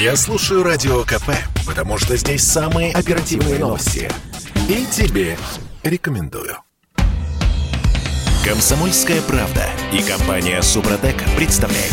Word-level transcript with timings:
Я 0.00 0.16
слушаю 0.16 0.62
Радио 0.62 1.02
КП, 1.02 1.28
потому 1.66 1.98
что 1.98 2.16
здесь 2.16 2.42
самые 2.42 2.90
оперативные 2.94 3.58
новости. 3.58 4.10
И 4.66 4.86
тебе 4.86 5.36
рекомендую. 5.82 6.56
Комсомольская 8.42 9.20
правда 9.20 9.68
и 9.92 10.02
компания 10.02 10.62
Супротек 10.62 11.16
представляют. 11.36 11.92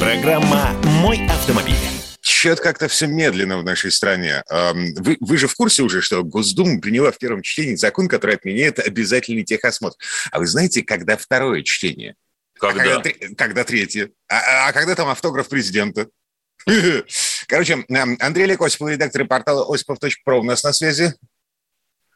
Программа 0.00 0.72
«Мой 1.02 1.26
автомобиль». 1.26 1.76
Что-то 2.22 2.62
как-то 2.62 2.88
все 2.88 3.06
медленно 3.06 3.58
в 3.58 3.62
нашей 3.62 3.92
стране. 3.92 4.42
Вы, 4.48 5.18
вы 5.20 5.36
же 5.36 5.46
в 5.46 5.54
курсе 5.54 5.82
уже, 5.82 6.00
что 6.00 6.24
Госдума 6.24 6.80
приняла 6.80 7.12
в 7.12 7.18
первом 7.18 7.42
чтении 7.42 7.74
закон, 7.74 8.08
который 8.08 8.36
отменяет 8.36 8.78
обязательный 8.78 9.44
техосмотр. 9.44 9.98
А 10.30 10.38
вы 10.38 10.46
знаете, 10.46 10.82
когда 10.82 11.18
второе 11.18 11.62
чтение? 11.62 12.14
Когда? 12.58 13.00
А 13.00 13.02
когда, 13.02 13.10
когда 13.36 13.64
третье? 13.64 14.12
А, 14.28 14.68
а 14.68 14.72
когда 14.72 14.94
там 14.94 15.08
автограф 15.10 15.50
президента? 15.50 16.08
Короче, 17.54 17.84
Андрей 18.18 18.46
Олег 18.46 18.62
Осипов, 18.62 18.90
редактор 18.90 19.28
портала 19.28 19.72
осипов.про 19.72 20.40
у 20.40 20.42
нас 20.42 20.64
на 20.64 20.72
связи. 20.72 21.14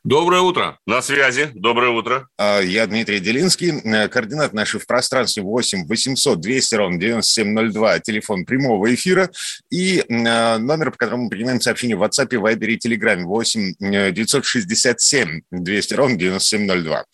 Доброе 0.03 0.41
утро. 0.41 0.81
На 0.85 1.01
связи. 1.01 1.53
Доброе 1.55 1.91
утро. 1.91 2.27
А, 2.37 2.59
я 2.59 2.85
Дмитрий 2.89 3.21
Делинский. 3.21 3.81
Э, 3.85 4.09
координат 4.09 4.53
наши 4.53 4.81
в 4.81 4.87
пространстве 4.89 5.45
8 5.45 5.87
800 5.87 6.41
200 6.41 6.75
ровно 6.75 6.99
9702. 6.99 8.01
Телефон 8.01 8.47
прямого 8.47 8.93
эфира. 8.93 9.31
И 9.71 10.01
э, 10.01 10.59
номер, 10.59 10.91
по 10.91 10.97
которому 10.97 11.25
мы 11.25 11.31
принимаем 11.31 11.61
сообщения 11.61 11.95
в 11.95 12.03
WhatsApp, 12.03 12.31
Viber 12.31 12.67
и 12.67 12.77
Telegram 12.77 13.23
8 13.23 13.75
967 14.13 15.43
200 15.53 15.95
ровно 15.95 16.17
9702. 16.17 17.05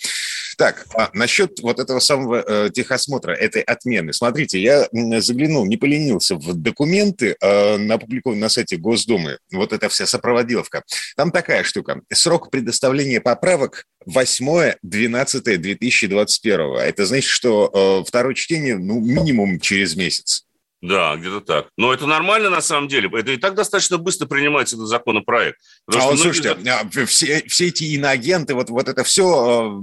Так, 0.56 0.86
а 0.94 1.10
насчет 1.12 1.60
вот 1.60 1.78
этого 1.80 2.00
самого 2.00 2.44
э, 2.46 2.70
техосмотра, 2.70 3.32
этой 3.32 3.62
отмены. 3.62 4.12
Смотрите, 4.12 4.60
я 4.60 4.86
заглянул, 5.20 5.64
не 5.66 5.76
поленился 5.76 6.36
в 6.36 6.54
документы, 6.54 7.36
э, 7.40 7.88
опубликованные 7.88 8.42
на 8.42 8.48
сайте 8.48 8.76
Госдумы. 8.76 9.38
Вот 9.52 9.72
эта 9.72 9.88
вся 9.88 10.06
сопроводиловка. 10.06 10.82
Там 11.16 11.30
такая 11.30 11.62
штука. 11.64 12.00
Срок 12.12 12.50
предоставления 12.50 13.20
поправок 13.20 13.84
8-12-2021. 14.08 16.78
Это 16.78 17.06
значит, 17.06 17.30
что 17.30 17.70
э, 17.72 18.02
второе 18.06 18.34
чтение, 18.34 18.76
ну, 18.76 19.00
минимум 19.00 19.60
через 19.60 19.96
месяц. 19.96 20.44
Да, 20.84 21.16
где-то 21.16 21.40
так. 21.40 21.68
Но 21.78 21.94
это 21.94 22.06
нормально 22.06 22.50
на 22.50 22.60
самом 22.60 22.88
деле. 22.88 23.08
Это 23.18 23.32
и 23.32 23.38
так 23.38 23.54
достаточно 23.54 23.96
быстро 23.96 24.26
принимается 24.26 24.76
этот 24.76 24.88
законопроект. 24.88 25.58
А 25.86 25.96
вот 25.98 26.20
слушайте, 26.20 26.54
многие... 26.54 27.06
все, 27.06 27.42
все 27.46 27.68
эти 27.68 27.84
иноагенты, 27.84 28.52
вот, 28.52 28.68
вот 28.68 28.86
это 28.86 29.02
все, 29.02 29.80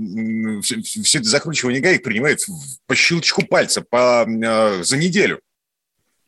все, 0.62 0.80
все 0.80 1.18
это 1.18 1.28
закручивание 1.28 1.82
гаек 1.82 2.04
принимают 2.04 2.42
по 2.86 2.94
щелчку 2.94 3.44
пальца 3.48 3.82
по, 3.82 4.28
э, 4.28 4.84
за 4.84 4.98
неделю. 4.98 5.40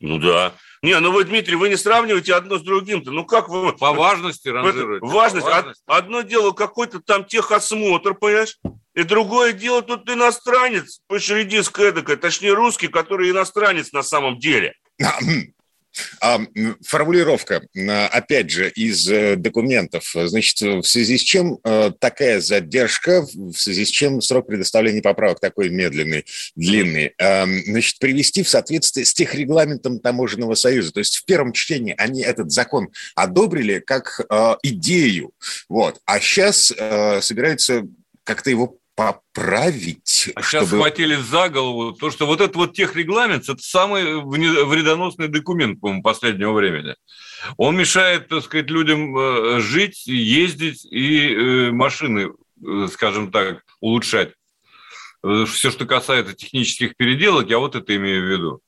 Ну 0.00 0.18
да. 0.18 0.54
Не, 0.82 0.98
ну 0.98 1.12
вы, 1.12 1.22
Дмитрий, 1.22 1.54
вы 1.54 1.68
не 1.68 1.76
сравниваете 1.76 2.34
одно 2.34 2.58
с 2.58 2.62
другим-то. 2.62 3.12
Ну 3.12 3.24
как 3.24 3.48
вы... 3.48 3.74
По 3.74 3.92
важности 3.92 4.48
ранжируете. 4.48 5.06
Важность. 5.06 5.46
По 5.46 5.52
важности. 5.52 5.82
Одно 5.86 6.22
дело 6.22 6.50
какой-то 6.50 6.98
там 6.98 7.24
техосмотр, 7.24 8.14
понимаешь? 8.14 8.58
И 8.94 9.02
другое 9.02 9.52
дело 9.52 9.82
тут 9.82 10.08
иностранец, 10.08 11.00
по-шредиск 11.08 11.78
эдакой, 11.80 12.16
точнее 12.16 12.52
русский, 12.52 12.88
который 12.88 13.30
иностранец 13.30 13.92
на 13.92 14.02
самом 14.02 14.38
деле. 14.38 14.74
А, 16.20 16.40
формулировка, 16.84 17.62
опять 18.10 18.50
же, 18.50 18.68
из 18.70 19.08
э, 19.08 19.36
документов. 19.36 20.10
Значит, 20.12 20.60
в 20.60 20.82
связи 20.82 21.16
с 21.16 21.20
чем 21.20 21.58
э, 21.62 21.92
такая 22.00 22.40
задержка, 22.40 23.22
в 23.22 23.54
связи 23.54 23.84
с 23.84 23.90
чем 23.90 24.20
срок 24.20 24.48
предоставления 24.48 25.02
поправок 25.02 25.38
такой 25.38 25.68
медленный, 25.68 26.24
длинный, 26.56 27.14
значит, 27.18 27.98
привести 28.00 28.42
в 28.42 28.48
соответствие 28.48 29.06
с 29.06 29.14
тех 29.14 29.34
регламентом 29.34 30.00
Таможенного 30.00 30.54
союза. 30.54 30.92
То 30.92 30.98
есть 30.98 31.16
в 31.18 31.24
первом 31.26 31.52
чтении 31.52 31.94
они 31.96 32.22
этот 32.22 32.50
закон 32.50 32.88
одобрили 33.14 33.78
как 33.78 34.20
э, 34.28 34.56
идею, 34.62 35.30
вот, 35.68 36.00
а 36.06 36.18
сейчас 36.20 36.72
собираются 37.20 37.84
как-то 38.24 38.50
его 38.50 38.78
поправить. 38.94 40.30
А 40.34 40.42
чтобы... 40.42 40.66
сейчас 40.66 40.68
схватили 40.68 41.16
за 41.16 41.48
голову 41.48 41.92
то, 41.92 42.10
что 42.10 42.26
вот 42.26 42.40
этот 42.40 42.56
вот 42.56 42.74
техрегламент– 42.74 43.48
это 43.48 43.60
самый 43.60 44.22
вредоносный 44.22 45.28
документ, 45.28 45.80
по-моему, 45.80 46.02
последнего 46.02 46.52
времени. 46.52 46.94
Он 47.56 47.76
мешает, 47.76 48.28
так 48.28 48.42
сказать, 48.44 48.70
людям 48.70 49.16
э, 49.16 49.60
жить, 49.60 50.06
ездить 50.06 50.84
и 50.84 51.34
э, 51.34 51.70
машины, 51.72 52.30
э, 52.64 52.88
скажем 52.92 53.30
так, 53.30 53.62
улучшать. 53.80 54.32
Все, 55.46 55.70
что 55.70 55.86
касается 55.86 56.34
технических 56.34 56.96
переделок, 56.96 57.48
я 57.48 57.58
вот 57.58 57.74
это 57.76 57.96
имею 57.96 58.26
в 58.26 58.30
виду. 58.30 58.60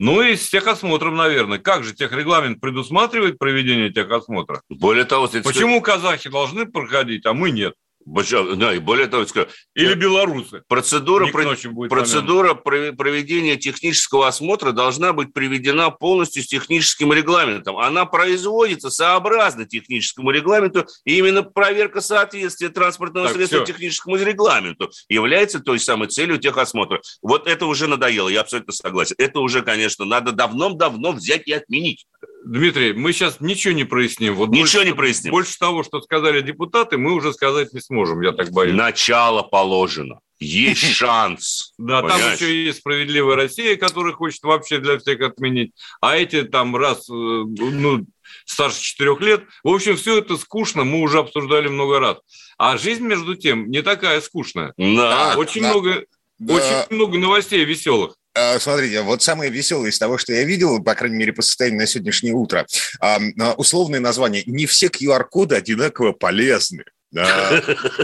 Ну 0.00 0.20
и 0.20 0.34
с 0.34 0.50
техосмотром, 0.50 1.14
наверное. 1.14 1.58
Как 1.58 1.84
же 1.84 1.94
техрегламент 1.94 2.60
предусматривает 2.60 3.38
проведение 3.38 3.92
техосмотра? 3.92 4.60
Более 4.68 5.04
того, 5.04 5.28
почему 5.28 5.80
казахи 5.80 6.28
должны 6.28 6.66
проходить, 6.66 7.26
а 7.26 7.32
мы 7.32 7.52
нет? 7.52 7.74
Да, 8.06 8.74
и 8.74 8.78
более 8.78 9.06
того, 9.06 9.26
скажу, 9.26 9.48
или 9.74 9.94
белорусы. 9.94 10.62
Процедура, 10.68 11.26
про, 11.28 11.54
процедура 11.88 12.54
проведения 12.54 13.56
технического 13.56 14.26
осмотра 14.26 14.72
должна 14.72 15.12
быть 15.12 15.32
приведена 15.32 15.90
полностью 15.90 16.42
с 16.42 16.46
техническим 16.46 17.12
регламентом. 17.12 17.76
Она 17.78 18.06
производится 18.06 18.90
сообразно 18.90 19.66
техническому 19.66 20.30
регламенту, 20.30 20.86
и 21.04 21.18
именно 21.18 21.42
проверка 21.42 22.00
соответствия 22.00 22.70
транспортного 22.70 23.26
так, 23.26 23.36
средства 23.36 23.64
все. 23.64 23.72
техническому 23.72 24.16
регламенту 24.16 24.90
является 25.08 25.60
той 25.60 25.78
самой 25.78 26.08
целью 26.08 26.38
техосмотра. 26.38 27.00
Вот 27.22 27.46
это 27.46 27.66
уже 27.66 27.86
надоело, 27.86 28.28
я 28.28 28.40
абсолютно 28.40 28.72
согласен. 28.72 29.14
Это 29.18 29.40
уже, 29.40 29.62
конечно, 29.62 30.04
надо 30.04 30.32
давно-давно 30.32 31.12
взять 31.12 31.46
и 31.46 31.52
отменить. 31.52 32.06
Дмитрий, 32.44 32.92
мы 32.92 33.12
сейчас 33.12 33.40
ничего 33.40 33.74
не 33.74 33.84
проясним. 33.84 34.34
Вот 34.34 34.48
ничего 34.50 34.62
больше, 34.62 34.84
не 34.84 34.94
проясним. 34.94 35.30
Больше 35.32 35.58
того, 35.58 35.82
что 35.82 36.00
сказали 36.00 36.40
депутаты, 36.40 36.96
мы 36.96 37.12
уже 37.12 37.32
сказать 37.32 37.72
не 37.72 37.80
сможем, 37.80 38.22
я 38.22 38.32
так 38.32 38.50
боюсь. 38.50 38.74
Начало 38.74 39.42
положено. 39.42 40.20
Есть 40.38 40.84
шанс. 40.94 41.74
Да, 41.78 42.02
там 42.02 42.18
еще 42.18 42.64
есть 42.64 42.78
справедливая 42.78 43.36
Россия, 43.36 43.76
которая 43.76 44.14
хочет 44.14 44.42
вообще 44.42 44.78
для 44.78 44.98
всех 44.98 45.20
отменить. 45.20 45.72
А 46.00 46.16
эти 46.16 46.42
там 46.42 46.74
раз, 46.76 47.08
э, 47.10 47.12
ну, 47.12 48.06
старше 48.46 48.80
четырех 48.82 49.20
лет. 49.20 49.44
В 49.62 49.68
общем, 49.68 49.96
все 49.96 50.18
это 50.18 50.36
скучно, 50.38 50.84
мы 50.84 51.00
уже 51.00 51.18
обсуждали 51.18 51.68
много 51.68 52.00
раз. 52.00 52.18
А 52.56 52.78
жизнь, 52.78 53.04
между 53.04 53.36
тем, 53.36 53.70
не 53.70 53.82
такая 53.82 54.20
скучная. 54.20 54.72
Да, 54.78 55.34
очень 55.36 55.62
да, 55.62 55.70
много, 55.70 56.04
да. 56.38 56.54
очень 56.54 56.96
много 56.96 57.18
новостей 57.18 57.64
веселых. 57.64 58.14
А, 58.34 58.58
смотрите, 58.60 59.02
вот 59.02 59.22
самое 59.22 59.50
веселое 59.50 59.90
из 59.90 59.98
того, 59.98 60.16
что 60.16 60.32
я 60.32 60.44
видел, 60.44 60.82
по 60.82 60.94
крайней 60.94 61.16
мере, 61.16 61.32
по 61.32 61.42
состоянию 61.42 61.80
на 61.80 61.86
сегодняшнее 61.86 62.32
утро, 62.32 62.66
а, 63.00 63.18
условное 63.56 64.00
название 64.00 64.44
«Не 64.46 64.66
все 64.66 64.86
QR-коды 64.86 65.56
одинаково 65.56 66.12
полезны». 66.12 66.84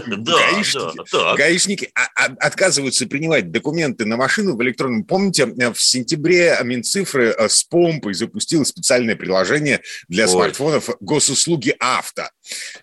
Гаишники, 0.07 1.37
гаишники 1.37 1.89
а, 1.95 2.25
отказываются 2.39 3.07
принимать 3.07 3.51
документы 3.51 4.05
на 4.05 4.17
машину 4.17 4.57
в 4.57 4.63
электронном. 4.63 5.05
Помните, 5.05 5.45
в 5.45 5.81
сентябре 5.81 6.57
Минцифры 6.63 7.29
э, 7.29 7.47
с 7.47 7.63
помпой 7.63 8.13
запустила 8.13 8.65
специальное 8.65 9.15
приложение 9.15 9.81
для 10.09 10.27
смартфонов 10.27 10.89
госуслуги 10.99 11.73
авто. 11.79 12.29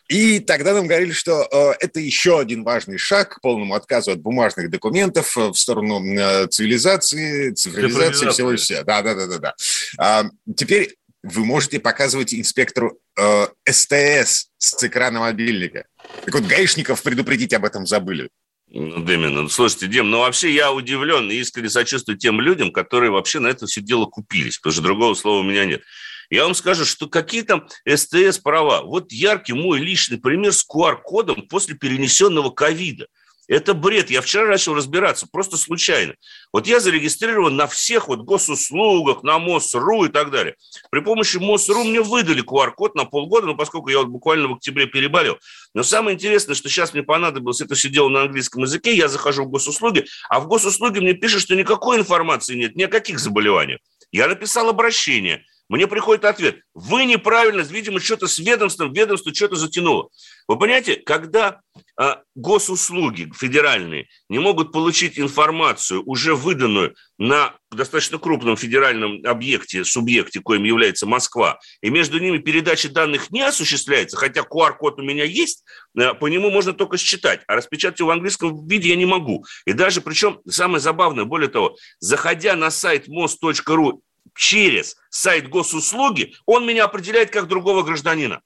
И 0.09 0.41
тогда 0.41 0.73
нам 0.73 0.87
говорили, 0.87 1.13
что 1.13 1.47
э, 1.51 1.73
это 1.85 2.01
еще 2.01 2.41
один 2.41 2.65
важный 2.65 2.97
шаг 2.97 3.37
к 3.37 3.41
полному 3.43 3.75
отказу 3.75 4.13
от 4.13 4.21
бумажных 4.21 4.71
документов 4.71 5.37
э, 5.37 5.49
в 5.49 5.55
сторону 5.55 6.01
цивилизации, 6.49 7.53
цифровизации, 7.53 8.31
всего 8.31 8.53
и 8.53 8.57
все. 8.57 8.83
Да, 8.83 9.03
да, 9.03 9.15
да, 9.15 9.27
да, 9.27 9.39
да. 9.39 9.55
А, 9.99 10.25
теперь 10.57 10.97
вы 11.25 11.45
можете 11.45 11.81
показывать 11.81 12.35
инспектору 12.35 12.99
э, 13.19 13.47
СТС 13.69 14.49
с 14.59 14.85
экрана 14.85 15.21
мобильника. 15.21 15.87
Так 16.25 16.35
вот, 16.35 16.45
гаишников 16.45 17.03
предупредить 17.03 17.53
об 17.53 17.65
этом 17.65 17.87
забыли. 17.87 18.29
Ну, 18.69 19.07
именно. 19.07 19.43
Ну, 19.43 19.49
слушайте, 19.49 19.87
Дим, 19.87 20.11
ну 20.11 20.21
вообще 20.21 20.53
я 20.53 20.73
удивлен 20.73 21.31
и 21.31 21.37
искренне 21.37 21.71
сочувствую 21.71 22.19
тем 22.19 22.41
людям, 22.41 22.73
которые 22.73 23.11
вообще 23.11 23.39
на 23.39 23.49
это 23.49 23.67
все 23.67 23.81
дело 23.81 24.07
купились, 24.07 24.59
потому 24.59 24.73
что 24.73 24.83
другого 24.83 25.15
слова 25.15 25.41
у 25.41 25.45
меня 25.45 25.65
нет. 25.65 25.83
Я 26.31 26.45
вам 26.45 26.55
скажу, 26.55 26.85
что 26.85 27.07
какие 27.09 27.43
там 27.43 27.69
СТС 27.89 28.39
права. 28.39 28.83
Вот 28.83 29.13
яркий 29.13 29.53
мой 29.53 29.79
личный 29.79 30.19
пример 30.19 30.53
с 30.53 30.67
QR-кодом 30.67 31.47
после 31.49 31.77
перенесенного 31.77 32.51
ковида– 32.51 33.07
это 33.49 33.75
бред. 33.75 34.11
Я 34.11 34.21
вчера 34.21 34.47
начал 34.47 34.75
разбираться, 34.75 35.27
просто 35.31 35.57
случайно. 35.57 36.15
Вот 36.53 36.67
я 36.67 36.81
зарегистрирован 36.81 37.57
на 37.57 37.67
всех 37.67 38.09
вот 38.09 38.21
госуслугах, 38.21 39.23
на 39.23 39.39
МОСРУ 39.39 40.05
и 40.05 40.09
так 40.09 40.31
далее. 40.31 40.57
При 40.91 41.01
помощи 41.01 41.37
МОСРУ 41.37 41.85
мне 41.85 42.01
выдали 42.01 42.43
QR-код 42.43 42.95
на 42.95 43.05
полгода, 43.05 43.47
ну, 43.47 43.57
поскольку 43.57 43.91
я 43.91 43.99
вот 43.99 44.09
буквально 44.09 44.49
в 44.49 44.55
октябре 44.55 44.87
переболел. 44.87 45.39
Но 45.75 45.83
самое 45.83 46.15
интересное, 46.15 46.55
что 46.55 46.69
сейчас 46.69 46.95
мне 46.95 47.03
понадобилось 47.03 47.61
это 47.61 47.75
все 47.75 47.89
дело 47.89 48.09
на 48.09 48.23
английском 48.23 48.63
языке, 48.63 48.95
я 48.95 49.09
захожу 49.09 49.45
в 49.45 49.51
госуслуги, 49.51 50.07
а 50.29 50.41
в 50.41 50.47
госуслуги 50.47 51.01
мне 51.01 51.15
пишут, 51.15 51.43
что 51.43 51.55
никакой 51.55 51.99
информации 51.99 52.55
нет, 52.55 52.77
ни 52.77 52.83
о 52.83 52.89
каких 52.89 53.19
заболеваниях. 53.19 53.81
Я 54.13 54.29
написал 54.29 54.69
обращение. 54.69 55.45
мне 55.69 55.87
приходит 55.89 56.25
ответ. 56.25 56.61
Вы 56.75 57.05
неправильно, 57.05 57.63
видимо, 57.63 57.99
что-то 57.99 58.29
с 58.29 58.39
ведомством, 58.39 58.93
ведомство 58.93 59.35
что-то 59.35 59.57
затянуло. 59.57 60.11
Вы 60.47 60.59
понимаете, 60.59 60.97
когда 60.97 61.61
а, 61.97 62.23
госуслуги 62.35 63.31
федеральные 63.35 64.09
не 64.29 64.39
могут 64.39 64.73
получить 64.73 65.19
информацию, 65.19 66.03
уже 66.05 66.35
выданную 66.35 66.95
на 67.19 67.55
достаточно 67.71 68.19
крупном 68.19 68.57
федеральном 68.57 69.25
объекте, 69.25 69.85
субъекте, 69.85 70.41
коим 70.41 70.65
является 70.65 71.07
Москва, 71.07 71.59
и 71.81 71.89
между 71.89 72.19
ними 72.19 72.39
передача 72.39 72.91
данных 72.91 73.31
не 73.31 73.41
осуществляется, 73.41 74.17
хотя 74.19 74.43
QR-код 74.43 74.99
у 74.99 75.03
меня 75.03 75.25
есть, 75.25 75.65
а, 75.99 76.13
по 76.13 76.29
нему 76.29 76.51
можно 76.51 76.75
только 76.75 76.99
считать, 76.99 77.41
а 77.47 77.57
распечатать 77.57 78.01
его 78.01 78.09
в 78.09 78.13
английском 78.13 78.67
виде 78.67 78.91
я 78.91 78.97
не 78.97 79.07
могу. 79.07 79.47
И 79.65 79.73
даже, 79.73 80.03
причем, 80.03 80.41
самое 80.47 80.81
забавное, 80.81 81.25
более 81.25 81.49
того, 81.49 81.77
заходя 82.01 82.55
на 82.55 82.71
сайт 82.71 83.09
мост.ру 83.09 84.03
через 84.37 84.97
сайт 85.09 85.49
госуслуги, 85.49 86.35
он 86.45 86.67
меня 86.67 86.85
определяет 86.85 87.31
как 87.31 87.49
другого 87.49 87.83
гражданина. 87.83 88.43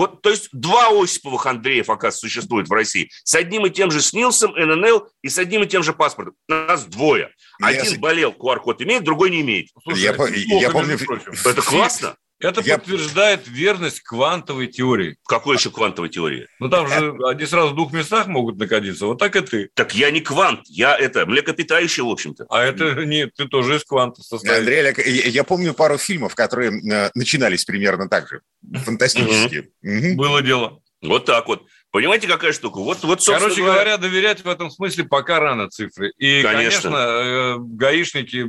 Вот, 0.00 0.22
то 0.22 0.30
есть 0.30 0.48
два 0.52 0.88
Осиповых 0.98 1.44
Андреев, 1.44 1.90
оказывается, 1.90 2.20
существует 2.20 2.68
в 2.68 2.72
России. 2.72 3.10
С 3.22 3.34
одним 3.34 3.66
и 3.66 3.70
тем 3.70 3.90
же 3.90 4.00
СНИЛСом, 4.00 4.52
ННЛ 4.52 5.06
и 5.20 5.28
с 5.28 5.36
одним 5.36 5.64
и 5.64 5.66
тем 5.66 5.82
же 5.82 5.92
паспортом. 5.92 6.36
Нас 6.48 6.86
двое. 6.86 7.28
Один 7.60 7.92
я... 7.92 7.98
болел, 7.98 8.30
QR-код 8.30 8.80
имеет, 8.80 9.04
другой 9.04 9.28
не 9.28 9.42
имеет. 9.42 9.68
Слушай, 9.82 10.00
я, 10.00 10.12
я 10.58 10.70
помню... 10.70 10.98
Это 11.44 11.60
классно. 11.60 12.16
Это 12.40 12.62
я... 12.62 12.78
подтверждает 12.78 13.46
верность 13.46 14.00
квантовой 14.00 14.66
теории. 14.66 15.16
Какой 15.26 15.56
еще 15.56 15.70
квантовой 15.70 16.08
теории? 16.08 16.48
Ну, 16.58 16.70
там 16.70 16.88
же 16.88 17.14
они 17.26 17.44
сразу 17.44 17.72
в 17.72 17.74
двух 17.74 17.92
местах 17.92 18.26
могут 18.26 18.58
находиться. 18.58 19.06
Вот 19.06 19.18
так 19.18 19.36
и 19.36 19.40
ты. 19.40 19.70
Так 19.74 19.94
я 19.94 20.10
не 20.10 20.20
квант, 20.20 20.62
я 20.66 20.96
это 20.96 21.26
млекопитающий, 21.26 22.02
в 22.02 22.08
общем-то. 22.08 22.46
А 22.48 22.62
это 22.62 23.04
нет, 23.04 23.34
ты 23.36 23.46
тоже 23.46 23.76
из 23.76 23.84
кванта 23.84 24.22
состоишь. 24.22 24.58
Андрей 24.58 24.80
Олег, 24.80 24.98
я, 24.98 25.28
я 25.28 25.44
помню 25.44 25.74
пару 25.74 25.98
фильмов, 25.98 26.34
которые 26.34 26.72
э, 26.72 27.10
начинались 27.14 27.64
примерно 27.64 28.08
так 28.08 28.28
же. 28.28 28.40
Фантастические. 28.84 29.68
Было 30.16 30.42
дело. 30.42 30.80
Вот 31.02 31.24
так 31.24 31.46
вот. 31.46 31.66
Понимаете, 31.92 32.28
какая 32.28 32.52
штука? 32.52 32.78
Вот, 32.78 33.02
вот 33.02 33.24
Короче 33.24 33.62
говоря, 33.62 33.96
доверять 33.96 34.44
в 34.44 34.48
этом 34.48 34.70
смысле 34.70 35.04
пока 35.04 35.40
рано 35.40 35.68
цифры. 35.68 36.12
И, 36.18 36.40
конечно, 36.42 36.90
конечно 36.90 36.96
э, 36.96 37.56
гаишники 37.58 38.46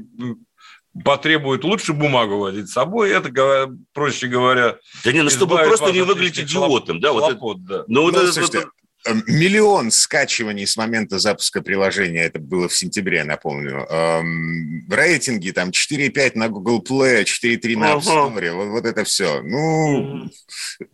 потребует 1.03 1.63
лучше 1.63 1.93
бумагу 1.93 2.37
возить 2.37 2.69
с 2.69 2.73
собой, 2.73 3.11
это, 3.11 3.73
проще 3.93 4.27
говоря... 4.27 4.77
Да 5.03 5.11
не, 5.11 5.21
ну 5.21 5.29
чтобы 5.29 5.57
просто 5.57 5.91
не 5.91 6.01
выглядеть 6.01 6.49
идиотом. 6.49 6.99
Да, 6.99 7.13
вот 7.13 7.23
хлопот, 7.23 7.57
это, 7.57 7.67
да. 7.67 7.83
Ну, 7.87 8.03
вот 8.03 8.13
ну, 8.13 8.21
это, 8.21 8.33
слушайте, 8.33 8.67
э, 9.07 9.13
Миллион 9.27 9.91
скачиваний 9.91 10.67
с 10.67 10.75
момента 10.75 11.17
запуска 11.17 11.61
приложения, 11.61 12.23
это 12.23 12.39
было 12.39 12.67
в 12.67 12.75
сентябре, 12.75 13.23
напомню. 13.23 13.87
Эм, 13.89 14.87
рейтинги 14.89 15.51
там 15.51 15.69
4,5 15.69 16.31
на 16.35 16.49
Google 16.49 16.83
Play, 16.87 17.23
4,3 17.23 17.77
на 17.77 17.93
App 17.93 18.01
Store, 18.01 18.51
вот, 18.51 18.67
вот 18.67 18.85
это 18.85 19.03
все. 19.05 19.41
Ну, 19.41 20.29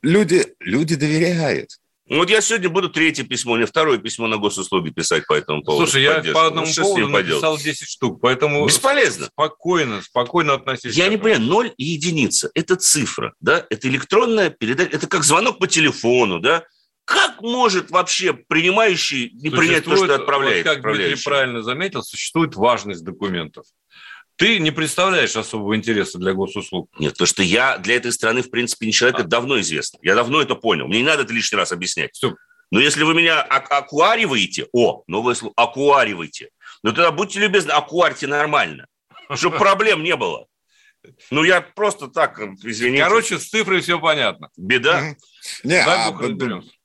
люди, 0.02 0.46
люди 0.60 0.96
доверяют. 0.96 1.72
Ну, 2.10 2.20
вот 2.20 2.30
я 2.30 2.40
сегодня 2.40 2.70
буду 2.70 2.90
третье 2.90 3.24
письмо, 3.24 3.58
не 3.58 3.66
второе 3.66 3.98
письмо 3.98 4.28
на 4.28 4.38
госуслуги 4.38 4.92
писать 4.92 5.28
по 5.28 5.34
этому 5.34 5.62
поводу. 5.62 5.88
Слушай, 5.88 6.04
я 6.04 6.34
по 6.34 6.48
одному 6.48 6.68
ну, 6.68 6.84
поводу 6.84 7.10
написал 7.10 7.58
10 7.58 7.88
штук, 7.88 8.22
поэтому... 8.22 8.66
Бесполезно. 8.66 9.26
Спокойно, 9.26 10.02
спокойно 10.02 10.54
относись. 10.54 10.96
Я 10.96 11.10
не 11.10 11.18
понимаю, 11.18 11.42
ноль 11.42 11.74
и 11.76 11.84
единица– 11.84 12.50
это 12.56 12.78
цифра, 12.78 13.34
да? 13.42 13.66
Это 13.70 13.90
электронная 13.90 14.50
передача, 14.50 14.96
это 14.96 15.08
как 15.08 15.24
звонок 15.24 15.60
по 15.60 15.68
телефону, 15.68 16.40
да? 16.40 16.64
Как 17.04 17.42
может 17.42 17.92
вообще 17.92 18.34
принимающий 18.34 19.32
не 19.34 19.50
принять 19.50 19.84
то, 19.84 19.96
что 19.96 20.16
отправляет? 20.16 20.66
Вот 20.66 20.76
как 20.76 20.84
Дмитрий 20.84 21.22
правильно 21.24 21.62
заметил, 21.62 22.04
существует 22.04 22.56
важность 22.56 23.04
документов. 23.04 23.66
Ты 24.38 24.60
не 24.60 24.70
представляешь 24.70 25.36
особого 25.36 25.76
интереса 25.76 26.20
для 26.20 26.34
госуслуг. 26.34 26.90
Нет, 27.00 27.16
то 27.18 27.26
что 27.26 27.42
я 27.42 27.80
для 27.80 27.96
этой 27.96 28.12
страны, 28.12 28.44
в 28.44 28.52
принципе, 28.52 28.86
не 28.86 28.94
человек, 28.94 29.18
а. 29.18 29.20
это 29.22 29.30
давно 29.30 29.60
известно. 29.60 29.98
Я 30.04 30.14
давно 30.14 30.42
это 30.42 30.54
понял. 30.54 30.88
Мне 30.88 31.00
не 31.00 31.06
надо 31.06 31.24
это 31.24 31.34
лишний 31.34 31.58
раз 31.58 31.72
объяснять. 31.72 32.14
Все. 32.14 32.36
Но 32.70 32.80
если 32.80 33.04
вы 33.04 33.16
меня 33.16 33.42
акуариваете, 33.42 34.68
о, 34.74 35.04
новое 35.08 35.34
слово, 35.34 35.54
акуариваете, 35.58 36.50
ну 36.84 36.92
тогда 36.94 37.12
будьте 37.12 37.40
любезны, 37.40 37.72
акуарьте 37.72 38.28
нормально, 38.28 38.86
чтобы 39.34 39.58
проблем 39.60 40.04
не 40.04 40.16
было. 40.16 40.46
Ну, 41.32 41.44
я 41.44 41.62
просто 41.62 42.08
так, 42.08 42.40
извините. 42.64 43.04
Короче, 43.04 43.40
с 43.40 43.50
цифрой 43.50 43.82
все 43.82 44.00
понятно. 44.00 44.50
Беда. 44.58 45.16
Не, 45.64 45.82
а, 45.82 46.12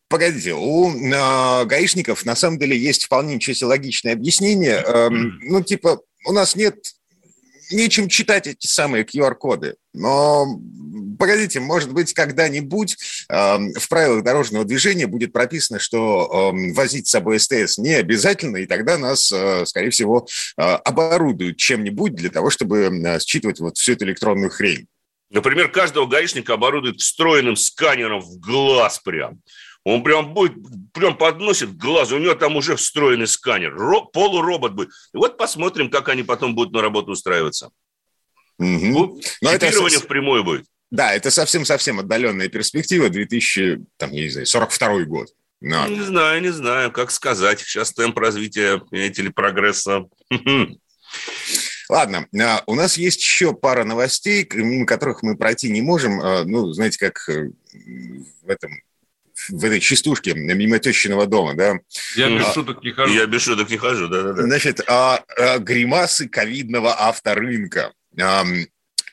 Погодите, 0.08 0.52
у 0.52 0.90
э, 0.90 1.64
гаишников 1.64 2.24
на 2.24 2.36
самом 2.36 2.58
деле 2.58 2.76
есть 2.76 3.04
вполне 3.04 3.34
ничего 3.34 3.68
логичное 3.68 4.12
объяснение. 4.12 4.84
Э, 4.86 5.08
ну, 5.08 5.62
типа, 5.62 6.02
у 6.26 6.32
нас 6.32 6.54
нет 6.54 6.76
нечем 7.72 8.08
читать 8.08 8.46
эти 8.46 8.66
самые 8.66 9.04
QR-коды. 9.04 9.76
Но 9.94 10.46
погодите, 11.18 11.60
может 11.60 11.92
быть, 11.92 12.14
когда-нибудь 12.14 12.96
э, 13.28 13.58
в 13.78 13.88
правилах 13.88 14.24
дорожного 14.24 14.64
движения 14.64 15.06
будет 15.06 15.32
прописано, 15.32 15.78
что 15.78 16.52
э, 16.52 16.72
возить 16.74 17.08
с 17.08 17.10
собой 17.10 17.38
СТС 17.38 17.78
не 17.78 17.94
обязательно, 17.94 18.58
и 18.58 18.66
тогда 18.66 18.98
нас, 18.98 19.30
э, 19.32 19.64
скорее 19.66 19.90
всего, 19.90 20.26
э, 20.56 20.62
оборудуют 20.62 21.56
чем-нибудь 21.56 22.14
для 22.14 22.30
того, 22.30 22.50
чтобы 22.50 22.78
э, 22.78 23.20
считывать 23.20 23.60
вот 23.60 23.76
всю 23.76 23.92
эту 23.92 24.04
электронную 24.04 24.50
хрень. 24.50 24.86
Например, 25.32 25.68
каждого 25.70 26.06
гаишника 26.06 26.54
оборудуют 26.54 27.00
встроенным 27.00 27.56
сканером 27.56 28.20
в 28.20 28.38
глаз 28.38 28.98
прям. 28.98 29.40
Он 29.84 30.04
прям 30.04 30.32
будет, 30.32 30.54
прям 30.92 31.16
подносит 31.16 31.70
к 31.70 31.76
глазу, 31.76 32.16
у 32.16 32.18
него 32.18 32.34
там 32.34 32.56
уже 32.56 32.76
встроенный 32.76 33.26
сканер, 33.26 33.74
ро, 33.74 34.04
полуробот 34.04 34.74
будет. 34.74 34.90
И 35.12 35.16
вот 35.16 35.36
посмотрим, 35.36 35.90
как 35.90 36.08
они 36.08 36.22
потом 36.22 36.54
будут 36.54 36.72
на 36.72 36.82
работу 36.82 37.12
устраиваться. 37.12 37.70
Угу. 38.58 38.68
Ну, 38.68 39.20
чипирование 39.40 39.96
это... 39.96 40.04
впрямую 40.04 40.44
будет. 40.44 40.66
Да, 40.90 41.12
это 41.14 41.30
совсем-совсем 41.30 41.98
отдаленная 41.98 42.48
перспектива, 42.48 43.08
2000, 43.08 43.80
там, 43.96 44.12
я 44.12 44.22
не 44.22 44.28
знаю, 44.28 44.46
42 44.46 45.04
год. 45.04 45.28
Но... 45.60 45.86
Не 45.88 46.02
знаю, 46.02 46.42
не 46.42 46.50
знаю, 46.50 46.92
как 46.92 47.10
сказать. 47.10 47.60
Сейчас 47.60 47.92
темп 47.92 48.18
развития, 48.18 48.78
понимаете 48.78 49.22
ли, 49.22 49.28
прогресса. 49.30 50.04
Ладно, 51.88 52.26
а, 52.40 52.62
у 52.66 52.74
нас 52.74 52.96
есть 52.96 53.20
еще 53.20 53.54
пара 53.54 53.84
новостей, 53.84 54.48
мимо 54.52 54.86
которых 54.86 55.22
мы 55.22 55.36
пройти 55.36 55.70
не 55.70 55.82
можем. 55.82 56.20
А, 56.20 56.44
ну, 56.44 56.72
знаете, 56.72 56.98
как 56.98 57.28
э, 57.28 57.50
в 58.42 58.48
этом 58.48 58.72
в 59.48 59.64
этой 59.64 59.80
частушке 59.80 60.34
мимо 60.34 60.78
тещиного 60.78 61.26
дома, 61.26 61.54
да. 61.54 61.78
Я 62.16 62.28
без 62.28 62.46
а, 62.46 62.52
шуток 62.52 62.82
не 62.82 62.92
хожу. 62.92 63.12
Я 63.12 63.26
без 63.26 63.42
шуток 63.42 63.70
не 63.70 63.76
хожу, 63.76 64.08
да-да-да. 64.08 64.42
Значит, 64.42 64.80
а, 64.86 65.22
а, 65.36 65.58
гримасы 65.58 66.28
ковидного 66.28 66.94
авторынка. 66.98 67.92
А, 68.20 68.44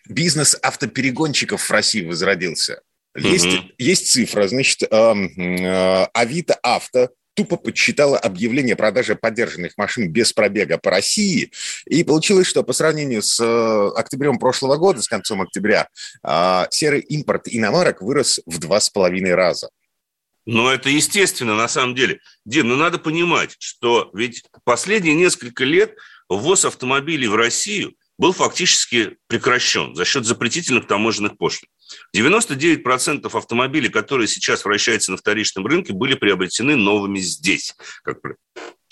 бизнес 0.08 0.58
автоперегонщиков 0.62 1.62
в 1.62 1.72
России 1.72 2.06
возродился. 2.06 2.82
Есть, 3.16 3.48
угу. 3.48 3.72
есть 3.78 4.12
цифра, 4.12 4.48
значит, 4.48 4.84
а, 4.92 5.16
а, 5.16 6.10
Авито 6.14 6.56
Авто 6.62 7.10
тупо 7.40 7.56
подсчитала 7.56 8.18
объявление 8.18 8.74
о 8.74 8.78
продаже 8.78 9.16
поддержанных 9.16 9.78
машин 9.78 10.12
без 10.12 10.34
пробега 10.34 10.78
по 10.78 10.92
России, 10.92 11.52
и 11.86 12.04
получилось, 12.04 12.48
что 12.48 12.64
по 12.64 12.74
сравнению 12.74 13.22
с 13.22 13.40
э, 13.40 13.92
октябрем 13.98 14.40
прошлого 14.40 14.76
года, 14.76 15.02
с 15.02 15.08
концом 15.08 15.42
октября, 15.42 15.88
а, 16.22 16.68
серый 16.70 17.00
импорт 17.00 17.44
иномарок 17.46 18.02
вырос 18.02 18.42
в 18.46 18.60
два 18.60 18.82
с 18.82 18.90
половиной 18.90 19.36
раза. 19.36 19.70
Но 20.52 20.74
это 20.74 20.90
естественно 20.90 21.56
на 21.56 21.68
самом 21.68 21.94
деле. 21.94 22.22
Дим, 22.44 22.70
ну 22.70 22.76
надо 22.76 22.98
понимать, 22.98 23.56
что 23.60 24.10
ведь 24.16 24.44
последние 24.64 25.14
несколько 25.14 25.64
лет 25.64 25.96
ввоз 26.28 26.66
автомобилей 26.66 27.28
в 27.28 27.36
Россию 27.36 27.94
был 28.18 28.34
фактически 28.34 29.18
прекращен 29.28 29.94
за 29.94 30.06
счет 30.06 30.26
запретительных 30.26 30.88
таможенных 30.88 31.38
пошлин. 31.38 31.70
99% 32.18 33.30
автомобилей, 33.32 33.90
которые 33.90 34.28
сейчас 34.28 34.66
вращаются 34.66 35.12
на 35.12 35.18
вторичном 35.18 35.68
рынке, 35.68 35.94
были 35.94 36.16
приобретены 36.16 36.76
новыми 36.76 37.20
здесь, 37.20 37.76
как 38.02 38.18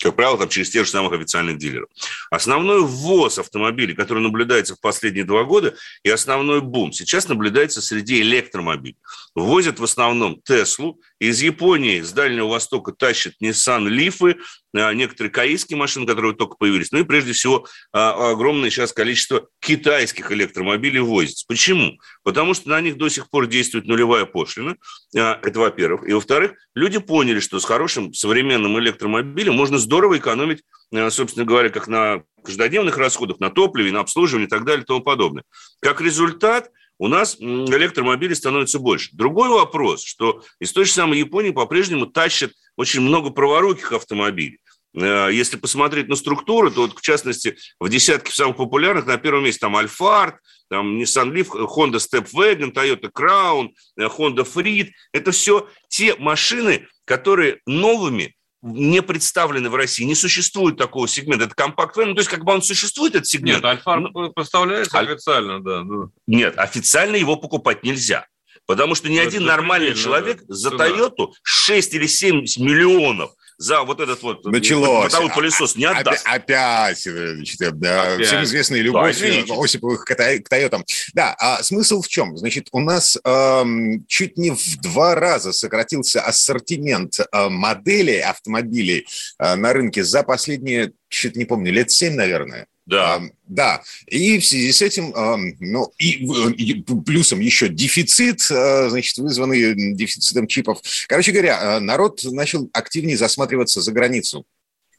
как 0.00 0.14
правило, 0.14 0.38
там 0.38 0.48
через 0.48 0.70
тех 0.70 0.84
же 0.84 0.92
самых 0.92 1.12
официальных 1.12 1.58
дилеров. 1.58 1.88
Основной 2.30 2.82
ввоз 2.82 3.38
автомобилей, 3.38 3.94
который 3.94 4.22
наблюдается 4.22 4.76
в 4.76 4.80
последние 4.80 5.24
два 5.24 5.42
года, 5.42 5.74
и 6.04 6.10
основной 6.10 6.60
бум 6.60 6.92
сейчас 6.92 7.26
наблюдается 7.28 7.82
среди 7.82 8.20
электромобилей. 8.20 8.96
Ввозят 9.34 9.80
в 9.80 9.84
основном 9.84 10.40
Теслу, 10.42 11.00
из 11.18 11.42
Японии, 11.42 12.00
с 12.00 12.12
Дальнего 12.12 12.48
Востока 12.48 12.92
тащат 12.92 13.34
Nissan 13.42 13.88
Лифы, 13.88 14.36
а, 14.74 14.92
некоторые 14.94 15.32
корейские 15.32 15.76
машины, 15.76 16.06
которые 16.06 16.34
только 16.34 16.56
появились, 16.56 16.92
ну 16.92 17.00
и 17.00 17.04
прежде 17.04 17.32
всего 17.32 17.66
а, 17.92 18.30
огромное 18.30 18.70
сейчас 18.70 18.92
количество 18.92 19.48
китайских 19.60 20.30
электромобилей 20.30 21.00
возится. 21.00 21.44
Почему? 21.48 21.98
Потому 22.22 22.54
что 22.54 22.68
на 22.68 22.80
них 22.80 22.96
до 22.96 23.08
сих 23.08 23.30
пор 23.30 23.46
действует 23.46 23.86
нулевая 23.86 24.26
пошлина, 24.26 24.76
а, 25.16 25.40
это 25.42 25.58
во-первых. 25.58 26.08
И 26.08 26.12
во-вторых, 26.12 26.52
люди 26.74 26.98
поняли, 26.98 27.40
что 27.40 27.58
с 27.58 27.64
хорошим 27.64 28.14
современным 28.14 28.78
электромобилем 28.78 29.54
можно 29.54 29.78
здорово 29.78 30.18
экономить, 30.18 30.62
собственно 31.10 31.44
говоря, 31.44 31.70
как 31.70 31.88
на 31.88 32.22
каждодневных 32.44 32.96
расходах, 32.96 33.40
на 33.40 33.50
топливе, 33.50 33.92
на 33.92 34.00
обслуживании 34.00 34.46
и 34.46 34.50
так 34.50 34.64
далее 34.64 34.84
и 34.84 34.86
тому 34.86 35.00
подобное. 35.00 35.44
Как 35.80 36.00
результат, 36.00 36.70
у 36.98 37.08
нас 37.08 37.36
электромобилей 37.40 38.34
становится 38.34 38.78
больше. 38.78 39.10
Другой 39.12 39.48
вопрос, 39.48 40.04
что 40.04 40.42
из 40.60 40.72
той 40.72 40.84
же 40.84 40.92
самой 40.92 41.18
Японии 41.18 41.50
по-прежнему 41.50 42.06
тащат 42.06 42.52
очень 42.76 43.00
много 43.00 43.30
праворуких 43.30 43.92
автомобилей. 43.92 44.58
э, 44.94 45.28
если 45.32 45.56
посмотреть 45.56 46.08
на 46.08 46.16
структуру, 46.16 46.70
то 46.70 46.82
вот, 46.82 46.98
в 46.98 47.02
частности, 47.02 47.56
в 47.78 47.88
десятке 47.88 48.32
самых 48.32 48.56
популярных 48.56 49.06
на 49.06 49.18
первом 49.18 49.44
месте 49.44 49.60
там 49.60 49.76
Альфард, 49.76 50.36
там 50.70 50.98
Nissan 50.98 51.32
Leaf, 51.32 51.48
Honda 51.50 51.98
Stepwagon, 51.98 52.72
Toyota 52.72 53.10
Crown, 53.12 53.68
э, 53.98 54.04
Honda 54.06 54.46
Freed. 54.50 54.90
Это 55.12 55.30
все 55.30 55.68
те 55.88 56.14
машины, 56.16 56.88
которые 57.04 57.60
новыми 57.66 58.34
не 58.62 59.02
представлены 59.02 59.70
в 59.70 59.74
России, 59.74 60.04
не 60.04 60.14
существует 60.14 60.76
такого 60.76 61.06
сегмента. 61.06 61.44
Это 61.44 61.54
компакт 61.54 61.96
ну, 61.96 62.14
то 62.14 62.20
есть 62.20 62.30
как 62.30 62.44
бы 62.44 62.52
он 62.52 62.62
существует, 62.62 63.14
этот 63.14 63.28
сегмент. 63.28 63.58
Нет, 63.58 63.64
Альфа 63.64 63.96
но... 63.96 64.30
поставляется 64.30 64.98
официально, 64.98 65.62
да. 65.62 65.84
Нет, 66.26 66.58
официально 66.58 67.16
его 67.16 67.36
покупать 67.36 67.82
нельзя. 67.84 68.26
Потому 68.66 68.94
что 68.94 69.08
ни 69.08 69.18
ну, 69.18 69.26
один 69.26 69.44
нормальный 69.44 69.94
человек 69.94 70.42
да. 70.46 70.54
за 70.54 70.70
Тойоту 70.70 71.34
6 71.42 71.94
или 71.94 72.06
7 72.06 72.36
миллионов 72.58 73.30
за 73.58 73.82
вот 73.82 74.00
этот 74.00 74.22
вот 74.22 74.44
Началось. 74.44 75.12
бытовой 75.12 75.30
пылесос 75.30 75.74
не 75.76 75.84
отдаст. 75.84 76.24
Опять, 76.24 77.02
значит, 77.02 77.58
да, 77.78 78.14
опять. 78.14 78.26
всем 78.26 78.44
известная 78.44 78.80
любовь 78.80 79.20
да, 79.20 79.54
Осиповых 79.62 80.04
к 80.04 80.14
Тойотам. 80.48 80.84
Да, 81.12 81.34
а 81.38 81.62
смысл 81.62 82.00
в 82.00 82.08
чем? 82.08 82.36
Значит, 82.36 82.68
у 82.70 82.80
нас 82.80 83.18
эм, 83.24 84.04
чуть 84.06 84.38
не 84.38 84.52
в 84.52 84.80
два 84.80 85.16
раза 85.16 85.52
сократился 85.52 86.20
ассортимент 86.20 87.18
э, 87.20 87.48
моделей 87.48 88.20
автомобилей 88.20 89.06
э, 89.38 89.56
на 89.56 89.72
рынке 89.72 90.04
за 90.04 90.22
последние, 90.22 90.92
чуть 91.08 91.36
не 91.36 91.44
помню, 91.44 91.72
лет 91.72 91.90
семь, 91.90 92.14
наверное. 92.14 92.68
Да. 92.88 93.20
Да, 93.46 93.82
и 94.06 94.38
в 94.38 94.44
связи 94.46 94.72
с 94.72 94.82
этим, 94.82 95.12
ну, 95.60 95.92
и, 95.98 96.82
плюсом 97.06 97.40
еще 97.40 97.68
дефицит, 97.68 98.46
а, 98.50 98.88
значит, 98.90 99.16
вызванный 99.18 99.94
дефицитом 99.94 100.46
чипов. 100.46 100.80
Короче 101.06 101.32
говоря, 101.32 101.76
а, 101.76 101.80
народ 101.80 102.22
начал 102.24 102.68
активнее 102.72 103.16
засматриваться 103.16 103.80
за 103.80 103.92
границу. 103.92 104.44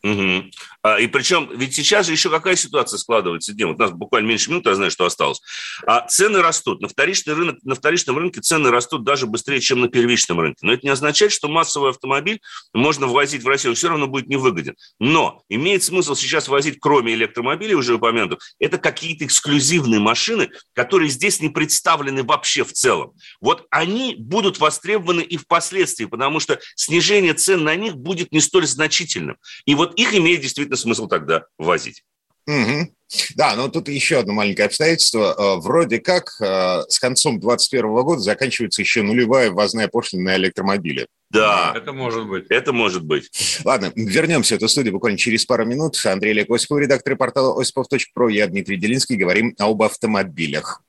Угу. 0.02 0.52
А, 0.82 1.00
и 1.00 1.08
причем, 1.08 1.50
ведь 1.54 1.76
сейчас 1.76 2.06
же 2.06 2.14
еще 2.14 2.30
какая 2.30 2.56
ситуация 2.56 2.98
складывается, 2.98 3.54
Дим? 3.54 3.70
Вот 3.70 3.78
у 3.78 3.80
нас 3.80 3.92
буквально 3.92 4.28
меньше 4.28 4.50
минуты, 4.50 4.70
я 4.70 4.76
знаю, 4.76 4.92
что 4.92 5.06
осталось. 5.06 5.42
А 5.86 6.08
цены 6.08 6.42
растут. 6.42 6.82
На, 6.82 6.88
вторичный 6.88 7.34
рынок, 7.34 7.58
на 7.64 7.76
вторичном 7.76 8.18
рынке 8.18 8.40
цены 8.40 8.72
растут 8.72 9.04
даже 9.04 9.28
быстрее, 9.28 9.60
чем 9.60 9.82
на 9.82 9.90
первичном 9.90 10.40
рынке. 10.40 10.60
Но 10.62 10.74
это 10.74 10.86
не 10.86 10.90
означает, 10.90 11.34
что 11.34 11.50
массовый 11.50 11.90
автомобиль 11.90 12.40
можно 12.74 13.08
ввозить 13.08 13.44
в 13.44 13.48
Россию, 13.48 13.76
все 13.76 13.90
равно 13.90 14.08
будет 14.08 14.28
невыгоден. 14.28 14.76
Но 15.00 15.44
имеет 15.50 15.84
смысл 15.84 16.16
сейчас 16.16 16.48
возить, 16.48 16.78
кроме 16.80 17.14
электромобилей, 17.14 17.76
уже 17.76 17.96
упомянутых, 17.96 18.40
это 18.60 18.78
какие-то 18.78 19.26
эксклюзивные 19.26 20.00
машины, 20.00 20.50
которые 20.74 21.10
здесь 21.10 21.42
не 21.42 21.50
представлены 21.50 22.24
вообще 22.24 22.64
в 22.64 22.72
целом. 22.72 23.12
Вот 23.42 23.66
они 23.70 24.16
будут 24.18 24.60
востребованы 24.60 25.22
и 25.22 25.36
впоследствии, 25.38 26.06
потому 26.06 26.40
что 26.40 26.60
снижение 26.76 27.34
цен 27.34 27.64
на 27.64 27.76
них 27.76 27.96
будет 27.96 28.32
не 28.32 28.40
столь 28.40 28.66
значительным. 28.66 29.38
И 29.66 29.76
вот 29.76 29.89
их 29.96 30.14
имеет 30.14 30.42
действительно 30.42 30.78
смысл 30.78 31.08
тогда 31.08 31.46
возить. 31.58 32.04
Угу. 32.48 32.90
Да, 33.36 33.56
но 33.56 33.68
тут 33.70 33.90
еще 33.90 34.20
одно 34.20 34.34
маленькое 34.34 34.68
обстоятельство. 34.68 35.36
Э, 35.38 35.62
вроде 35.62 36.00
как 36.00 36.32
э, 36.42 36.82
с 36.88 37.00
концом 37.00 37.40
2021 37.40 38.04
года 38.04 38.22
заканчивается 38.22 38.82
еще 38.82 39.02
нулевая 39.02 39.52
ввозная 39.52 39.88
пошлина 39.88 40.32
на 40.32 40.36
электромобили. 40.38 41.08
Да, 41.32 41.74
это 41.76 41.92
может 41.92 42.28
быть. 42.28 42.46
Это 42.50 42.74
может 42.74 43.04
быть. 43.04 43.30
Ладно, 43.64 43.92
вернемся 43.96 44.56
в 44.56 44.58
эту 44.58 44.68
студию 44.68 44.94
буквально 44.94 45.18
через 45.18 45.46
пару 45.46 45.66
минут. 45.66 46.00
Андрей 46.06 46.32
Олег 46.32 46.50
Осипов, 46.50 46.80
редактор 46.80 47.16
портала 47.16 47.60
осипов.про. 47.60 48.30
Я 48.30 48.48
Дмитрий 48.48 48.78
Делинский. 48.78 49.16
Говорим 49.16 49.56
об 49.60 49.82
автомобилях. 49.84 50.82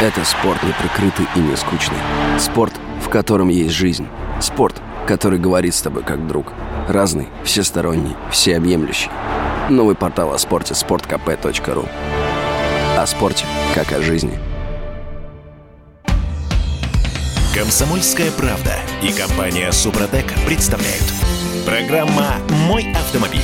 Это 0.00 0.24
спорт 0.24 0.62
не 0.62 0.72
прикрытый 0.72 1.26
и 1.34 1.38
не 1.40 1.56
скучный. 1.56 1.98
Спорт, 2.38 2.72
в 3.04 3.08
котором 3.08 3.48
есть 3.48 3.74
жизнь. 3.74 4.06
Спорт, 4.40 4.80
который 5.08 5.38
говорит 5.38 5.74
с 5.74 5.80
тобой 5.80 6.04
как 6.04 6.26
друг. 6.28 6.52
Разный, 6.86 7.28
всесторонний, 7.42 8.14
всеобъемлющий. 8.30 9.10
Новый 9.70 9.96
портал 9.96 10.34
о 10.34 10.38
спорте– 10.38 10.74
sportkp.ru 10.74 11.88
О 12.96 13.06
спорте, 13.06 13.46
как 13.74 13.90
о 13.92 14.02
жизни. 14.02 14.38
Комсомольская 17.54 18.30
правда 18.32 18.74
и 19.02 19.10
компания 19.10 19.72
«Супротек» 19.72 20.26
представляют. 20.46 21.04
Программа 21.64 22.36
«Мой 22.68 22.92
автомобиль». 22.92 23.40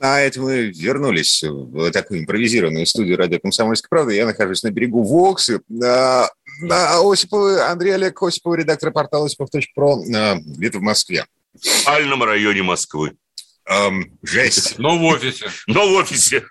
А 0.00 0.18
это 0.18 0.40
мы 0.40 0.72
вернулись 0.72 1.44
в 1.44 1.92
такую 1.92 2.22
импровизированную 2.22 2.86
студию 2.86 3.16
радио 3.16 3.38
«Комсомольская 3.38 3.88
правда». 3.88 4.12
Я 4.12 4.26
нахожусь 4.26 4.64
на 4.64 4.72
берегу 4.72 5.04
Воксы. 5.04 5.60
А, 6.60 6.64
на 6.64 7.12
Осиповы, 7.12 7.60
Андрей 7.60 7.94
Олег 7.94 8.22
Осипов, 8.22 8.56
редактор 8.56 8.92
портала 8.92 9.26
осипов.про, 9.26 10.02
а, 10.14 10.36
где-то 10.36 10.78
в 10.78 10.82
Москве. 10.82 11.26
В 11.54 11.64
спальном 11.64 12.22
районе 12.22 12.62
Москвы. 12.62 13.16
Эм, 13.64 14.18
жесть. 14.22 14.78
Но 14.78 14.98
в 14.98 15.04
офисе. 15.04 15.46
Но 15.68 15.88
в 15.88 15.92
офисе. 15.92 16.44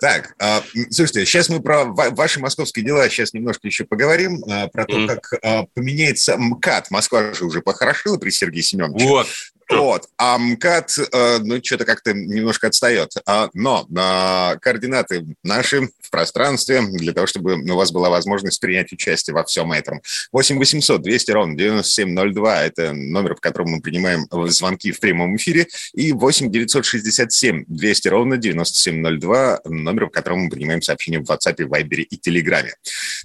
Так, 0.00 0.34
э, 0.38 0.60
слушайте, 0.90 1.26
сейчас 1.26 1.48
мы 1.48 1.60
про 1.60 1.84
ваши 1.86 2.38
московские 2.38 2.84
дела 2.84 3.08
сейчас 3.08 3.32
немножко 3.32 3.66
еще 3.66 3.84
поговорим, 3.84 4.44
э, 4.44 4.68
про 4.68 4.84
то, 4.84 4.96
mm. 4.96 5.06
как 5.08 5.32
э, 5.42 5.66
поменяется 5.74 6.36
МКАД. 6.36 6.92
Москва 6.92 7.34
же 7.34 7.44
уже 7.44 7.62
похорошила 7.62 8.16
при 8.16 8.30
Сергее 8.30 8.62
Семеновиче. 8.62 9.06
Вот. 9.06 9.26
Вот. 9.70 10.08
А 10.16 10.38
МКАД, 10.38 10.98
э, 11.12 11.38
ну, 11.38 11.60
что-то 11.62 11.84
как-то 11.84 12.12
немножко 12.12 12.68
отстает. 12.68 13.12
А, 13.26 13.50
но 13.52 13.86
а, 13.96 14.56
координаты 14.56 15.26
наши 15.42 15.88
в 16.00 16.10
пространстве, 16.10 16.82
для 16.82 17.12
того, 17.12 17.26
чтобы 17.26 17.54
у 17.54 17.74
вас 17.74 17.90
была 17.90 18.08
возможность 18.08 18.60
принять 18.60 18.92
участие 18.92 19.34
во 19.34 19.44
всем 19.44 19.72
этом. 19.72 20.00
8 20.32 20.58
800 20.58 21.02
200 21.02 21.30
ровно 21.32 21.56
9702– 21.56 22.62
это 22.64 22.92
номер, 22.92 23.34
в 23.34 23.40
котором 23.40 23.70
мы 23.70 23.80
принимаем 23.80 24.26
звонки 24.48 24.92
в 24.92 25.00
прямом 25.00 25.36
эфире. 25.36 25.66
И 25.94 26.12
8 26.12 26.50
967 26.50 27.64
200 27.66 28.08
ровно 28.08 28.36
9702– 28.36 29.60
номер, 29.64 30.06
в 30.06 30.10
котором 30.10 30.40
мы 30.40 30.50
принимаем 30.50 30.82
сообщения 30.82 31.18
в 31.18 31.30
WhatsApp, 31.30 31.56
Viber 31.56 32.02
и 32.02 32.16
Telegram. 32.18 32.66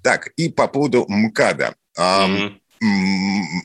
Так, 0.01 0.29
и 0.37 0.49
по 0.49 0.67
поводу 0.67 1.05
МКАДа. 1.07 1.75
Mm-hmm. 1.97 2.60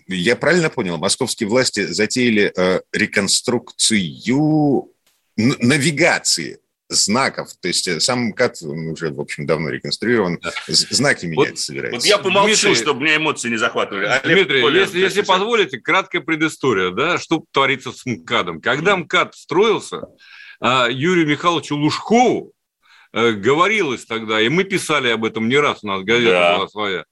Я 0.09 0.37
правильно 0.37 0.69
понял, 0.69 0.99
московские 0.99 1.49
власти 1.49 1.87
затеяли 1.87 2.53
э, 2.55 2.81
реконструкцию 2.93 4.91
навигации 5.37 6.61
знаков, 6.89 7.49
то 7.61 7.69
есть 7.69 7.89
э, 7.89 8.01
сам 8.01 8.29
МКАД 8.29 8.63
уже, 8.63 9.11
в 9.11 9.21
общем, 9.21 9.47
давно 9.47 9.71
реконструирован, 9.71 10.39
да. 10.41 10.53
знаки 10.69 11.27
менять 11.27 11.51
вот, 11.51 11.59
собирается. 11.59 11.97
Вот 11.97 12.05
я 12.05 12.19
помолчу, 12.19 12.49
Дмитрий, 12.49 12.75
чтобы 12.75 13.03
меня 13.03 13.17
эмоции 13.17 13.49
не 13.49 13.57
захватывали. 13.57 14.07
Олег 14.07 14.25
Дмитрий, 14.25 14.61
Коля, 14.63 14.81
если, 14.81 15.01
если 15.01 15.23
позволите, 15.23 15.81
краткая 15.81 16.23
предыстория, 16.23 16.91
да, 16.91 17.19
что 17.19 17.45
творится 17.51 17.93
с 17.93 18.07
МКАДом. 18.07 18.61
Когда 18.61 18.97
МКАД 18.97 19.35
строился, 19.35 20.03
а, 20.61 20.89
Юрию 20.89 21.27
Михайловичу 21.27 21.77
Лужкову 21.77 22.53
э, 23.13 23.33
говорилось 23.33 24.05
тогда, 24.05 24.41
и 24.41 24.49
мы 24.49 24.65
писали 24.65 25.09
об 25.09 25.25
этом 25.25 25.49
не 25.49 25.57
раз, 25.57 25.83
у 25.83 25.89
нас 25.89 26.03
газета 26.03 26.31
да. 26.31 26.57
была 26.57 26.69
своя, 26.69 27.05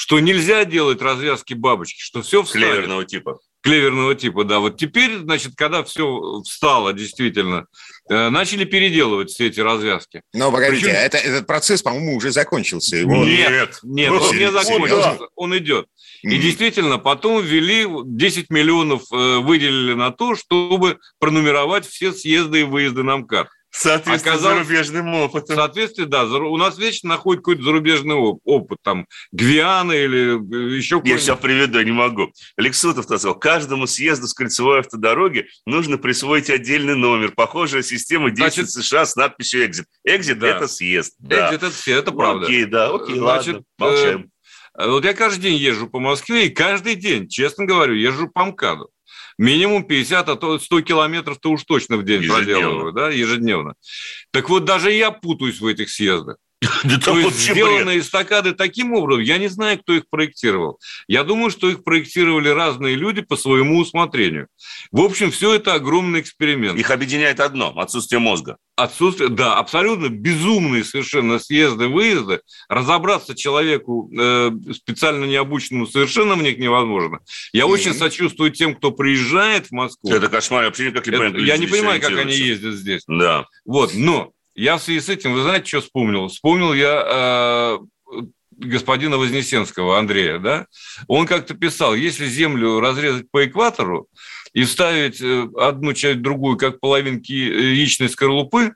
что 0.00 0.18
нельзя 0.18 0.64
делать 0.64 1.02
развязки 1.02 1.52
бабочки, 1.52 2.00
что 2.00 2.22
все 2.22 2.42
встанет. 2.42 2.68
Клеверного 2.68 3.04
типа. 3.04 3.38
Клеверного 3.60 4.14
типа, 4.14 4.44
да. 4.44 4.58
Вот 4.58 4.78
теперь, 4.78 5.18
значит, 5.18 5.52
когда 5.56 5.84
все 5.84 6.40
встало 6.42 6.94
действительно, 6.94 7.66
э, 8.08 8.30
начали 8.30 8.64
переделывать 8.64 9.28
все 9.28 9.48
эти 9.48 9.60
развязки. 9.60 10.22
Но, 10.32 10.50
погодите, 10.50 10.86
Причем... 10.86 10.96
это, 10.96 11.18
этот 11.18 11.46
процесс, 11.46 11.82
по-моему, 11.82 12.16
уже 12.16 12.30
закончился. 12.30 12.96
Его... 12.96 13.14
Нет, 13.26 13.78
нет, 13.82 14.10
он 14.10 14.38
не 14.38 14.50
закончился, 14.50 15.18
он 15.34 15.58
идет. 15.58 15.86
И 16.22 16.38
действительно, 16.38 16.96
потом 16.96 17.44
ввели 17.44 17.86
10 17.86 18.48
миллионов, 18.48 19.02
э, 19.12 19.36
выделили 19.40 19.92
на 19.92 20.12
то, 20.12 20.34
чтобы 20.34 20.98
пронумеровать 21.18 21.86
все 21.86 22.14
съезды 22.14 22.60
и 22.60 22.64
выезды 22.64 23.02
на 23.02 23.18
МКАД. 23.18 23.48
Соответственно, 23.70 24.34
Оказалось, 24.34 24.66
зарубежным 24.66 25.14
опытом. 25.14 25.56
Соответственно, 25.56 26.06
да. 26.08 26.24
У 26.24 26.56
нас 26.56 26.76
вечно 26.76 27.08
находит 27.08 27.42
какой-то 27.42 27.62
зарубежный 27.62 28.16
опыт. 28.16 28.78
Там 28.82 29.06
Гвиана 29.30 29.92
или 29.92 30.38
э, 30.38 30.76
еще 30.76 30.96
какой-нибудь. 30.96 31.20
Я 31.20 31.26
сейчас 31.26 31.38
приведу, 31.38 31.80
не 31.80 31.92
могу. 31.92 32.32
Алексутов 32.56 33.04
сказал, 33.04 33.38
каждому 33.38 33.86
съезду 33.86 34.26
с 34.26 34.34
кольцевой 34.34 34.80
автодороги 34.80 35.46
нужно 35.66 35.98
присвоить 35.98 36.50
отдельный 36.50 36.96
номер. 36.96 37.32
Похожая 37.32 37.82
система 37.82 38.30
действует 38.30 38.68
в 38.68 38.72
США 38.72 39.06
с 39.06 39.14
надписью 39.14 39.64
«Экзит». 39.64 39.86
«Экзит» 40.04 40.40
да.– 40.40 40.48
это 40.48 40.66
съезд. 40.66 41.14
Да. 41.18 41.48
«Экзит»– 41.48 41.62
это 41.62 41.74
съезд, 41.74 42.02
это 42.02 42.12
правда. 42.12 42.46
Окей, 42.46 42.64
да, 42.64 42.90
окей, 42.92 43.18
Значит, 43.18 43.54
ладно, 43.54 43.64
молчаем. 43.78 44.30
Э, 44.76 44.88
вот 44.88 45.04
я 45.04 45.14
каждый 45.14 45.42
день 45.42 45.56
езжу 45.56 45.88
по 45.88 46.00
Москве, 46.00 46.46
и 46.46 46.50
каждый 46.50 46.96
день, 46.96 47.28
честно 47.28 47.66
говорю, 47.66 47.94
езжу 47.94 48.28
по 48.28 48.44
МКАДу 48.44 48.90
минимум 49.40 49.84
50, 49.84 50.28
а 50.28 50.36
то 50.36 50.58
100 50.58 50.82
километров-то 50.82 51.50
уж 51.50 51.64
точно 51.64 51.96
в 51.96 52.04
день 52.04 52.22
ежедневно. 52.22 52.44
проделываю, 52.44 52.92
да, 52.92 53.10
ежедневно. 53.10 53.74
Так 54.30 54.48
вот, 54.50 54.64
даже 54.64 54.92
я 54.92 55.10
путаюсь 55.10 55.60
в 55.60 55.66
этих 55.66 55.90
съездах. 55.90 56.36
То 57.04 57.18
есть 57.18 57.38
сделаны 57.38 57.98
эстакады 57.98 58.52
таким 58.52 58.92
образом, 58.92 59.22
я 59.22 59.38
не 59.38 59.48
знаю, 59.48 59.78
кто 59.78 59.94
их 59.94 60.04
проектировал. 60.10 60.78
Я 61.08 61.24
думаю, 61.24 61.50
что 61.50 61.70
их 61.70 61.84
проектировали 61.84 62.48
разные 62.50 62.96
люди 62.96 63.22
по 63.22 63.36
своему 63.36 63.78
усмотрению. 63.78 64.48
В 64.92 65.00
общем, 65.00 65.30
все 65.30 65.54
это 65.54 65.72
огромный 65.74 66.20
эксперимент. 66.20 66.78
Их 66.78 66.90
объединяет 66.90 67.40
одно– 67.40 67.72
отсутствие 67.76 68.18
мозга. 68.18 68.58
Отсутствие, 68.76 69.30
да, 69.30 69.56
абсолютно 69.56 70.08
безумные 70.08 70.84
совершенно 70.84 71.38
съезды, 71.38 71.88
выезды. 71.88 72.40
Разобраться 72.68 73.34
человеку 73.34 74.10
э, 74.18 74.50
специально 74.74 75.24
необученному 75.24 75.86
совершенно 75.86 76.34
в 76.34 76.42
них 76.42 76.58
невозможно. 76.58 77.20
Я 77.52 77.62
mm-hmm. 77.62 77.66
очень 77.66 77.94
сочувствую 77.94 78.50
тем, 78.50 78.74
кто 78.74 78.90
приезжает 78.90 79.68
в 79.68 79.72
Москву. 79.72 80.12
Это 80.12 80.28
кошмар, 80.28 80.62
я 80.62 80.68
вообще 80.68 80.88
никак 80.88 81.06
не 81.06 81.12
понимаю. 81.12 81.44
Я 81.44 81.56
не 81.56 81.66
понимаю, 81.66 82.00
как 82.02 82.18
они 82.18 82.34
ездят 82.34 82.74
здесь. 82.74 83.02
Да. 83.06 83.46
Вот, 83.64 83.92
но 83.94 84.32
я 84.60 84.76
в 84.76 84.82
связи 84.82 85.00
с 85.00 85.08
этим, 85.08 85.32
вы 85.32 85.42
знаете, 85.42 85.66
что 85.66 85.80
вспомнил? 85.80 86.28
Вспомнил 86.28 86.74
я 86.74 87.02
э, 87.06 87.78
господина 88.50 89.16
Вознесенского 89.16 89.98
Андрея, 89.98 90.38
да? 90.38 90.66
Он 91.08 91.26
как-то 91.26 91.54
писал, 91.54 91.94
если 91.94 92.26
землю 92.26 92.78
разрезать 92.78 93.30
по 93.30 93.46
экватору 93.46 94.08
и 94.52 94.64
вставить 94.64 95.18
э, 95.22 95.48
одну 95.58 95.94
часть 95.94 96.20
другую, 96.20 96.58
как 96.58 96.78
половинки 96.78 97.32
яичной 97.32 98.10
скорлупы, 98.10 98.74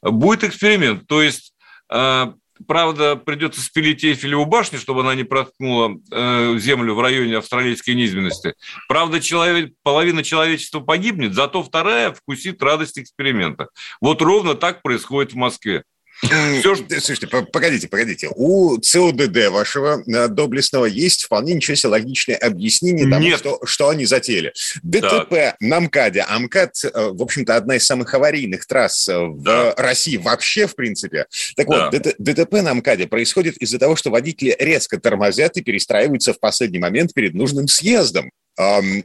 будет 0.00 0.44
эксперимент. 0.44 1.06
То 1.06 1.20
есть 1.20 1.52
э, 1.92 2.32
Правда, 2.66 3.16
придется 3.16 3.60
спилить 3.60 4.04
Эйфелеву 4.04 4.44
башню, 4.44 4.78
чтобы 4.78 5.00
она 5.00 5.14
не 5.14 5.24
проткнула 5.24 5.96
э, 6.10 6.58
землю 6.58 6.94
в 6.94 7.00
районе 7.00 7.38
австралийской 7.38 7.94
низменности. 7.94 8.54
Правда, 8.88 9.20
человек, 9.20 9.72
половина 9.82 10.22
человечества 10.22 10.80
погибнет, 10.80 11.34
зато 11.34 11.62
вторая 11.62 12.12
вкусит 12.12 12.62
радость 12.62 12.98
эксперимента. 12.98 13.68
Вот 14.00 14.20
ровно 14.22 14.54
так 14.54 14.82
происходит 14.82 15.32
в 15.32 15.36
Москве. 15.36 15.84
Все, 16.22 16.76
слушайте, 17.00 17.26
погодите, 17.26 17.88
погодите. 17.88 18.28
У 18.34 18.76
ЦОДД 18.78 19.48
вашего 19.48 20.02
э, 20.06 20.28
доблестного 20.28 20.84
есть 20.84 21.24
вполне 21.24 21.54
ничего 21.54 21.74
себе 21.74 21.90
логичное 21.90 22.36
объяснение 22.36 23.08
тому, 23.08 23.24
Нет. 23.24 23.38
Что, 23.38 23.58
что 23.64 23.88
они 23.88 24.04
затеяли. 24.04 24.52
ДТП 24.82 25.30
так. 25.30 25.56
на 25.60 25.80
МКАДе. 25.80 26.26
А 26.28 26.38
МКАД, 26.38 26.84
э, 26.84 27.10
в 27.12 27.22
общем-то, 27.22 27.56
одна 27.56 27.76
из 27.76 27.86
самых 27.86 28.12
аварийных 28.12 28.66
трасс 28.66 29.08
э, 29.08 29.18
в 29.18 29.42
да. 29.42 29.74
России 29.76 30.18
вообще, 30.18 30.66
в 30.66 30.74
принципе. 30.74 31.26
Так 31.56 31.68
да. 31.68 31.90
вот, 31.90 32.14
ДТП 32.18 32.52
на 32.62 32.74
МКАДе 32.74 33.06
происходит 33.06 33.56
из-за 33.56 33.78
того, 33.78 33.96
что 33.96 34.10
водители 34.10 34.54
резко 34.58 35.00
тормозят 35.00 35.56
и 35.56 35.62
перестраиваются 35.62 36.34
в 36.34 36.40
последний 36.40 36.78
момент 36.78 37.14
перед 37.14 37.34
нужным 37.34 37.66
съездом 37.66 38.30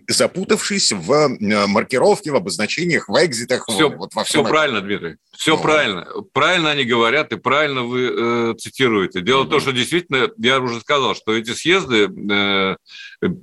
запутавшись 0.07 0.91
в 0.91 1.38
маркировке, 1.67 2.31
в 2.31 2.35
обозначениях, 2.35 3.07
в 3.07 3.25
экзитах. 3.25 3.65
Все, 3.67 3.89
вот 3.89 4.13
во 4.13 4.24
всем 4.24 4.43
все 4.43 4.50
правильно, 4.50 4.81
Дмитрий. 4.81 5.15
Все 5.38 5.55
ну, 5.55 5.62
правильно. 5.62 6.07
Правильно 6.33 6.71
они 6.71 6.83
говорят, 6.83 7.31
и 7.31 7.38
правильно 7.38 7.83
вы 7.83 8.12
э, 8.12 8.53
цитируете. 8.57 9.21
Дело 9.21 9.43
в 9.43 9.50
том, 9.50 9.59
что 9.59 9.71
действительно, 9.71 10.29
я 10.38 10.59
уже 10.59 10.79
сказал, 10.79 11.15
что 11.15 11.33
эти 11.35 11.51
съезды 11.51 12.09
э, 12.09 12.75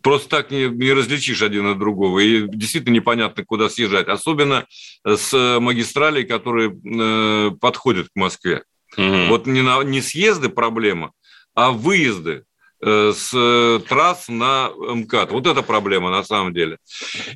просто 0.02 0.28
так 0.28 0.50
не, 0.50 0.68
не 0.68 0.92
различишь 0.92 1.42
один 1.42 1.66
от 1.66 1.78
другого. 1.78 2.18
И 2.18 2.46
действительно 2.48 2.94
непонятно, 2.94 3.44
куда 3.44 3.68
съезжать. 3.68 4.08
Особенно 4.08 4.66
с 5.04 5.58
магистралей, 5.60 6.24
которые 6.24 6.70
э, 6.72 7.50
подходят 7.60 8.08
к 8.08 8.16
Москве. 8.16 8.64
Угу. 8.96 9.26
Вот 9.28 9.46
не, 9.46 9.62
на, 9.62 9.82
не 9.82 10.00
съезды 10.00 10.48
проблема, 10.48 11.12
а 11.54 11.70
выезды. 11.70 12.44
Э, 12.84 13.12
с 13.14 13.30
э, 13.32 13.80
трасс 13.88 14.26
на 14.26 14.70
МКАД. 14.70 15.30
Вот 15.30 15.46
это 15.46 15.62
проблема 15.62 16.10
на 16.10 16.24
самом 16.24 16.52
деле. 16.52 16.78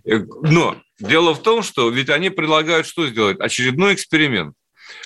Э, 0.04 0.18
но 0.42 0.76
дело 0.98 1.34
в 1.34 1.42
том, 1.42 1.62
что 1.62 1.88
ведь 1.88 2.10
они 2.10 2.30
предлагают 2.30 2.84
что 2.84 3.06
сделать? 3.06 3.38
Очередной 3.38 3.94
эксперимент. 3.94 4.56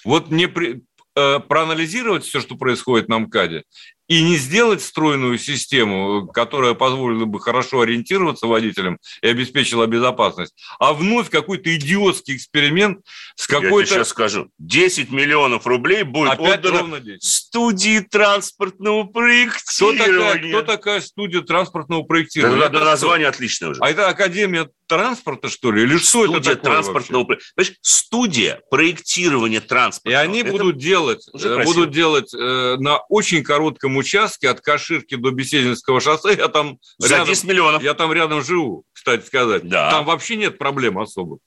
Вот 0.03 0.31
не 0.31 0.47
при, 0.47 0.83
проанализировать 1.15 2.25
все, 2.25 2.41
что 2.41 2.57
происходит 2.57 3.09
на 3.09 3.19
МКАДе, 3.19 3.65
и 4.11 4.23
не 4.23 4.37
сделать 4.39 4.83
стройную 4.83 5.39
систему, 5.39 6.27
которая 6.27 6.75
позволила 6.75 7.27
бы 7.27 7.39
хорошо 7.39 7.83
ориентироваться 7.83 8.49
водителям 8.49 8.99
и 9.23 9.29
обеспечила 9.29 9.87
безопасность, 9.87 10.53
а 10.81 10.95
вновь 10.95 11.31
какой-то 11.31 11.73
идиотский 11.77 12.35
эксперимент 12.35 13.07
с 13.37 13.47
какой-то... 13.47 13.89
Я 13.89 14.01
сейчас 14.01 14.09
скажу. 14.09 14.51
10 14.59 15.13
миллионов 15.13 15.65
рублей 15.65 16.03
будет 16.03 16.33
Опять 16.33 16.65
отдано 16.65 17.01
студии 17.21 18.01
транспортного 18.01 19.05
проектирования. 19.05 20.01
Кто 20.01 20.03
такая, 20.03 20.49
кто 20.49 20.63
такая 20.63 21.01
студия 21.03 21.43
транспортного 21.43 22.03
проектирования? 22.03 22.63
Да, 22.63 22.69
да, 22.69 22.85
название 22.85 23.29
отличное 23.29 23.71
уже. 23.71 23.81
А 23.81 23.91
это 23.91 24.09
Академия 24.09 24.69
транспорта, 24.91 25.49
что 25.49 25.71
ли? 25.71 25.85
Или 25.85 25.97
что 25.99 26.25
студия 26.25 26.39
это 26.53 26.57
такое 26.57 26.73
транспортного 26.73 27.37
вообще? 27.57 27.75
Студия 27.81 28.61
проектирования 28.71 29.61
транспорта. 29.61 30.11
И 30.11 30.13
они 30.15 30.41
это 30.41 30.51
будут 30.51 30.79
делать, 30.79 31.25
э, 31.33 31.65
будут 31.65 31.93
делать 31.93 32.35
э, 32.35 32.77
на 32.79 32.99
очень 33.09 33.45
коротком 33.45 33.97
участке 33.97 34.51
от 34.51 34.61
Каширки 34.61 35.15
до 35.15 35.31
Бесединского 35.31 36.01
шоссе. 36.01 36.35
Я 36.37 36.49
там 36.49 36.79
За 36.99 37.09
рядом, 37.09 37.29
10 37.29 37.45
миллионов. 37.45 37.83
Я 37.83 37.95
там 37.95 38.13
рядом 38.13 38.43
живу, 38.43 38.85
кстати 38.93 39.25
сказать. 39.25 39.69
Да. 39.69 39.91
Там 39.91 40.05
вообще 40.05 40.35
нет 40.35 40.59
проблем 40.59 40.99
особых. 40.99 41.39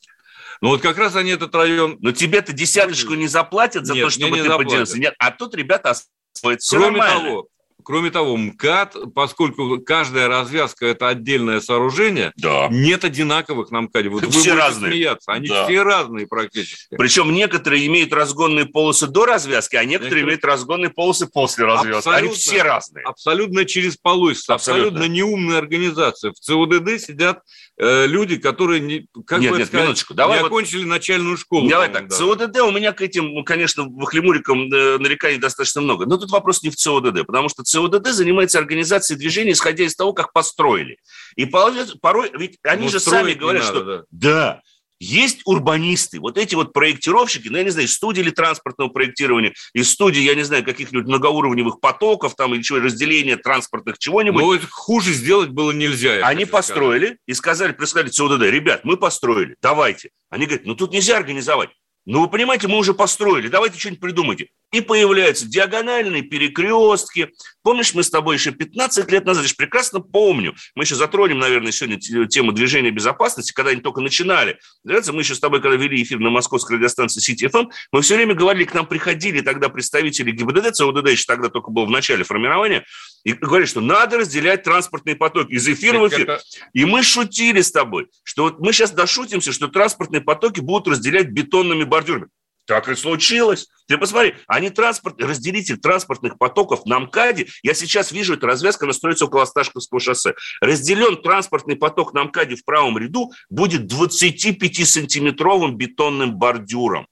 Ну 0.62 0.70
вот 0.70 0.82
как 0.82 0.98
раз 0.98 1.18
они 1.18 1.32
этот 1.32 1.54
район... 1.54 1.98
Но 2.00 2.14
тебе-то 2.14 2.54
десяточку 2.54 3.16
не 3.16 3.28
заплатят 3.28 3.86
за 3.86 3.96
нет, 3.96 4.06
то, 4.06 4.10
чтобы 4.10 4.38
ты 4.38 4.50
поделился. 4.50 4.98
Нет, 4.98 5.14
а 5.20 5.32
тут 5.32 5.54
ребята 5.56 5.90
освоят. 5.90 6.62
Кроме 6.70 7.02
того, 7.02 7.48
Кроме 7.84 8.12
того, 8.12 8.38
МКАД, 8.38 9.14
поскольку 9.14 9.80
каждая 9.80 10.28
развязка– 10.28 10.86
это 10.88 11.10
отдельное 11.10 11.60
сооружение, 11.60 12.32
да. 12.38 12.68
нет 12.72 13.04
одинаковых 13.04 13.72
на 13.72 13.82
МКАДе. 13.82 14.10
Вот 14.10 14.26
все 14.34 14.56
разные. 14.56 14.92
смеяться, 14.92 15.32
они 15.32 15.48
да. 15.48 15.66
все 15.66 15.84
разные 15.84 16.28
практически. 16.28 16.96
Причем 16.96 17.34
некоторые 17.34 17.86
имеют 17.88 18.14
разгонные 18.14 18.66
полосы 18.66 19.08
до 19.08 19.26
развязки, 19.26 19.76
а 19.76 19.84
некоторые, 19.84 20.24
некоторые... 20.24 20.24
имеют 20.24 20.46
разгонные 20.46 20.90
полосы 20.90 21.28
после 21.28 21.66
развязки. 21.66 21.98
Абсолютно, 21.98 22.28
они 22.28 22.36
все 22.36 22.64
разные. 22.64 23.04
Абсолютно 23.06 23.66
через 23.66 23.98
полось. 23.98 24.48
Абсолютно. 24.48 24.88
абсолютно 24.88 25.12
неумная 25.12 25.58
организация. 25.58 26.32
В 26.32 26.40
ЦУДД 26.40 27.02
сидят 27.02 27.42
э, 27.78 28.08
люди, 28.08 28.38
которые 28.38 28.80
не, 28.80 29.08
как 29.26 29.40
нет, 29.40 29.52
бы 29.52 29.58
нет, 29.58 29.68
сказать, 29.68 29.86
минуточку. 29.86 30.14
Давай 30.14 30.38
не 30.38 30.44
вот... 30.44 30.48
окончили 30.48 30.84
начальную 30.84 31.38
школу. 31.38 31.70
Давай 31.70 31.90
так. 31.90 32.08
Да. 32.08 32.16
ЦУДД 32.16 32.58
у 32.62 32.72
меня 32.72 32.92
к 32.94 33.02
этим, 33.02 33.44
конечно, 33.44 33.86
вахлемурикам 33.88 34.72
э, 34.72 34.98
нареканий 34.98 35.38
достаточно 35.38 35.82
много. 35.82 36.06
Но 36.06 36.18
тут 36.18 36.32
вопрос 36.32 36.64
не 36.64 36.70
в 36.70 36.76
ЦУДД, 36.76 37.26
потому 37.26 37.50
что 37.50 37.64
ЦУДД 37.74 38.10
занимается 38.10 38.60
организацией 38.60 39.18
движения, 39.18 39.54
исходя 39.54 39.84
из 39.84 39.96
того, 39.96 40.14
как 40.14 40.32
построили. 40.32 40.98
И 41.36 41.46
порой, 41.46 42.32
ведь 42.38 42.58
они 42.64 42.86
ну, 42.86 42.92
же 42.92 43.00
сами 43.00 43.34
говорят, 43.34 43.64
надо, 43.64 43.76
что 43.76 43.86
да. 43.86 44.04
да, 44.12 44.62
есть 45.00 45.42
урбанисты, 45.46 46.20
вот 46.20 46.38
эти 46.38 46.54
вот 46.54 46.72
проектировщики, 46.72 47.50
ну, 47.50 47.58
я 47.58 47.64
не 47.64 47.72
знаю, 47.72 47.88
студии 47.88 48.22
или 48.22 48.30
транспортного 48.30 48.90
проектирования, 48.90 49.54
из 49.74 49.90
студии, 49.92 50.22
я 50.22 50.36
не 50.36 50.44
знаю, 50.44 50.64
каких-нибудь 50.64 51.08
многоуровневых 51.08 51.80
потоков 51.80 52.36
там 52.36 52.54
или 52.54 52.62
чего, 52.62 52.78
разделения 52.80 53.38
транспортных 53.38 53.98
чего-нибудь. 53.98 54.42
Но 54.42 54.54
это 54.54 54.68
хуже 54.70 55.12
сделать 55.12 55.50
было 55.50 55.72
нельзя. 55.72 56.26
Они 56.26 56.46
построили 56.46 57.06
сказать. 57.06 57.20
и 57.26 57.34
сказали, 57.34 57.72
прислали 57.72 58.10
ЦУДД, 58.10 58.44
ребят, 58.44 58.86
мы 58.86 58.98
построили, 58.98 59.56
давайте. 59.62 60.12
Они 60.30 60.46
говорят, 60.46 60.66
ну 60.68 60.76
тут 60.76 60.94
нельзя 60.94 61.18
организовать. 61.18 61.70
Ну, 62.06 62.22
вы 62.22 62.30
понимаете, 62.30 62.68
мы 62.68 62.78
уже 62.78 62.94
построили, 62.94 63.48
давайте 63.48 63.80
что-нибудь 63.80 64.02
придумайте. 64.02 64.50
И 64.74 64.82
появляются 64.82 65.48
диагональные 65.48 66.24
перекрестки. 66.24 67.30
Помнишь, 67.62 67.94
мы 67.94 68.04
с 68.04 68.10
тобой 68.10 68.36
еще 68.36 68.52
15 68.52 69.10
лет 69.12 69.24
назад, 69.24 69.44
я 69.44 69.48
же 69.48 69.56
прекрасно 69.56 70.02
помню, 70.02 70.56
мы 70.76 70.84
еще 70.84 70.96
затронем, 70.96 71.40
наверное, 71.40 71.72
сегодня 71.72 72.28
тему 72.28 72.52
движения 72.52 72.92
безопасности, 72.92 73.54
когда 73.54 73.72
они 73.72 73.82
только 73.82 74.02
начинали. 74.02 74.58
Мы 74.84 74.96
еще 74.96 75.36
с 75.36 75.40
тобой, 75.40 75.62
когда 75.62 75.78
вели 75.78 76.02
эфир 76.02 76.20
на 76.20 76.32
московской 76.32 76.78
радиостанции 76.78 77.22
Сити 77.22 77.48
ФМ, 77.48 77.70
мы 77.92 78.02
все 78.02 78.16
время 78.16 78.34
говорили, 78.34 78.66
к 78.66 78.74
нам 78.74 78.86
приходили 78.86 79.42
тогда 79.42 79.70
представители 79.70 80.32
ГИБДД, 80.32 80.74
ЦОДД 80.74 81.10
еще 81.10 81.26
тогда 81.26 81.50
только 81.50 81.70
был 81.72 81.86
в 81.86 81.92
начале 81.92 82.24
формирования, 82.24 82.84
и 83.24 83.34
говорили, 83.34 83.68
что 83.70 83.80
надо 83.80 84.18
разделять 84.18 84.64
транспортные 84.64 85.16
потоки 85.16 85.52
из 85.52 85.68
эфира 85.70 86.00
в 86.00 86.08
эфир. 86.10 86.40
И 86.74 86.84
мы 86.84 87.04
шутили 87.04 87.62
с 87.62 87.72
тобой, 87.72 88.08
что 88.24 88.44
вот 88.44 88.60
мы 88.60 88.74
сейчас 88.74 88.92
дошутимся, 88.92 89.54
что 89.54 89.68
транспортные 89.68 90.22
потоки 90.22 90.60
будут 90.60 90.88
разделять 90.88 91.30
бетонными 91.30 91.84
бордюрами. 91.84 92.28
Так 92.66 92.88
и 92.88 92.96
случилось. 92.96 93.68
Ты 93.88 93.98
посмотри, 93.98 94.36
они 94.48 94.70
транспорт, 94.70 95.22
разделитель 95.22 95.78
транспортных 95.78 96.38
потоков 96.38 96.86
на 96.86 97.00
МКАДе, 97.00 97.48
я 97.62 97.74
сейчас 97.74 98.12
вижу, 98.12 98.36
эта 98.36 98.48
развязка, 98.48 98.86
она 98.86 98.94
строится 98.94 99.26
около 99.26 99.44
Осташковского 99.44 100.00
шоссе. 100.00 100.34
Разделен 100.62 101.22
транспортный 101.22 101.76
поток 101.76 102.14
на 102.14 102.24
МКАДе 102.24 102.56
в 102.56 102.64
правом 102.64 102.98
ряду 102.98 103.32
будет 103.50 103.92
25-сантиметровым 103.92 105.74
бетонным 105.74 106.36
бордюром. 106.36 107.08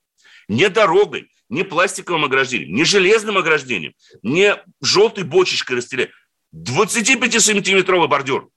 Не 0.47 0.69
дорогой, 0.69 1.29
не 1.49 1.63
пластиковым 1.63 2.25
ограждением, 2.25 2.73
не 2.73 2.85
железным 2.85 3.37
ограждением, 3.37 3.93
не 4.23 4.57
желтой 4.81 5.25
бочечкой 5.25 5.77
разделять. 5.77 6.11
25-сантиметровый 6.55 8.07
бордюр 8.07 8.49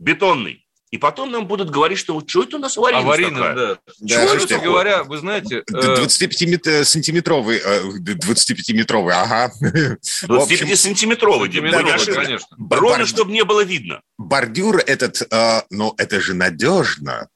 бетонный. 0.00 0.59
И 0.90 0.98
потом 0.98 1.30
нам 1.30 1.46
будут 1.46 1.70
говорить, 1.70 1.98
что 1.98 2.14
вот 2.14 2.28
что 2.28 2.42
это 2.42 2.56
у 2.56 2.58
нас 2.58 2.76
аварийность 2.76 3.06
Аварийность, 3.06 3.36
такая? 3.36 3.54
да. 3.54 3.78
да 4.00 4.26
слушайте, 4.26 4.58
говоря, 4.58 5.04
вы 5.04 5.18
знаете... 5.18 5.62
25-сантиметровый, 5.70 7.62
25-метровый, 8.00 9.12
ага. 9.14 9.52
25-сантиметровый, 9.62 11.48
конечно. 11.48 12.56
Ровно, 12.70 13.06
чтобы 13.06 13.30
не 13.30 13.44
было 13.44 13.62
видно. 13.62 14.00
Бордюр 14.18 14.78
этот, 14.78 15.22
ну, 15.70 15.94
это 15.96 16.20
же 16.20 16.34
надежно. 16.34 17.28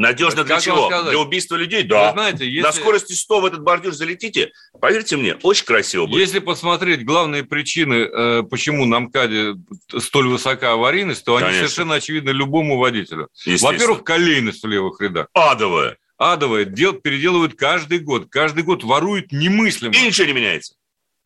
Надежно 0.00 0.44
для 0.44 0.60
чего? 0.60 0.88
Для 0.88 1.18
убийства 1.18 1.56
людей? 1.56 1.82
Да. 1.82 2.06
Вы 2.06 2.12
знаете, 2.12 2.46
если... 2.46 2.62
На 2.62 2.72
скорости 2.72 3.12
100 3.12 3.40
в 3.40 3.44
этот 3.44 3.60
бордюр 3.62 3.92
залетите, 3.92 4.50
поверьте 4.80 5.16
мне, 5.16 5.34
очень 5.42 5.66
красиво 5.66 6.06
будет. 6.06 6.20
Если 6.20 6.38
посмотреть 6.38 7.04
главные 7.04 7.44
причины, 7.44 7.94
э, 7.94 8.42
почему 8.44 8.86
на 8.86 9.00
МКАДе 9.00 9.56
столь 9.98 10.28
высока 10.28 10.72
аварийность, 10.72 11.24
то 11.24 11.34
Конечно. 11.34 11.48
они 11.50 11.58
совершенно 11.58 11.94
очевидны 11.96 12.30
любому 12.30 12.78
водителю. 12.78 13.28
Во-первых, 13.44 14.02
колейность 14.02 14.62
в 14.62 14.66
левых 14.66 15.00
рядах. 15.02 15.26
Адовая. 15.34 15.98
Адовая. 16.16 16.64
Дел, 16.64 16.94
переделывают 16.94 17.54
каждый 17.54 17.98
год. 17.98 18.28
Каждый 18.30 18.62
год 18.62 18.84
воруют 18.84 19.32
немыслимо. 19.32 19.94
И 19.94 20.00
ничего 20.00 20.26
не 20.26 20.32
меняется 20.32 20.74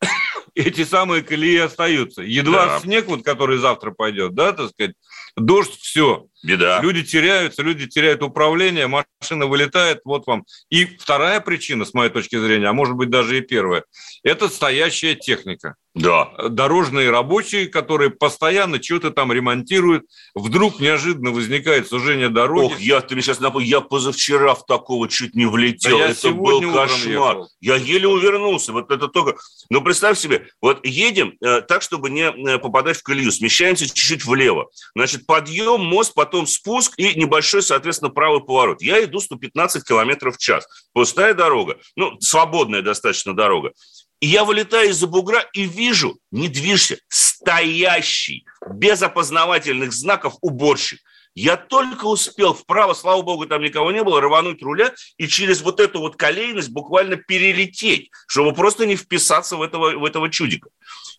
эти 0.55 0.83
самые 0.83 1.21
колеи 1.21 1.57
остаются. 1.57 2.21
Едва 2.21 2.65
да. 2.65 2.79
снег, 2.79 3.07
вот, 3.07 3.23
который 3.23 3.57
завтра 3.57 3.91
пойдет, 3.91 4.33
да, 4.33 4.51
так 4.53 4.71
сказать, 4.71 4.95
дождь, 5.35 5.77
все. 5.79 6.25
Беда. 6.45 6.79
Люди 6.81 7.03
теряются, 7.03 7.63
люди 7.63 7.87
теряют 7.87 8.21
управление, 8.21 8.87
машина 8.87 9.47
вылетает, 9.47 10.01
вот 10.05 10.27
вам. 10.27 10.45
И 10.69 10.85
вторая 10.85 11.39
причина, 11.41 11.85
с 11.85 11.93
моей 11.93 12.11
точки 12.11 12.37
зрения, 12.37 12.67
а 12.67 12.73
может 12.73 12.95
быть 12.95 13.09
даже 13.09 13.37
и 13.37 13.41
первая, 13.41 13.83
это 14.23 14.47
стоящая 14.47 15.15
техника. 15.15 15.75
Да. 15.95 16.29
Дорожные 16.49 17.09
рабочие, 17.09 17.67
которые 17.67 18.09
постоянно 18.09 18.83
что-то 18.83 19.11
там 19.11 19.31
ремонтируют, 19.31 20.03
вдруг 20.35 20.81
неожиданно 20.81 21.31
возникает 21.31 21.87
сужение 21.87 22.27
дороги. 22.27 22.73
Ох, 22.73 22.79
я, 22.81 22.99
ты 22.99 23.15
мне 23.15 23.23
сейчас 23.23 23.39
напомню, 23.39 23.67
я 23.69 23.79
позавчера 23.79 24.55
в 24.55 24.65
такого 24.65 25.07
чуть 25.07 25.35
не 25.35 25.45
влетел. 25.45 25.97
Да 25.97 26.09
это 26.09 26.31
был 26.31 26.61
кошмар. 26.73 27.43
Я 27.61 27.77
еле 27.77 28.09
увернулся. 28.09 28.73
Вот 28.73 28.91
это 28.91 29.07
только... 29.07 29.37
Но 29.69 29.79
представь 29.79 30.19
себе, 30.19 30.47
вот 30.61 30.85
едем 30.85 31.35
э, 31.41 31.61
так, 31.61 31.81
чтобы 31.81 32.09
не 32.09 32.23
э, 32.23 32.59
попадать 32.59 32.97
в 32.97 33.03
колею, 33.03 33.31
смещаемся 33.31 33.87
чуть-чуть 33.87 34.25
влево. 34.25 34.67
Значит, 34.95 35.25
подъем, 35.25 35.79
мост, 35.79 36.13
потом 36.13 36.34
спуск 36.45 36.93
и 36.97 37.17
небольшой, 37.17 37.61
соответственно, 37.61 38.11
правый 38.11 38.41
поворот. 38.41 38.81
Я 38.81 39.03
иду 39.03 39.19
115 39.19 39.83
километров 39.87 40.35
в 40.35 40.39
час. 40.39 40.65
Пустая 40.93 41.33
дорога, 41.33 41.79
ну, 41.95 42.19
свободная 42.19 42.81
достаточно 42.81 43.33
дорога. 43.33 43.71
И 44.19 44.27
я 44.27 44.43
вылетаю 44.43 44.89
из-за 44.89 45.07
бугра 45.07 45.45
и 45.53 45.65
вижу, 45.65 46.17
не 46.31 46.47
движься, 46.47 46.97
стоящий, 47.07 48.45
без 48.69 49.01
опознавательных 49.01 49.91
знаков 49.93 50.35
уборщик. 50.41 50.99
Я 51.37 51.57
только 51.57 52.05
успел 52.05 52.53
вправо, 52.53 52.93
слава 52.93 53.21
богу, 53.21 53.45
там 53.45 53.61
никого 53.61 53.91
не 53.91 54.01
было, 54.03 54.21
рвануть 54.21 54.63
руля 54.63 54.93
и 55.17 55.27
через 55.27 55.61
вот 55.61 55.81
эту 55.81 55.99
вот 55.99 56.15
колейность 56.15 56.69
буквально 56.69 57.17
перелететь, 57.17 58.09
чтобы 58.25 58.53
просто 58.53 58.85
не 58.85 58.95
вписаться 58.95 59.57
в 59.57 59.61
этого, 59.61 59.99
в 59.99 60.05
этого 60.05 60.29
чудика. 60.29 60.69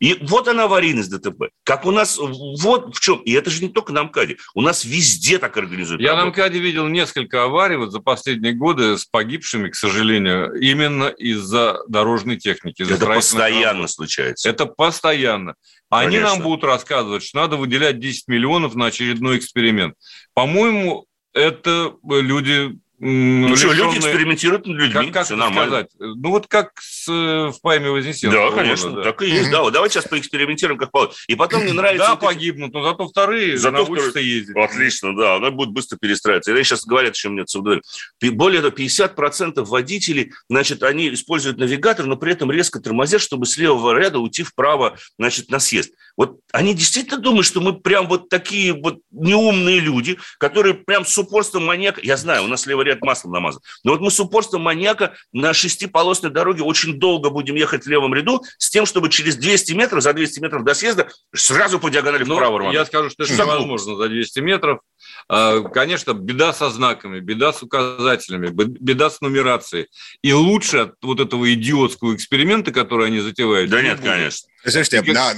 И 0.01 0.19
вот 0.23 0.49
она 0.49 0.65
аварийность 0.65 1.11
ДТП. 1.11 1.51
Как 1.65 1.87
у 1.87 1.91
нас, 1.91 2.19
вот 2.19 2.97
в 2.97 3.01
чем. 3.01 3.19
И 3.21 3.33
это 3.33 3.51
же 3.51 3.63
не 3.63 3.69
только 3.69 3.93
на 3.93 4.05
МКАДе. 4.05 4.37
У 4.55 4.61
нас 4.61 4.85
везде 4.85 5.39
так 5.39 5.57
организуют. 5.57 6.01
Я 6.01 6.11
работу. 6.11 6.27
на 6.27 6.31
МКАДе 6.33 6.59
видел 6.59 6.87
несколько 6.89 7.45
аварий 7.45 7.77
вот 7.77 7.93
за 7.93 8.01
последние 8.01 8.53
годы 8.53 8.99
с 8.99 9.05
погибшими, 9.05 9.69
к 9.69 9.75
сожалению, 9.75 10.53
именно 10.61 11.09
из-за 11.09 11.81
дорожной 11.89 12.37
техники. 12.37 12.83
Из 12.83 12.91
это 12.91 13.07
постоянно 13.07 13.81
работ. 13.81 13.91
случается. 13.91 14.49
Это 14.49 14.67
постоянно. 14.67 15.55
Они 15.89 16.17
Конечно. 16.17 16.35
нам 16.37 16.43
будут 16.43 16.65
рассказывать, 16.65 17.23
что 17.23 17.39
надо 17.39 17.57
выделять 17.57 18.01
10 18.01 18.29
миллионов 18.29 18.75
на 18.75 18.87
очередной 18.87 19.39
эксперимент. 19.39 19.95
По-моему, 20.35 21.07
это 21.33 21.95
люди 22.03 22.79
ну 22.99 23.55
что, 23.57 23.73
люди 23.73 23.99
экспериментируют 23.99 24.67
над 24.67 24.77
людьми, 24.77 25.07
как, 25.07 25.13
как 25.13 25.25
все 25.27 25.37
нормально. 25.37 25.67
Сказать? 25.67 25.91
Ну 25.99 26.31
вот 26.31 26.47
как 26.47 26.73
с 26.81 27.07
э, 27.09 27.53
в 27.53 27.61
пойме 27.61 27.91
Вознесенского. 27.91 28.51
Да, 28.51 28.57
конечно, 28.57 28.91
да. 28.91 29.03
так 29.03 29.21
и 29.23 29.29
есть. 29.29 29.51
Да, 29.51 29.61
вот 29.61 29.75
давайте 29.75 29.95
сейчас 29.95 30.09
поэкспериментируем, 30.09 30.79
как 30.79 30.91
получится. 30.91 31.23
И 31.29 31.35
потом 31.35 31.63
мне 31.63 31.75
нравится... 31.75 32.07
Да, 32.09 32.17
погибнут, 32.17 32.73
но 32.73 32.83
зато 32.83 33.07
вторые 33.09 33.59
зато 33.59 33.77
научатся 33.77 34.11
вторые... 34.11 34.37
ездить. 34.39 34.57
Отлично, 34.57 35.15
да, 35.15 35.37
она 35.37 35.51
будет 35.51 35.71
быстро 35.71 35.99
перестраиваться. 35.99 36.57
И 36.57 36.65
сейчас 36.65 36.87
говорят, 36.87 37.15
чем 37.15 37.33
мне 37.33 37.43
отсюда 37.43 37.83
Более 38.23 38.63
того, 38.63 38.75
50% 38.75 39.63
водителей, 39.65 40.33
значит, 40.49 40.83
они 40.83 41.13
используют 41.13 41.59
навигатор, 41.59 42.07
но 42.07 42.17
при 42.17 42.33
этом 42.33 42.51
резко 42.51 42.81
тормозят, 42.81 43.21
чтобы 43.21 43.45
с 43.45 43.59
левого 43.59 43.97
ряда 43.99 44.21
уйти 44.21 44.43
вправо, 44.43 44.97
значит, 45.19 45.51
на 45.51 45.59
съезд. 45.59 45.93
Вот 46.17 46.39
они 46.53 46.75
действительно 46.75 47.21
думают, 47.21 47.47
что 47.47 47.61
мы 47.61 47.79
прям 47.79 48.09
вот 48.09 48.29
такие 48.29 48.73
вот 48.73 48.99
неумные 49.11 49.81
люди, 49.81 50.19
которые 50.39 50.75
прям 50.75 51.05
с 51.05 51.17
упорством 51.19 51.67
маньяка... 51.67 52.01
Я 52.03 52.17
знаю, 52.17 52.45
у 52.45 52.47
нас 52.47 52.67
левый 52.67 52.87
ряд 52.87 53.03
маслом 53.03 53.33
намазан. 53.33 53.61
Но 53.85 53.93
вот 53.93 54.01
мы 54.01 54.11
с 54.11 54.19
упорством 54.19 54.63
маньяка 54.63 55.15
на 55.33 55.53
шестиполосной 55.53 56.31
дороге 56.31 56.63
очень 56.63 56.99
долго 56.99 57.31
будем 57.31 57.55
ехать 57.55 57.85
в 57.85 57.89
левом 57.89 58.15
ряду 58.15 58.43
с 58.59 58.71
тем, 58.71 58.87
чтобы 58.87 59.11
через 59.11 59.37
200 59.37 59.73
метров, 59.73 60.03
за 60.03 60.13
200 60.13 60.41
метров 60.41 60.65
до 60.65 60.75
съезда 60.75 61.09
сразу 61.35 61.79
по 61.79 61.91
диагонали 61.91 62.25
ну, 62.25 62.37
вправо 62.37 62.59
рвануть. 62.59 62.75
Я 62.75 62.87
скажу, 62.87 63.11
что 63.11 63.25
это 63.25 63.33
невозможно 63.35 63.97
за 63.97 64.09
200 64.09 64.41
метров. 64.41 64.81
А, 65.29 65.63
конечно, 65.63 66.13
беда 66.15 66.53
со 66.53 66.71
знаками, 66.71 67.21
беда 67.21 67.53
с 67.53 67.63
указателями, 67.63 68.49
беда 68.49 69.11
с 69.11 69.21
нумерацией. 69.21 69.89
И 70.23 70.33
лучше 70.33 70.79
от 70.79 70.95
вот 71.03 71.21
этого 71.21 71.53
идиотского 71.53 72.15
эксперимента, 72.15 72.73
который 72.73 73.09
они 73.09 73.21
затевают. 73.21 73.71
Да 73.71 73.83
нет, 73.83 73.99
будет. 73.99 74.11
конечно. 74.11 74.49
Слушайте, 74.69 75.13
на, 75.13 75.33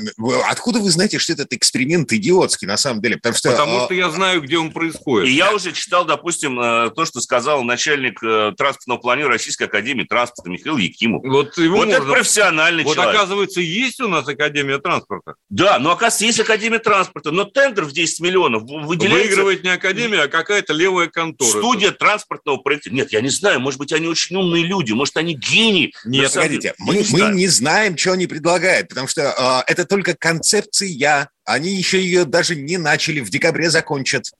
откуда 0.49 0.79
вы 0.79 0.91
знаете, 0.91 1.19
что 1.19 1.35
этот 1.35 1.53
эксперимент 1.53 2.11
идиотский 2.13 2.67
на 2.67 2.79
самом 2.79 3.03
деле? 3.03 3.17
Потому 3.17 3.35
что, 3.35 3.51
Потому 3.51 3.83
а, 3.83 3.85
что 3.85 3.95
я 3.95 4.09
знаю, 4.11 4.41
где 4.41 4.57
он 4.57 4.73
происходит. 4.73 5.29
И 5.29 5.33
я 5.33 5.53
уже 5.53 5.73
читал, 5.73 6.07
допустим, 6.07 6.59
э, 6.59 6.91
то, 6.91 7.05
что 7.05 7.21
сказал 7.21 7.63
начальник 7.63 8.23
э, 8.23 8.53
транспортного 8.57 8.99
планирования 8.99 9.35
Российской 9.37 9.65
Академии 9.65 10.05
транспорта 10.05 10.51
Михаил 10.51 10.79
Якимов. 10.79 11.23
Вот, 11.25 11.59
его 11.59 11.77
вот 11.77 11.89
можно... 11.89 12.03
это 12.03 12.11
профессиональный 12.11 12.85
вот, 12.85 12.95
человек. 12.95 13.15
Вот, 13.15 13.21
оказывается, 13.21 13.61
есть 13.61 14.01
у 14.01 14.09
нас 14.09 14.27
Академия 14.27 14.79
транспорта. 14.79 15.35
Да, 15.51 15.79
но, 15.79 15.91
оказывается, 15.91 16.25
есть 16.25 16.41
Академия 16.41 16.79
транспорта, 16.79 17.31
но 17.31 17.45
тендер 17.45 17.85
в 17.85 17.93
10 17.93 18.21
миллионов 18.21 18.63
выделяется... 18.63 19.29
Выигрывает 19.29 19.58
не 19.63 19.71
Академия, 19.71 20.23
а 20.23 20.29
какая-то 20.29 20.73
левая 20.73 21.09
контора. 21.09 21.49
Студия 21.49 21.91
транспортного 21.91 22.59
проекта. 22.59 22.91
Нет, 22.91 23.13
я 23.13 23.21
не 23.21 23.29
знаю, 23.29 23.61
может 23.61 23.79
быть, 23.79 23.93
они 23.93 24.07
очень 24.07 24.37
умные 24.37 24.65
люди, 24.65 24.93
может, 24.93 25.17
они 25.17 25.35
гении. 25.35 25.93
Нет, 26.05 26.33
погодите, 26.33 26.75
мы, 26.79 26.97
не, 26.97 27.07
мы 27.11 27.35
не 27.35 27.49
знаем, 27.49 27.97
что 27.97 28.13
они 28.13 28.27
предлагают, 28.27 28.89
потому 28.89 29.09
что 29.09 29.65
э, 29.67 29.71
это 29.71 29.85
только 29.85 30.15
концепция, 30.15 31.31
они 31.45 31.75
еще 31.75 32.01
ее 32.01 32.25
даже 32.25 32.57
не 32.57 32.77
начали, 32.77 33.21
в 33.21 33.31
декабре 33.31 33.71
закончат. 33.71 34.31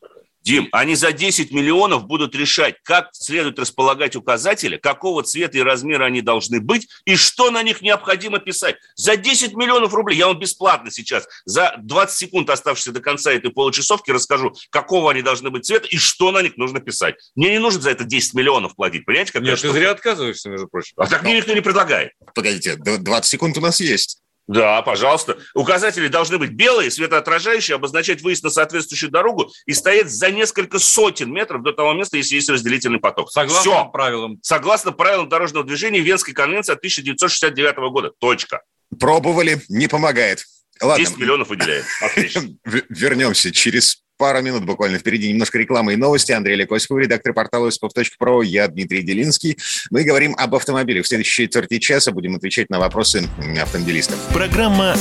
Дим, 0.49 0.69
они 0.73 0.95
за 0.95 1.13
10 1.13 1.53
миллионов 1.53 2.07
будут 2.07 2.35
решать, 2.35 2.77
как 2.83 3.11
следует 3.13 3.59
располагать 3.59 4.17
указатели, 4.17 4.79
какого 4.79 5.23
цвета 5.23 5.59
и 5.59 5.61
размера 5.61 6.07
они 6.07 6.23
должны 6.23 6.59
быть, 6.59 6.89
и 7.05 7.17
что 7.17 7.51
на 7.51 7.63
них 7.63 7.83
необходимо 7.83 8.39
писать. 8.39 8.77
За 8.95 9.17
10 9.17 9.53
миллионов 9.55 9.93
рублей 9.93 10.17
я 10.17 10.27
вам 10.27 10.39
бесплатно 10.39 10.91
сейчас, 10.91 11.29
за 11.45 11.75
20 11.83 12.17
секунд, 12.17 12.49
оставшихся 12.49 12.93
до 12.93 13.01
конца 13.01 13.31
этой 13.31 13.51
получасовки, 13.51 14.11
расскажу, 14.11 14.55
какого 14.71 15.11
они 15.11 15.21
должны 15.21 15.51
быть 15.51 15.67
цвета 15.67 15.87
и 15.87 15.99
что 15.99 16.33
на 16.33 16.41
них 16.41 16.57
нужно 16.57 16.81
писать. 16.81 17.17
Мне 17.35 17.51
не 17.51 17.59
нужно 17.59 17.83
за 17.83 17.91
это 17.91 18.05
10 18.05 18.33
миллионов 18.33 18.75
платить, 18.75 19.05
понимаете? 19.05 19.39
Нет, 19.41 19.61
ты 19.61 19.71
зря 19.71 19.91
отказываешься, 19.91 20.49
между 20.49 20.67
прочим. 20.67 20.95
А 20.97 21.07
так 21.07 21.25
мне 21.25 21.37
никто 21.37 21.53
не 21.53 21.61
предлагает. 21.61 22.13
Погодите, 22.35 22.77
20 22.77 23.31
секунд 23.31 23.59
у 23.59 23.61
нас 23.61 23.81
есть. 23.81 24.23
Да, 24.49 24.81
пожалуйста. 24.81 25.37
Указатели 25.55 26.09
должны 26.09 26.39
быть 26.39 26.53
белые, 26.53 26.91
светоотражающие, 26.91 27.75
обозначать 27.75 28.23
выезд 28.23 28.43
на 28.45 28.51
соответствующую 28.51 29.11
дорогу 29.11 29.53
и 29.67 29.75
стоять 29.75 30.11
за 30.11 30.31
несколько 30.31 30.79
сотен 30.79 31.31
метров 31.31 31.63
до 31.63 31.73
того 31.73 31.93
места, 31.93 32.17
если 32.17 32.37
есть 32.37 32.49
разделительный 32.49 32.99
поток. 32.99 33.31
Согласно 33.31 33.61
Все. 33.61 33.85
правилам. 33.91 34.39
Согласно 34.43 34.93
правилам 34.93 35.29
дорожного 35.29 35.67
движения 35.67 36.01
Венской 36.01 36.33
конвенции 36.33 36.73
от 36.73 36.79
1969 36.79 37.77
года. 37.93 38.13
Точка. 38.19 38.63
Пробовали, 38.99 39.61
не 39.69 39.87
помогает. 39.87 40.45
Ладно. 40.81 41.05
10 41.05 41.19
миллионов 41.19 41.49
выделяет. 41.51 41.85
Отлично. 42.01 42.49
Вернемся 42.65 43.53
через 43.53 44.03
пару 44.19 44.43
минут 44.43 44.65
буквально 44.65 44.99
впереди 44.99 45.31
немножко 45.31 45.59
рекламы 45.59 45.95
и 45.95 45.97
новости. 45.97 46.33
Андрей 46.33 46.57
Лекосиков, 46.57 46.99
редактор 46.99 47.33
портала 47.33 47.69
«Испов.про», 47.69 48.43
я 48.43 48.69
Дмитрий 48.69 49.03
Делинский. 49.03 49.57
Мы 49.91 50.05
говорим 50.05 50.35
об 50.37 50.55
автомобилях. 50.55 51.07
В 51.07 51.09
следующей 51.09 51.45
четверти 51.45 51.79
часа 51.79 52.13
будем 52.13 52.35
отвечать 52.37 52.69
на 52.69 52.79
вопросы 52.79 53.29
автомобилистов. 53.61 54.19
Программа 54.35 54.95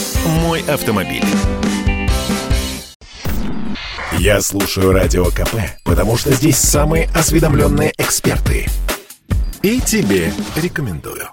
«Мой 0.44 0.64
автомобиль». 0.68 1.24
Я 4.20 4.42
слушаю 4.42 4.94
Радио 4.94 5.26
КП, 5.26 5.56
потому 5.84 6.18
что 6.18 6.32
здесь 6.32 6.58
самые 6.58 7.08
осведомленные 7.16 7.94
эксперты. 7.98 8.66
И 9.62 9.80
тебе 9.82 10.32
рекомендую. 10.56 11.30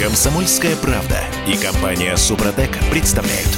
Комсомольская 0.00 0.74
правда 0.76 1.20
и 1.46 1.56
компания 1.56 2.16
«Супротек» 2.16 2.70
представляют. 2.90 3.48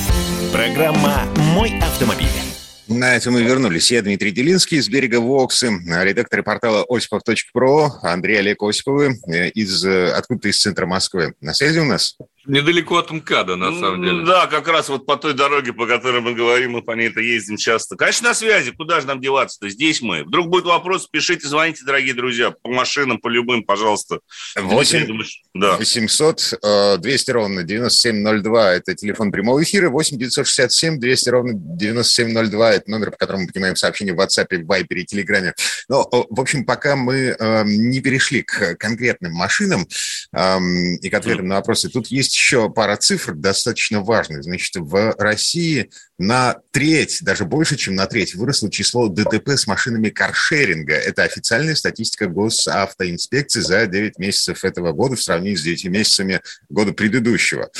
Программа 0.52 1.22
«Мой 1.54 1.78
автомобиль». 1.80 2.45
На 2.88 3.16
этом 3.16 3.32
мы 3.32 3.42
вернулись. 3.42 3.90
Я 3.90 4.00
Дмитрий 4.00 4.30
Делинский 4.30 4.78
из 4.78 4.88
берега 4.88 5.20
Воксы, 5.20 5.66
редактор 5.66 6.44
портала 6.44 6.84
осипов.про, 6.88 7.98
Андрей 8.02 8.38
Олег 8.38 8.62
Осиповы 8.62 9.16
из, 9.54 9.84
откуда-то 9.84 10.48
из 10.48 10.60
центра 10.60 10.86
Москвы. 10.86 11.34
На 11.40 11.52
связи 11.52 11.80
у 11.80 11.84
нас? 11.84 12.16
Недалеко 12.46 12.98
от 12.98 13.10
МКАДа, 13.10 13.56
на 13.56 13.72
самом 13.72 14.02
деле. 14.02 14.24
Да, 14.24 14.46
как 14.46 14.68
раз 14.68 14.88
вот 14.88 15.06
по 15.06 15.16
той 15.16 15.34
дороге, 15.34 15.72
по 15.72 15.86
которой 15.86 16.20
мы 16.20 16.34
говорим, 16.34 16.72
мы 16.72 16.82
по 16.82 16.92
ней 16.92 17.08
это 17.08 17.20
ездим 17.20 17.56
часто. 17.56 17.96
Конечно, 17.96 18.28
на 18.28 18.34
связи. 18.34 18.70
Куда 18.70 19.00
же 19.00 19.06
нам 19.06 19.20
деваться-то? 19.20 19.68
Здесь 19.68 20.00
мы. 20.00 20.24
Вдруг 20.24 20.48
будет 20.48 20.64
вопрос, 20.64 21.08
пишите, 21.08 21.48
звоните, 21.48 21.84
дорогие 21.84 22.14
друзья. 22.14 22.50
По 22.50 22.70
машинам, 22.70 23.18
по 23.18 23.28
любым, 23.28 23.64
пожалуйста. 23.64 24.20
8 24.56 25.06
да. 25.54 25.76
800 25.76 26.54
200 27.00 27.30
э, 27.30 27.32
ровно 27.32 27.62
9702– 27.62 28.72
это 28.74 28.94
телефон 28.94 29.32
прямого 29.32 29.62
эфира. 29.62 29.90
8 29.90 30.16
967 30.16 31.00
200 31.00 31.28
ровно 31.30 31.52
9702– 31.54 32.72
это 32.74 32.90
номер, 32.90 33.10
по 33.10 33.16
которому 33.16 33.44
мы 33.44 33.48
принимаем 33.48 33.76
сообщения 33.76 34.12
в 34.12 34.20
WhatsApp, 34.20 34.46
в 34.50 34.70
Viber 34.70 34.94
и 34.94 35.04
Telegram. 35.04 35.52
Но, 35.88 36.08
в 36.10 36.40
общем, 36.40 36.64
пока 36.64 36.94
мы 36.96 37.36
э, 37.38 37.64
не 37.64 38.00
перешли 38.00 38.42
к 38.42 38.76
конкретным 38.76 39.32
машинам 39.32 39.86
эм, 40.32 40.96
и 40.96 41.08
к 41.08 41.14
ответам 41.14 41.48
на 41.48 41.56
вопросы, 41.56 41.88
тут 41.88 42.06
есть 42.08 42.35
еще 42.36 42.70
пара 42.70 42.96
цифр 42.96 43.34
достаточно 43.34 44.02
важных. 44.02 44.44
Значит, 44.44 44.76
в 44.76 45.14
России 45.18 45.90
на 46.18 46.56
треть, 46.70 47.18
даже 47.22 47.44
больше, 47.44 47.76
чем 47.76 47.94
на 47.94 48.06
треть, 48.06 48.34
выросло 48.34 48.70
число 48.70 49.08
ДТП 49.08 49.50
с 49.50 49.66
машинами 49.66 50.10
каршеринга. 50.10 50.94
Это 50.94 51.22
официальная 51.22 51.74
статистика 51.74 52.26
госавтоинспекции 52.26 53.60
за 53.60 53.86
9 53.86 54.18
месяцев 54.18 54.64
этого 54.64 54.92
года 54.92 55.16
в 55.16 55.22
сравнении 55.22 55.56
с 55.56 55.62
9 55.62 55.86
месяцами 55.86 56.42
года 56.68 56.92
предыдущего. 56.92 57.70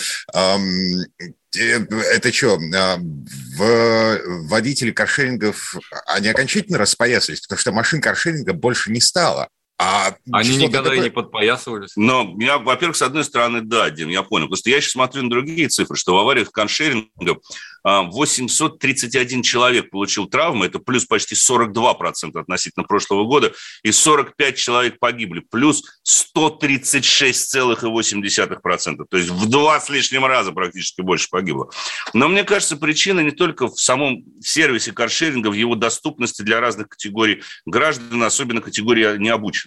Это 1.59 2.33
что, 2.33 2.59
а, 2.75 2.99
в 2.99 4.21
водители 4.49 4.91
каршерингов, 4.91 5.77
они 6.07 6.29
окончательно 6.29 6.79
распоясались, 6.79 7.41
потому 7.41 7.59
что 7.59 7.73
машин 7.73 8.01
каршеринга 8.01 8.53
больше 8.53 8.91
не 8.91 9.01
стало. 9.01 9.49
А 9.79 10.15
Они 10.33 10.57
никогда 10.57 10.85
такое... 10.85 10.99
и 10.99 11.03
не 11.03 11.11
подпоясывались. 11.11 11.93
Но 11.97 12.35
я, 12.39 12.57
во-первых, 12.57 12.97
с 12.97 13.03
одной 13.03 13.25
стороны, 13.25 13.61
да, 13.61 13.91
Дим, 13.91 14.09
я 14.09 14.23
понял. 14.23 14.47
Просто 14.47 14.71
я 14.71 14.81
сейчас 14.81 14.93
смотрю 14.93 15.25
на 15.25 15.31
другие 15.31 15.69
цифры, 15.69 15.97
что 15.97 16.15
в 16.15 16.19
авариях 16.19 16.51
каршеринга 16.51 17.37
831 17.87 19.41
а, 19.41 19.43
человек 19.43 19.91
получил 19.91 20.27
травмы, 20.27 20.67
это 20.67 20.81
плюс 20.81 21.05
почти 21.05 21.35
42% 21.35 22.39
относительно 22.39 22.85
прошлого 22.85 23.25
года, 23.25 23.53
и 23.83 23.93
45 23.93 24.57
человек 24.57 24.99
погибли, 24.99 25.41
плюс 25.41 25.85
136,8%, 26.37 29.07
то 29.09 29.17
есть 29.17 29.31
в 29.31 29.49
два 29.49 29.79
с 29.79 29.89
лишним 29.89 30.25
раза 30.25 30.51
практически 30.53 31.03
больше 31.03 31.29
погибло. 31.31 31.71
Но 32.13 32.27
мне 32.29 32.43
кажется, 32.43 32.77
причина 32.77 33.21
не 33.21 33.31
только 33.31 33.69
в 33.69 33.79
самом 33.79 34.25
сервисе 34.41 34.91
каршеринга, 34.93 35.47
в 35.49 35.55
его 35.55 35.77
доступности 35.77 36.43
для 36.43 36.59
разных 36.61 36.89
категорий 36.89 37.43
граждан, 37.67 38.21
особенно 38.23 38.61
категории 38.61 39.17
необученных. 39.17 39.66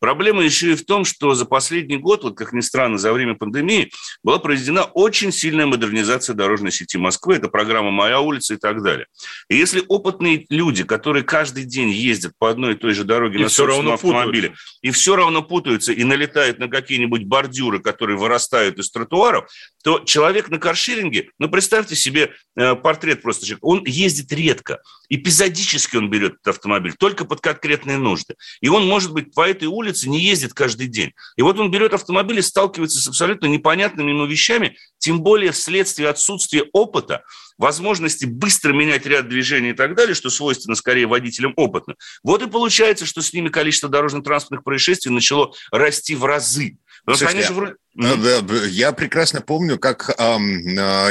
Проблема 0.00 0.42
еще 0.42 0.72
и 0.72 0.74
в 0.74 0.84
том, 0.84 1.04
что 1.04 1.34
за 1.34 1.44
последний 1.44 1.96
год, 1.96 2.24
вот 2.24 2.36
как 2.36 2.52
ни 2.52 2.60
странно, 2.60 2.98
за 2.98 3.12
время 3.12 3.34
пандемии 3.34 3.90
была 4.22 4.38
проведена 4.38 4.84
очень 4.84 5.32
сильная 5.32 5.66
модернизация 5.66 6.34
дорожной 6.34 6.72
сети 6.72 6.98
Москвы. 6.98 7.36
Это 7.36 7.48
программа 7.48 7.90
«Моя 7.90 8.20
улица» 8.20 8.54
и 8.54 8.56
так 8.56 8.82
далее. 8.82 9.06
И 9.48 9.56
если 9.56 9.82
опытные 9.88 10.46
люди, 10.48 10.84
которые 10.84 11.24
каждый 11.24 11.64
день 11.64 11.90
ездят 11.90 12.32
по 12.38 12.50
одной 12.50 12.72
и 12.72 12.76
той 12.76 12.94
же 12.94 13.04
дороге 13.04 13.40
и 13.40 13.42
на 13.42 13.48
собственном 13.48 13.94
автомобиле, 13.94 14.48
путаются. 14.48 14.78
и 14.82 14.90
все 14.90 15.16
равно 15.16 15.42
путаются 15.42 15.92
и 15.92 16.04
налетают 16.04 16.58
на 16.58 16.68
какие-нибудь 16.68 17.24
бордюры, 17.24 17.80
которые 17.80 18.16
вырастают 18.16 18.78
из 18.78 18.90
тротуаров, 18.90 19.50
то 19.82 20.00
человек 20.00 20.48
на 20.48 20.58
каршеринге, 20.58 21.30
ну, 21.38 21.48
представьте 21.48 21.96
себе 21.96 22.32
э, 22.56 22.74
портрет 22.74 23.22
просто 23.22 23.44
человека, 23.44 23.64
он 23.64 23.84
ездит 23.84 24.32
редко, 24.32 24.80
эпизодически 25.08 25.96
он 25.96 26.10
берет 26.10 26.34
этот 26.34 26.48
автомобиль, 26.56 26.94
только 26.98 27.24
под 27.24 27.40
конкретные 27.40 27.98
нужды. 27.98 28.34
И 28.60 28.68
он, 28.68 28.86
может 28.86 29.12
быть, 29.12 29.33
по 29.34 29.48
этой 29.48 29.68
улице 29.68 30.08
не 30.08 30.20
ездит 30.20 30.54
каждый 30.54 30.86
день. 30.86 31.12
И 31.36 31.42
вот 31.42 31.58
он 31.58 31.70
берет 31.70 31.92
автомобиль 31.92 32.38
и 32.38 32.42
сталкивается 32.42 32.98
с 32.98 33.08
абсолютно 33.08 33.46
непонятными 33.46 34.10
ему 34.10 34.26
вещами, 34.26 34.76
тем 34.98 35.22
более 35.22 35.52
вследствие 35.52 36.08
отсутствия 36.08 36.64
опыта, 36.72 37.22
возможности 37.58 38.24
быстро 38.24 38.72
менять 38.72 39.06
ряд 39.06 39.28
движений 39.28 39.70
и 39.70 39.74
так 39.74 39.94
далее, 39.94 40.14
что 40.14 40.30
свойственно 40.30 40.74
скорее 40.74 41.06
водителям 41.06 41.52
опытным. 41.56 41.96
Вот 42.22 42.42
и 42.42 42.48
получается, 42.48 43.06
что 43.06 43.20
с 43.22 43.32
ними 43.32 43.48
количество 43.48 43.88
дорожно-транспортных 43.88 44.64
происшествий 44.64 45.12
начало 45.12 45.52
расти 45.70 46.14
в 46.14 46.24
разы. 46.24 46.78
Слушайте, 47.06 47.36
они 47.36 47.42
же 47.42 47.52
вроде... 47.52 47.74
Э, 48.00 48.66
я 48.68 48.92
прекрасно 48.92 49.42
помню, 49.42 49.78
как 49.78 50.10
э, 50.18 50.38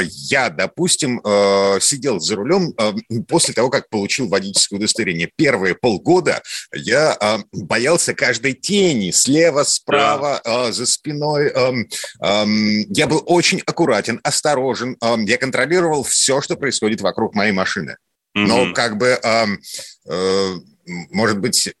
я, 0.02 0.50
допустим, 0.50 1.20
э, 1.24 1.78
сидел 1.80 2.18
за 2.18 2.34
рулем 2.34 2.74
э, 2.76 2.92
после 3.28 3.54
того, 3.54 3.70
как 3.70 3.88
получил 3.88 4.28
водительское 4.28 4.78
удостоверение. 4.78 5.30
Первые 5.36 5.74
полгода 5.74 6.42
я 6.74 7.16
э, 7.20 7.38
боялся 7.52 8.12
каждой 8.12 8.54
тени 8.54 9.12
слева, 9.12 9.62
справа, 9.62 10.40
да. 10.44 10.68
э, 10.68 10.72
за 10.72 10.86
спиной. 10.86 11.52
Э, 11.54 11.72
э, 12.22 12.44
я 12.88 13.06
был 13.06 13.22
очень 13.26 13.62
аккуратен, 13.64 14.20
осторожен. 14.24 14.96
Э, 15.00 15.14
я 15.18 15.38
контролировал 15.38 16.02
все, 16.02 16.40
что 16.40 16.56
происходит 16.56 17.00
вокруг 17.02 17.34
моей 17.34 17.52
машины. 17.52 17.96
Но 18.34 18.72
как 18.72 18.98
бы, 18.98 19.18
э, 19.22 19.46
э, 20.10 20.54
может 20.86 21.38
быть, 21.38 21.72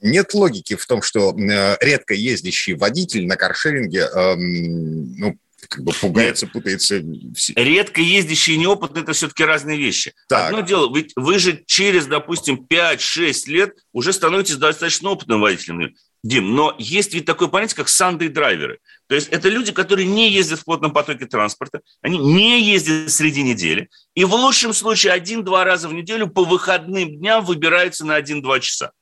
нет 0.00 0.34
логики 0.34 0.76
в 0.76 0.86
том, 0.86 1.02
что 1.02 1.36
э, 1.38 1.76
редко 1.80 2.14
ездящий 2.14 2.74
водитель 2.74 3.26
на 3.26 3.36
каршеринге, 3.36 4.08
эм, 4.14 5.14
ну, 5.16 5.38
как 5.68 5.82
бы 5.84 5.92
пугается, 5.92 6.46
Нет. 6.46 6.52
путается. 6.52 7.02
Редко 7.56 8.00
ездящий 8.00 8.54
и 8.54 8.58
неопытный– 8.58 9.02
это 9.02 9.12
все-таки 9.12 9.44
разные 9.44 9.76
вещи. 9.76 10.14
Так. 10.28 10.50
Одно 10.50 10.60
дело, 10.62 10.94
ведь 10.94 11.12
вы 11.16 11.38
же 11.38 11.62
через, 11.66 12.06
допустим, 12.06 12.66
5-6 12.68 13.48
лет 13.48 13.74
уже 13.92 14.12
становитесь 14.12 14.56
достаточно 14.56 15.10
опытным 15.10 15.40
водителем. 15.40 15.94
Дим, 16.24 16.54
но 16.56 16.74
есть 16.78 17.14
ведь 17.14 17.26
такое 17.26 17.48
понятие, 17.48 17.76
как 17.76 17.88
санды-драйверы. 17.88 18.78
То 19.08 19.14
есть 19.14 19.28
это 19.28 19.48
люди, 19.48 19.72
которые 19.72 20.06
не 20.06 20.30
ездят 20.30 20.60
в 20.60 20.64
плотном 20.64 20.92
потоке 20.92 21.26
транспорта, 21.26 21.80
они 22.02 22.18
не 22.18 22.60
ездят 22.62 23.10
среди 23.10 23.42
недели, 23.42 23.88
и 24.14 24.24
в 24.24 24.34
лучшем 24.34 24.74
случае 24.74 25.12
один-два 25.12 25.64
раза 25.64 25.88
в 25.88 25.94
неделю 25.94 26.26
по 26.26 26.44
выходным 26.44 27.18
дням 27.18 27.44
выбираются 27.44 28.04
на 28.04 28.16
один-два 28.16 28.58
часа. 28.58 28.92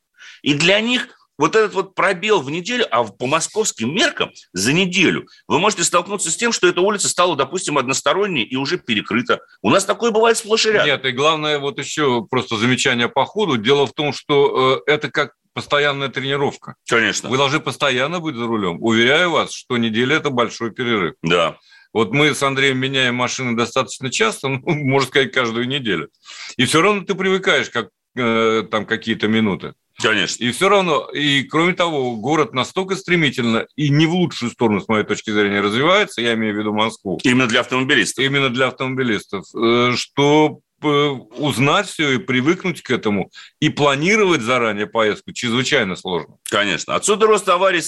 И 0.46 0.54
для 0.54 0.80
них 0.80 1.08
вот 1.38 1.56
этот 1.56 1.74
вот 1.74 1.94
пробел 1.96 2.40
в 2.40 2.50
неделю, 2.50 2.86
а 2.90 3.02
по 3.02 3.26
московским 3.26 3.92
меркам 3.92 4.30
за 4.52 4.72
неделю 4.72 5.26
вы 5.48 5.58
можете 5.58 5.82
столкнуться 5.82 6.30
с 6.30 6.36
тем, 6.36 6.52
что 6.52 6.68
эта 6.68 6.80
улица 6.80 7.08
стала, 7.08 7.34
допустим, 7.34 7.78
односторонней 7.78 8.44
и 8.44 8.54
уже 8.54 8.78
перекрыта. 8.78 9.40
У 9.60 9.70
нас 9.70 9.84
такое 9.84 10.12
бывает 10.12 10.38
сплошь 10.38 10.66
и 10.66 10.70
рядом. 10.70 10.86
Нет, 10.86 11.04
и 11.04 11.10
главное, 11.10 11.58
вот 11.58 11.80
еще 11.80 12.24
просто 12.24 12.56
замечание 12.56 13.08
по 13.08 13.24
ходу. 13.24 13.56
Дело 13.56 13.88
в 13.88 13.92
том, 13.92 14.12
что 14.12 14.82
э, 14.86 14.90
это 14.90 15.10
как 15.10 15.32
постоянная 15.52 16.10
тренировка. 16.10 16.76
Конечно. 16.88 17.28
Вы 17.28 17.36
должны 17.38 17.58
постоянно 17.58 18.20
быть 18.20 18.36
за 18.36 18.46
рулем. 18.46 18.78
Уверяю 18.80 19.32
вас, 19.32 19.52
что 19.52 19.76
неделя– 19.78 20.16
это 20.18 20.30
большой 20.30 20.70
перерыв. 20.70 21.14
Да. 21.22 21.58
Вот 21.92 22.12
мы 22.12 22.32
с 22.34 22.42
Андреем 22.44 22.78
меняем 22.78 23.16
машины 23.16 23.56
достаточно 23.56 24.12
часто, 24.12 24.48
ну, 24.48 24.60
можно 24.64 25.08
сказать, 25.08 25.32
каждую 25.32 25.66
неделю. 25.66 26.08
И 26.56 26.66
все 26.66 26.82
равно 26.82 27.04
ты 27.04 27.16
привыкаешь, 27.16 27.68
как 27.68 27.88
э, 28.16 28.62
там 28.70 28.86
какие-то 28.86 29.26
минуты. 29.26 29.74
Конечно. 30.00 30.44
И 30.44 30.50
все 30.52 30.68
равно, 30.68 31.08
и 31.12 31.42
кроме 31.44 31.72
того, 31.72 32.16
город 32.16 32.52
настолько 32.52 32.96
стремительно 32.96 33.66
и 33.76 33.88
не 33.88 34.06
в 34.06 34.12
лучшую 34.12 34.50
сторону, 34.50 34.80
с 34.80 34.88
моей 34.88 35.04
точки 35.04 35.30
зрения, 35.30 35.60
развивается, 35.60 36.20
я 36.20 36.34
имею 36.34 36.54
в 36.54 36.58
виду 36.58 36.72
Москву. 36.72 37.18
Именно 37.22 37.46
для 37.46 37.60
автомобилистов. 37.60 38.24
Именно 38.24 38.50
для 38.50 38.68
автомобилистов, 38.68 39.44
э, 39.54 39.92
что 39.96 40.60
э, 40.82 40.86
узнать 40.86 41.88
все 41.88 42.12
и 42.12 42.18
привыкнуть 42.18 42.82
к 42.82 42.90
этому 42.90 43.30
и 43.58 43.70
планировать 43.70 44.42
заранее 44.42 44.86
поездку 44.86 45.32
чрезвычайно 45.32 45.96
сложно. 45.96 46.36
Конечно. 46.50 46.94
Отсюда 46.94 47.26
рост 47.26 47.48
аварий. 47.48 47.80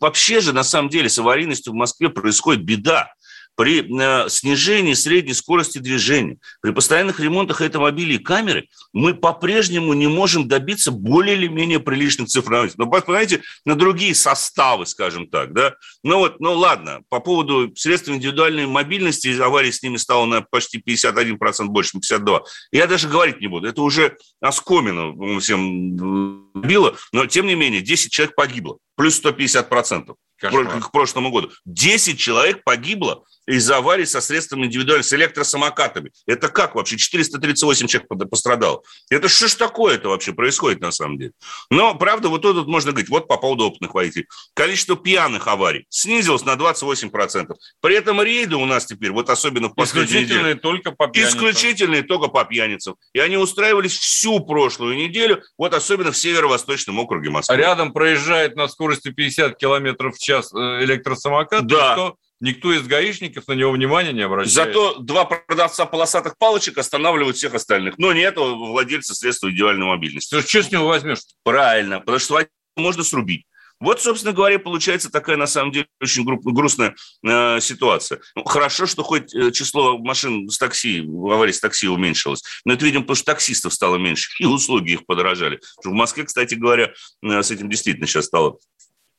Вообще 0.00 0.40
же, 0.40 0.52
на 0.52 0.64
самом 0.64 0.88
деле, 0.88 1.08
с 1.08 1.18
аварийностью 1.18 1.72
в 1.72 1.76
Москве 1.76 2.08
происходит 2.08 2.64
беда 2.64 3.12
при 3.58 3.82
э, 3.82 4.28
снижении 4.28 4.94
средней 4.94 5.34
скорости 5.34 5.78
движения, 5.78 6.36
при 6.62 6.70
постоянных 6.70 7.18
ремонтах 7.18 7.60
автомобилей 7.60 8.14
и 8.14 8.22
камеры, 8.22 8.68
мы 8.92 9.14
по-прежнему 9.14 9.94
не 9.94 10.06
можем 10.06 10.46
добиться 10.46 10.92
более 10.92 11.34
или 11.34 11.48
менее 11.48 11.80
приличных 11.80 12.28
цифр. 12.28 12.70
Но 12.76 12.86
посмотрите 12.86 13.42
на 13.64 13.74
другие 13.74 14.14
составы, 14.14 14.86
скажем 14.86 15.28
так. 15.28 15.54
Да? 15.54 15.74
Ну 16.04 16.18
вот, 16.18 16.38
ну 16.38 16.52
ладно, 16.52 17.00
по 17.08 17.18
поводу 17.18 17.74
средств 17.74 18.08
индивидуальной 18.08 18.66
мобильности, 18.66 19.36
аварий 19.40 19.72
с 19.72 19.82
ними 19.82 19.96
стало 19.96 20.26
на 20.26 20.42
почти 20.42 20.78
51% 20.78 21.64
больше, 21.64 21.96
на 21.96 21.98
52%. 21.98 22.42
Я 22.70 22.86
даже 22.86 23.08
говорить 23.08 23.40
не 23.40 23.48
буду. 23.48 23.66
Это 23.66 23.82
уже 23.82 24.16
оскомину 24.40 25.40
всем 25.40 26.46
било, 26.54 26.96
но 27.10 27.26
тем 27.26 27.48
не 27.48 27.56
менее 27.56 27.80
10 27.80 28.12
человек 28.12 28.36
погибло, 28.36 28.78
плюс 28.94 29.20
150%. 29.20 30.14
Кошмар. 30.40 30.80
к 30.80 30.92
прошлому 30.92 31.32
году. 31.32 31.50
10 31.64 32.16
человек 32.16 32.62
погибло 32.62 33.24
из-за 33.48 33.78
аварии 33.78 34.04
со 34.04 34.20
средствами 34.20 34.66
индивидуальных, 34.66 35.06
с 35.06 35.12
электросамокатами. 35.12 36.12
Это 36.26 36.48
как 36.48 36.74
вообще? 36.74 36.96
438 36.96 37.86
человек 37.86 38.08
пострадало. 38.30 38.82
Это 39.10 39.28
что 39.28 39.48
ж 39.48 39.54
такое-то 39.54 40.10
вообще 40.10 40.32
происходит 40.32 40.80
на 40.80 40.90
самом 40.90 41.18
деле? 41.18 41.32
Но, 41.70 41.94
правда, 41.94 42.28
вот 42.28 42.42
тут 42.42 42.66
можно 42.66 42.92
говорить, 42.92 43.08
вот 43.08 43.26
по 43.26 43.38
поводу 43.38 43.64
опытных 43.64 43.94
водителей. 43.94 44.26
Количество 44.54 44.96
пьяных 44.96 45.46
аварий 45.48 45.86
снизилось 45.88 46.44
на 46.44 46.54
28%. 46.54 47.54
При 47.80 47.94
этом 47.94 48.20
рейды 48.22 48.56
у 48.56 48.66
нас 48.66 48.84
теперь, 48.84 49.12
вот 49.12 49.30
особенно 49.30 49.68
в 49.68 49.74
последние 49.74 50.24
Исключительные 50.24 50.54
недели, 50.54 50.58
только 50.58 50.90
по 50.92 51.08
пьяницам. 51.08 51.38
Исключительные 51.38 52.02
только 52.02 52.28
по 52.28 52.44
пьяницам. 52.44 52.96
И 53.14 53.18
они 53.18 53.38
устраивались 53.38 53.96
всю 53.96 54.40
прошлую 54.40 54.96
неделю, 54.96 55.42
вот 55.56 55.72
особенно 55.72 56.12
в 56.12 56.16
северо-восточном 56.18 56.98
округе 56.98 57.30
Москвы. 57.30 57.56
Рядом 57.56 57.92
проезжает 57.92 58.56
на 58.56 58.68
скорости 58.68 59.10
50 59.10 59.56
километров 59.56 60.16
в 60.16 60.18
час 60.18 60.52
э, 60.52 60.84
электросамокат, 60.84 61.66
да. 61.66 62.12
Никто 62.40 62.72
из 62.72 62.86
гаишников 62.86 63.48
на 63.48 63.52
него 63.52 63.72
внимания 63.72 64.12
не 64.12 64.22
обращает. 64.22 64.52
Зато 64.74 64.94
два 64.98 65.24
продавца 65.24 65.86
полосатых 65.86 66.38
палочек 66.38 66.78
останавливают 66.78 67.36
всех 67.36 67.54
остальных. 67.54 67.98
Но 67.98 68.12
нет 68.12 68.36
владельца 68.36 69.14
средств 69.14 69.44
индивидуальной 69.44 69.86
мобильности. 69.86 70.36
Ты 70.36 70.46
что 70.46 70.62
с 70.62 70.70
него 70.70 70.86
возьмешь? 70.86 71.20
Правильно, 71.42 71.98
потому 72.00 72.18
что 72.18 72.46
можно 72.76 73.02
срубить. 73.02 73.44
Вот, 73.80 74.00
собственно 74.00 74.32
говоря, 74.32 74.58
получается 74.58 75.10
такая, 75.10 75.36
на 75.36 75.46
самом 75.46 75.70
деле, 75.70 75.86
очень 76.00 76.24
грустная 76.24 76.96
э, 77.24 77.60
ситуация. 77.60 78.20
Ну, 78.34 78.42
хорошо, 78.44 78.86
что 78.86 79.04
хоть 79.04 79.32
э, 79.34 79.52
число 79.52 79.98
машин 79.98 80.48
с 80.48 80.58
такси, 80.58 81.00
аварий 81.00 81.52
с 81.52 81.60
такси 81.60 81.86
уменьшилось. 81.86 82.42
Но 82.64 82.72
это, 82.72 82.84
видимо, 82.84 83.02
потому 83.02 83.16
что 83.16 83.26
таксистов 83.26 83.72
стало 83.72 83.96
меньше, 83.96 84.30
и 84.40 84.46
услуги 84.46 84.92
их 84.92 85.06
подорожали. 85.06 85.60
В 85.84 85.92
Москве, 85.92 86.24
кстати 86.24 86.54
говоря, 86.54 86.92
э, 87.22 87.42
с 87.42 87.50
этим 87.52 87.70
действительно 87.70 88.08
сейчас 88.08 88.26
стало 88.26 88.58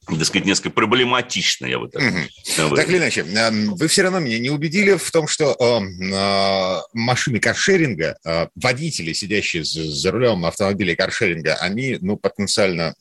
так 0.08 0.26
сказать, 0.26 0.46
несколько 0.46 0.72
проблематично, 0.72 1.66
я 1.66 1.78
вот 1.78 1.92
так 1.92 2.02
угу. 2.02 2.76
Так 2.76 2.90
или 2.90 2.98
иначе, 2.98 3.22
эм, 3.22 3.76
вы 3.76 3.88
все 3.88 4.04
равно 4.04 4.20
меня 4.20 4.40
не 4.40 4.50
убедили 4.50 4.98
в 4.98 5.12
том, 5.12 5.28
что 5.28 5.56
э, 5.60 6.14
э, 6.14 6.82
машины 6.94 7.40
каршеринга, 7.40 8.18
э, 8.26 8.48
водители, 8.56 9.14
сидящие 9.14 9.64
за, 9.64 9.84
за 9.84 10.12
рулем 10.12 10.46
автомобиля 10.46 10.96
каршеринга, 10.96 11.56
они, 11.56 11.98
ну, 12.02 12.18
потенциально 12.18 12.96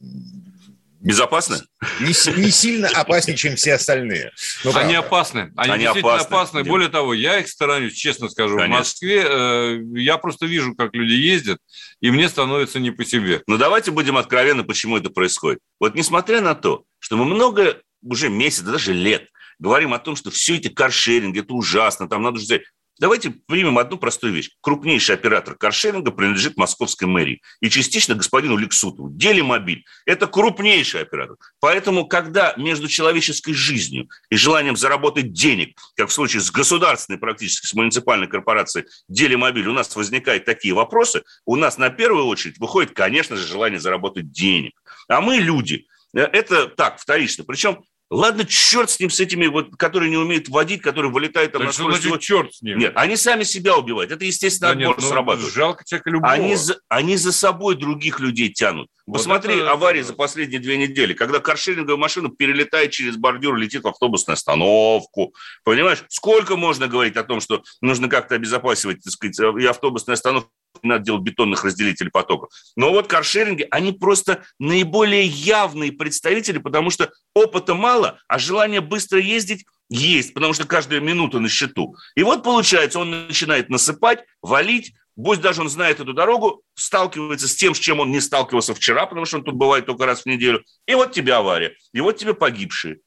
Безопасны? 1.00 1.58
Не, 2.00 2.08
не 2.40 2.50
сильно 2.50 2.88
опаснее, 2.88 3.36
чем 3.36 3.54
все 3.54 3.74
остальные. 3.74 4.32
Ну, 4.64 4.76
они 4.76 4.94
опасны. 4.94 5.52
Они, 5.56 5.72
они 5.72 5.84
действительно 5.84 6.14
опасны. 6.14 6.34
опасны. 6.34 6.64
Более 6.64 6.88
того, 6.88 7.14
я 7.14 7.38
их 7.38 7.48
сторонюсь, 7.48 7.94
честно 7.94 8.28
скажу. 8.28 8.56
Конечно. 8.56 8.74
В 8.74 8.78
Москве 8.78 9.24
э, 9.24 9.78
я 9.94 10.18
просто 10.18 10.46
вижу, 10.46 10.74
как 10.74 10.94
люди 10.94 11.12
ездят, 11.12 11.58
и 12.00 12.10
мне 12.10 12.28
становится 12.28 12.80
не 12.80 12.90
по 12.90 13.04
себе. 13.04 13.42
Но 13.46 13.56
давайте 13.56 13.92
будем 13.92 14.16
откровенны, 14.16 14.64
почему 14.64 14.96
это 14.96 15.08
происходит. 15.10 15.60
Вот 15.78 15.94
несмотря 15.94 16.40
на 16.40 16.56
то, 16.56 16.82
что 16.98 17.16
мы 17.16 17.24
много, 17.24 17.80
уже 18.02 18.28
месяцев, 18.28 18.66
даже 18.66 18.92
лет, 18.92 19.28
говорим 19.58 19.94
о 19.94 19.98
том, 19.98 20.16
что 20.16 20.30
все 20.30 20.56
эти 20.56 20.68
каршеринги, 20.68 21.40
это 21.40 21.54
ужасно, 21.54 22.08
там 22.08 22.22
надо 22.22 22.38
же 22.40 22.62
Давайте 23.00 23.30
примем 23.30 23.78
одну 23.78 23.96
простую 23.96 24.32
вещь. 24.32 24.50
Крупнейший 24.60 25.14
оператор 25.14 25.54
каршеринга 25.54 26.10
принадлежит 26.10 26.56
московской 26.56 27.06
мэрии 27.06 27.40
и 27.60 27.70
частично 27.70 28.16
господину 28.16 28.56
Лексутову. 28.56 29.08
Делимобиль– 29.10 29.84
это 30.06 30.26
крупнейший 30.26 31.02
оператор. 31.02 31.36
Поэтому, 31.60 32.06
когда 32.06 32.54
между 32.56 32.88
человеческой 32.88 33.52
жизнью 33.52 34.08
и 34.30 34.36
желанием 34.36 34.76
заработать 34.76 35.32
денег, 35.32 35.78
как 35.96 36.08
в 36.08 36.12
случае 36.12 36.42
с 36.42 36.50
государственной, 36.50 37.20
практически 37.20 37.68
с 37.68 37.74
муниципальной 37.74 38.26
корпорацией 38.26 38.86
Делимобиль, 39.08 39.68
у 39.68 39.72
нас 39.72 39.94
возникают 39.94 40.44
такие 40.44 40.74
вопросы, 40.74 41.22
у 41.46 41.54
нас 41.54 41.78
на 41.78 41.90
первую 41.90 42.24
очередь 42.24 42.58
выходит, 42.58 42.94
конечно 42.94 43.36
же, 43.36 43.46
желание 43.46 43.78
заработать 43.78 44.32
денег. 44.32 44.72
А 45.08 45.20
мы 45.20 45.36
люди– 45.36 45.86
это 46.14 46.68
так, 46.68 46.98
вторично. 46.98 47.44
Причем 47.44 47.82
Ладно, 48.10 48.46
черт 48.46 48.88
с 48.88 48.98
ним, 48.98 49.10
с 49.10 49.20
этими, 49.20 49.46
вот, 49.48 49.76
которые 49.76 50.08
не 50.08 50.16
умеют 50.16 50.48
водить, 50.48 50.80
которые 50.80 51.12
вылетают 51.12 51.52
там 51.52 51.60
так 51.60 51.66
на 51.68 51.72
скорости. 51.74 52.08
Значит, 52.08 52.20
черт 52.22 52.54
с 52.54 52.62
ним? 52.62 52.78
Нет, 52.78 52.92
они 52.96 53.16
сами 53.16 53.42
себя 53.42 53.76
убивают. 53.76 54.10
Это, 54.10 54.24
естественно, 54.24 54.72
да 54.72 54.78
отбор 54.78 54.96
нет, 54.96 55.02
ну, 55.02 55.08
срабатывает. 55.08 55.52
Жалко 55.52 55.84
человека 55.84 56.10
любого. 56.10 56.32
Они 56.32 56.56
за, 56.56 56.80
они 56.88 57.16
за 57.16 57.32
собой 57.32 57.76
других 57.76 58.18
людей 58.20 58.48
тянут. 58.48 58.88
Вот 59.06 59.18
Посмотри 59.18 59.56
это... 59.56 59.72
аварии 59.72 60.00
за 60.00 60.14
последние 60.14 60.58
две 60.58 60.78
недели, 60.78 61.12
когда 61.12 61.38
каршеринговая 61.38 61.98
машина 61.98 62.30
перелетает 62.30 62.92
через 62.92 63.16
бордюр, 63.16 63.56
летит 63.56 63.84
в 63.84 63.88
автобусную 63.88 64.36
остановку. 64.36 65.34
Понимаешь, 65.62 66.02
сколько 66.08 66.56
можно 66.56 66.88
говорить 66.88 67.16
о 67.16 67.24
том, 67.24 67.40
что 67.40 67.62
нужно 67.82 68.08
как-то 68.08 68.36
обезопасивать, 68.36 69.02
так 69.04 69.12
сказать, 69.12 69.38
и 69.60 69.66
автобусную 69.66 70.14
остановку 70.14 70.50
не 70.82 70.90
надо 70.90 71.04
делать 71.04 71.22
бетонных 71.22 71.64
разделителей 71.64 72.10
потоков. 72.10 72.50
Но 72.76 72.90
вот 72.90 73.06
каршеринги, 73.06 73.66
они 73.70 73.92
просто 73.92 74.44
наиболее 74.58 75.26
явные 75.26 75.92
представители, 75.92 76.58
потому 76.58 76.90
что 76.90 77.10
опыта 77.34 77.74
мало, 77.74 78.18
а 78.28 78.38
желание 78.38 78.80
быстро 78.80 79.18
ездить 79.18 79.64
есть, 79.90 80.34
потому 80.34 80.52
что 80.52 80.66
каждая 80.66 81.00
минута 81.00 81.40
на 81.40 81.48
счету. 81.48 81.96
И 82.14 82.22
вот 82.22 82.42
получается, 82.42 82.98
он 82.98 83.26
начинает 83.26 83.70
насыпать, 83.70 84.24
валить, 84.42 84.92
пусть 85.16 85.40
даже 85.40 85.60
он 85.60 85.68
знает 85.68 86.00
эту 86.00 86.12
дорогу, 86.12 86.62
сталкивается 86.74 87.48
с 87.48 87.56
тем, 87.56 87.74
с 87.74 87.78
чем 87.78 88.00
он 88.00 88.10
не 88.10 88.20
сталкивался 88.20 88.74
вчера, 88.74 89.06
потому 89.06 89.26
что 89.26 89.38
он 89.38 89.44
тут 89.44 89.54
бывает 89.54 89.86
только 89.86 90.06
раз 90.06 90.22
в 90.22 90.26
неделю, 90.26 90.64
и 90.86 90.94
вот 90.94 91.12
тебе 91.12 91.34
авария, 91.34 91.74
и 91.92 92.00
вот 92.00 92.16
тебе 92.16 92.34
погибшие. 92.34 92.98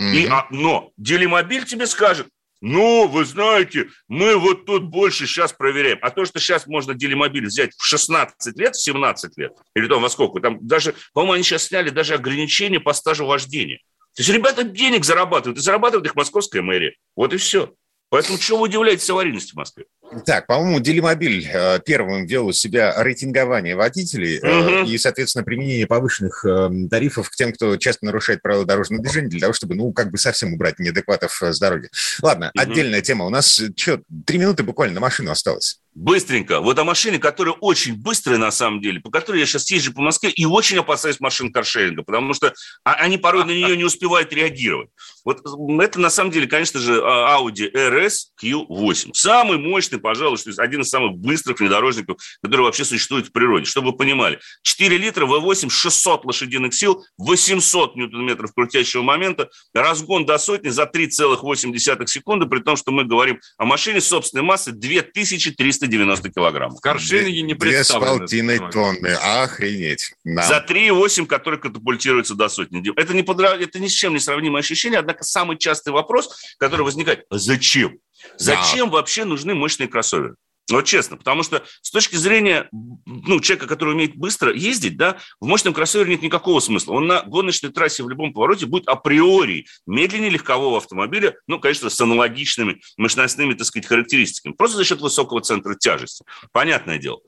Mm-hmm. 0.00 0.14
И, 0.14 0.26
а, 0.26 0.46
но 0.50 0.92
Делимобиль 0.96 1.66
тебе 1.66 1.86
скажет, 1.86 2.28
ну, 2.60 3.08
вы 3.08 3.24
знаете, 3.24 3.88
мы 4.08 4.36
вот 4.36 4.66
тут 4.66 4.84
больше 4.84 5.26
сейчас 5.26 5.52
проверяем. 5.52 5.98
А 6.02 6.10
то, 6.10 6.24
что 6.24 6.38
сейчас 6.38 6.66
можно 6.66 6.94
делимобиль 6.94 7.46
взять 7.46 7.74
в 7.76 7.84
16 7.84 8.58
лет, 8.58 8.76
в 8.76 8.82
17 8.82 9.38
лет, 9.38 9.52
или 9.74 9.86
там 9.88 10.02
во 10.02 10.10
сколько, 10.10 10.40
там 10.40 10.58
даже, 10.66 10.94
по-моему, 11.14 11.34
они 11.34 11.42
сейчас 11.42 11.64
сняли 11.64 11.90
даже 11.90 12.14
ограничения 12.14 12.80
по 12.80 12.92
стажу 12.92 13.26
вождения. 13.26 13.80
То 14.14 14.22
есть 14.22 14.30
ребята 14.30 14.64
денег 14.64 15.04
зарабатывают, 15.04 15.58
и 15.58 15.62
зарабатывает 15.62 16.06
их 16.06 16.14
московская 16.16 16.62
мэрия. 16.62 16.96
Вот 17.16 17.32
и 17.32 17.36
все. 17.36 17.74
Поэтому 18.10 18.38
чего 18.38 18.58
вы 18.58 18.64
удивляетесь 18.64 19.08
аварийности 19.08 19.52
в 19.52 19.56
Москве? 19.56 19.84
Так, 20.26 20.48
по-моему, 20.48 20.80
Делимобиль 20.80 21.48
э, 21.48 21.78
первым 21.86 22.26
ввел 22.26 22.48
у 22.48 22.52
себя 22.52 22.92
рейтингование 23.00 23.76
водителей 23.76 24.40
угу. 24.40 24.90
и, 24.90 24.98
соответственно, 24.98 25.44
применение 25.44 25.86
повышенных 25.86 26.44
эм, 26.44 26.88
тарифов 26.88 27.30
к 27.30 27.36
тем, 27.36 27.52
кто 27.52 27.76
часто 27.76 28.04
нарушает 28.06 28.42
правила 28.42 28.66
дорожного 28.66 29.02
движения, 29.02 29.28
для 29.28 29.40
того, 29.40 29.52
чтобы, 29.52 29.76
ну, 29.76 29.92
как 29.92 30.10
бы 30.10 30.18
совсем 30.18 30.52
убрать 30.52 30.80
неадекватов 30.80 31.40
с 31.40 31.58
дороги. 31.60 31.88
Ладно, 32.20 32.50
угу. 32.52 32.60
отдельная 32.60 33.00
тема. 33.00 33.24
У 33.26 33.30
нас, 33.30 33.62
что, 33.76 34.02
три 34.26 34.38
минуты 34.38 34.64
буквально 34.64 34.96
на 34.96 35.00
машину 35.00 35.30
осталось. 35.30 35.79
Быстренько. 35.92 36.60
Вот 36.60 36.78
о 36.78 36.84
машине, 36.84 37.18
которая 37.18 37.54
очень 37.54 37.96
быстрая 37.96 38.38
на 38.38 38.52
самом 38.52 38.80
деле, 38.80 39.00
по 39.00 39.10
которой 39.10 39.40
я 39.40 39.46
сейчас 39.46 39.68
езжу 39.72 39.92
по 39.92 40.00
Москве 40.00 40.30
и 40.30 40.44
очень 40.44 40.78
опасаюсь 40.78 41.18
машин 41.18 41.52
каршеринга, 41.52 42.04
потому 42.04 42.32
что 42.32 42.54
а, 42.84 42.94
они 42.94 43.18
порой 43.18 43.44
на 43.44 43.50
нее 43.50 43.76
не 43.76 43.82
успевают 43.82 44.32
реагировать. 44.32 44.88
Вот 45.24 45.40
это 45.40 45.98
на 45.98 46.08
самом 46.08 46.30
деле, 46.30 46.46
конечно 46.46 46.78
же, 46.78 47.02
а, 47.04 47.36
Audi 47.36 47.72
RS 47.72 48.28
Q8. 48.40 49.10
Самый 49.14 49.58
мощный, 49.58 49.98
пожалуй, 49.98 50.38
что 50.38 50.50
один 50.62 50.82
из 50.82 50.90
самых 50.90 51.16
быстрых 51.18 51.58
внедорожников, 51.58 52.18
который 52.40 52.62
вообще 52.62 52.84
существует 52.84 53.26
в 53.26 53.32
природе. 53.32 53.64
Чтобы 53.64 53.90
вы 53.90 53.96
понимали, 53.96 54.38
4 54.62 54.96
литра 54.96 55.26
V8, 55.26 55.70
600 55.70 56.24
лошадиных 56.24 56.72
сил, 56.72 57.04
800 57.18 57.96
ньютон-метров 57.96 58.54
крутящего 58.54 59.02
момента, 59.02 59.50
разгон 59.74 60.24
до 60.24 60.38
сотни 60.38 60.68
за 60.68 60.84
3,8 60.84 62.06
секунды, 62.06 62.46
при 62.46 62.60
том, 62.60 62.76
что 62.76 62.92
мы 62.92 63.04
говорим 63.04 63.40
о 63.58 63.64
машине 63.64 64.00
собственной 64.00 64.44
массы 64.44 64.70
2300 64.70 65.79
390 65.80 66.30
килограммов. 66.30 66.78
В 66.78 66.80
Коршинге 66.80 67.42
не 67.42 67.54
представлено. 67.54 68.26
Две 68.26 68.26
с 68.26 68.30
полтиной 68.30 68.70
тонны. 68.70 69.08
Охренеть. 69.42 70.12
Нам. 70.24 70.46
За 70.46 70.64
3,8, 70.66 71.26
который 71.26 71.58
катапультируется 71.58 72.34
до 72.34 72.48
сотни. 72.48 72.82
Это, 73.00 73.14
не 73.14 73.22
подра... 73.22 73.56
это 73.56 73.78
ни 73.78 73.88
с 73.88 73.92
чем 73.92 74.12
не 74.12 74.20
сравнимое 74.20 74.60
ощущение, 74.60 74.98
однако 74.98 75.24
самый 75.24 75.56
частый 75.56 75.92
вопрос, 75.92 76.54
который 76.58 76.82
возникает, 76.82 77.24
зачем? 77.30 77.98
Зачем 78.36 78.90
да. 78.90 78.96
вообще 78.96 79.24
нужны 79.24 79.54
мощные 79.54 79.88
кроссоверы? 79.88 80.36
Вот 80.70 80.84
честно, 80.84 81.16
потому 81.16 81.42
что 81.42 81.64
с 81.82 81.90
точки 81.90 82.16
зрения 82.16 82.68
ну, 82.70 83.40
человека, 83.40 83.66
который 83.66 83.94
умеет 83.94 84.16
быстро 84.16 84.54
ездить, 84.54 84.96
да, 84.96 85.18
в 85.40 85.46
мощном 85.46 85.74
кроссовере 85.74 86.12
нет 86.12 86.22
никакого 86.22 86.60
смысла. 86.60 86.92
Он 86.92 87.06
на 87.06 87.22
гоночной 87.22 87.70
трассе 87.70 88.04
в 88.04 88.08
любом 88.08 88.32
повороте 88.32 88.66
будет 88.66 88.88
априори 88.88 89.66
медленнее 89.86 90.30
легкового 90.30 90.76
автомобиля, 90.76 91.36
ну, 91.48 91.58
конечно, 91.58 91.90
с 91.90 92.00
аналогичными 92.00 92.80
мощностными, 92.96 93.54
так 93.54 93.66
сказать, 93.66 93.86
характеристиками, 93.86 94.52
просто 94.52 94.76
за 94.76 94.84
счет 94.84 95.00
высокого 95.00 95.40
центра 95.40 95.74
тяжести. 95.74 96.24
Понятное 96.52 96.98
дело. 96.98 97.20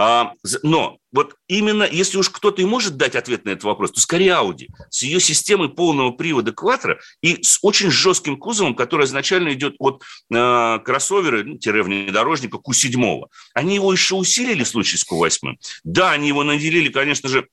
А, 0.00 0.32
но 0.62 0.98
вот 1.10 1.34
именно 1.48 1.82
если 1.82 2.18
уж 2.18 2.30
кто-то 2.30 2.62
и 2.62 2.64
может 2.64 2.96
дать 2.96 3.16
ответ 3.16 3.44
на 3.44 3.50
этот 3.50 3.64
вопрос, 3.64 3.90
то 3.90 4.00
скорее 4.00 4.30
Audi 4.30 4.68
с 4.90 5.02
ее 5.02 5.18
системой 5.18 5.70
полного 5.70 6.12
привода 6.12 6.52
Quattro 6.52 6.98
и 7.20 7.42
с 7.42 7.58
очень 7.62 7.90
жестким 7.90 8.36
кузовом, 8.36 8.76
который 8.76 9.06
изначально 9.06 9.52
идет 9.54 9.74
от 9.80 10.04
э, 10.32 10.78
кроссовера, 10.84 11.42
ну, 11.42 11.58
внедорожника 11.58 12.58
Q7. 12.58 13.24
Они 13.54 13.74
его 13.74 13.92
еще 13.92 14.14
усилили 14.14 14.62
в 14.62 14.68
случае 14.68 14.98
с 14.98 15.10
Q8. 15.10 15.56
Да, 15.82 16.12
они 16.12 16.28
его 16.28 16.44
наделили, 16.44 16.90
конечно 16.90 17.28
же, 17.28 17.48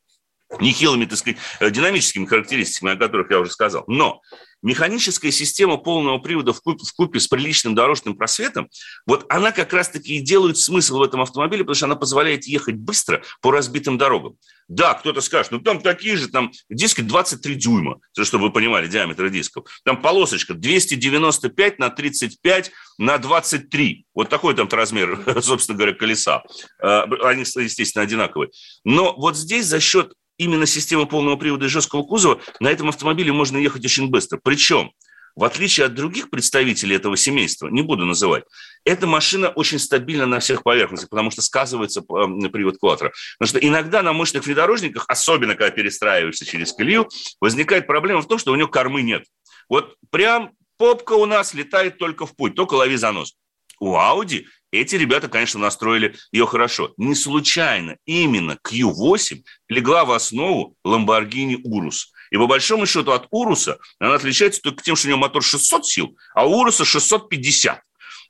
нехилыми, 0.61 1.05
так 1.05 1.17
сказать, 1.17 1.37
э, 1.59 1.69
динамическими 1.69 2.25
характеристиками, 2.25 2.93
о 2.93 2.97
которых 2.97 3.29
я 3.31 3.39
уже 3.39 3.51
сказал. 3.51 3.83
Но 3.87 4.21
механическая 4.61 5.31
система 5.31 5.77
полного 5.77 6.17
привода 6.17 6.51
в 6.53 6.61
купе, 6.61 6.83
в 6.85 6.93
купе 6.93 7.19
с 7.19 7.27
приличным 7.27 7.75
дорожным 7.75 8.15
просветом, 8.15 8.69
вот 9.05 9.25
она 9.29 9.51
как 9.51 9.71
раз-таки 9.73 10.17
и 10.17 10.21
делает 10.21 10.57
смысл 10.57 10.97
в 10.97 11.03
этом 11.03 11.21
автомобиле, 11.21 11.63
потому 11.63 11.75
что 11.75 11.85
она 11.85 11.95
позволяет 11.95 12.45
ехать 12.45 12.75
быстро 12.75 13.21
по 13.41 13.51
разбитым 13.51 13.97
дорогам. 13.97 14.37
Да, 14.67 14.95
кто-то 14.95 15.21
скажет, 15.21 15.51
ну 15.51 15.59
там 15.59 15.79
такие 15.79 16.17
же, 16.17 16.27
там 16.27 16.51
диски 16.69 17.01
23 17.01 17.55
дюйма, 17.55 17.99
чтобы 18.19 18.45
вы 18.45 18.51
понимали 18.51 18.87
диаметр 18.87 19.29
дисков. 19.29 19.65
Там 19.83 20.01
полосочка 20.01 20.55
295 20.55 21.77
на 21.77 21.91
35 21.91 22.71
на 22.97 23.17
23. 23.19 24.05
Вот 24.15 24.29
такой 24.29 24.55
там 24.55 24.67
размер, 24.71 25.23
собственно 25.41 25.77
говоря, 25.77 25.93
колеса. 25.93 26.43
Э, 26.81 27.03
они, 27.23 27.41
естественно, 27.41 28.03
одинаковые. 28.03 28.49
Но 28.83 29.15
вот 29.15 29.37
здесь 29.37 29.67
за 29.67 29.79
счет 29.79 30.13
именно 30.37 30.65
системы 30.65 31.05
полного 31.05 31.35
привода 31.35 31.65
и 31.65 31.69
жесткого 31.69 32.03
кузова, 32.03 32.41
на 32.59 32.69
этом 32.69 32.89
автомобиле 32.89 33.31
можно 33.31 33.57
ехать 33.57 33.85
очень 33.85 34.09
быстро. 34.09 34.39
Причем, 34.43 34.91
в 35.35 35.43
отличие 35.43 35.85
от 35.85 35.93
других 35.93 36.29
представителей 36.29 36.95
этого 36.95 37.17
семейства, 37.17 37.67
не 37.67 37.81
буду 37.81 38.05
называть, 38.05 38.45
эта 38.85 39.05
машина 39.07 39.49
очень 39.49 39.79
стабильна 39.79 40.25
на 40.25 40.39
всех 40.39 40.63
поверхностях, 40.63 41.09
потому 41.09 41.31
что 41.31 41.41
сказывается 41.41 42.01
э, 42.01 42.49
привод 42.49 42.75
Quattro. 42.81 43.11
Потому 43.37 43.49
что 43.49 43.59
иногда 43.59 44.01
на 44.01 44.13
мощных 44.13 44.45
внедорожниках, 44.45 45.05
особенно 45.07 45.55
когда 45.55 45.71
перестраиваешься 45.71 46.45
через 46.45 46.71
колею, 46.71 47.09
возникает 47.41 47.87
проблема 47.87 48.21
в 48.21 48.27
том, 48.27 48.37
что 48.37 48.51
у 48.51 48.55
него 48.55 48.69
кормы 48.69 49.01
нет. 49.01 49.25
Вот 49.69 49.95
прям 50.09 50.51
попка 50.77 51.13
у 51.13 51.25
нас 51.25 51.53
летает 51.53 51.97
только 51.97 52.25
в 52.25 52.35
путь, 52.35 52.55
только 52.55 52.75
лови 52.75 52.95
занос. 52.95 53.35
У 53.79 53.95
Audi 53.95 54.45
эти 54.75 54.95
ребята, 54.95 55.27
конечно, 55.27 55.59
настроили 55.59 56.15
ее 56.31 56.45
хорошо. 56.45 56.93
Не 56.97 57.15
случайно 57.15 57.97
именно 58.05 58.57
Q8 58.67 59.43
легла 59.69 60.05
в 60.05 60.11
основу 60.11 60.75
Lamborghini 60.85 61.55
Urus. 61.55 62.07
И 62.31 62.37
по 62.37 62.47
большому 62.47 62.85
счету 62.85 63.11
от 63.11 63.27
Уруса 63.31 63.77
она 63.99 64.15
отличается 64.15 64.61
только 64.61 64.83
тем, 64.83 64.95
что 64.95 65.07
у 65.07 65.09
него 65.09 65.19
мотор 65.19 65.43
600 65.43 65.85
сил, 65.85 66.17
а 66.33 66.45
у 66.45 66.59
Уруса 66.59 66.85
650. 66.85 67.81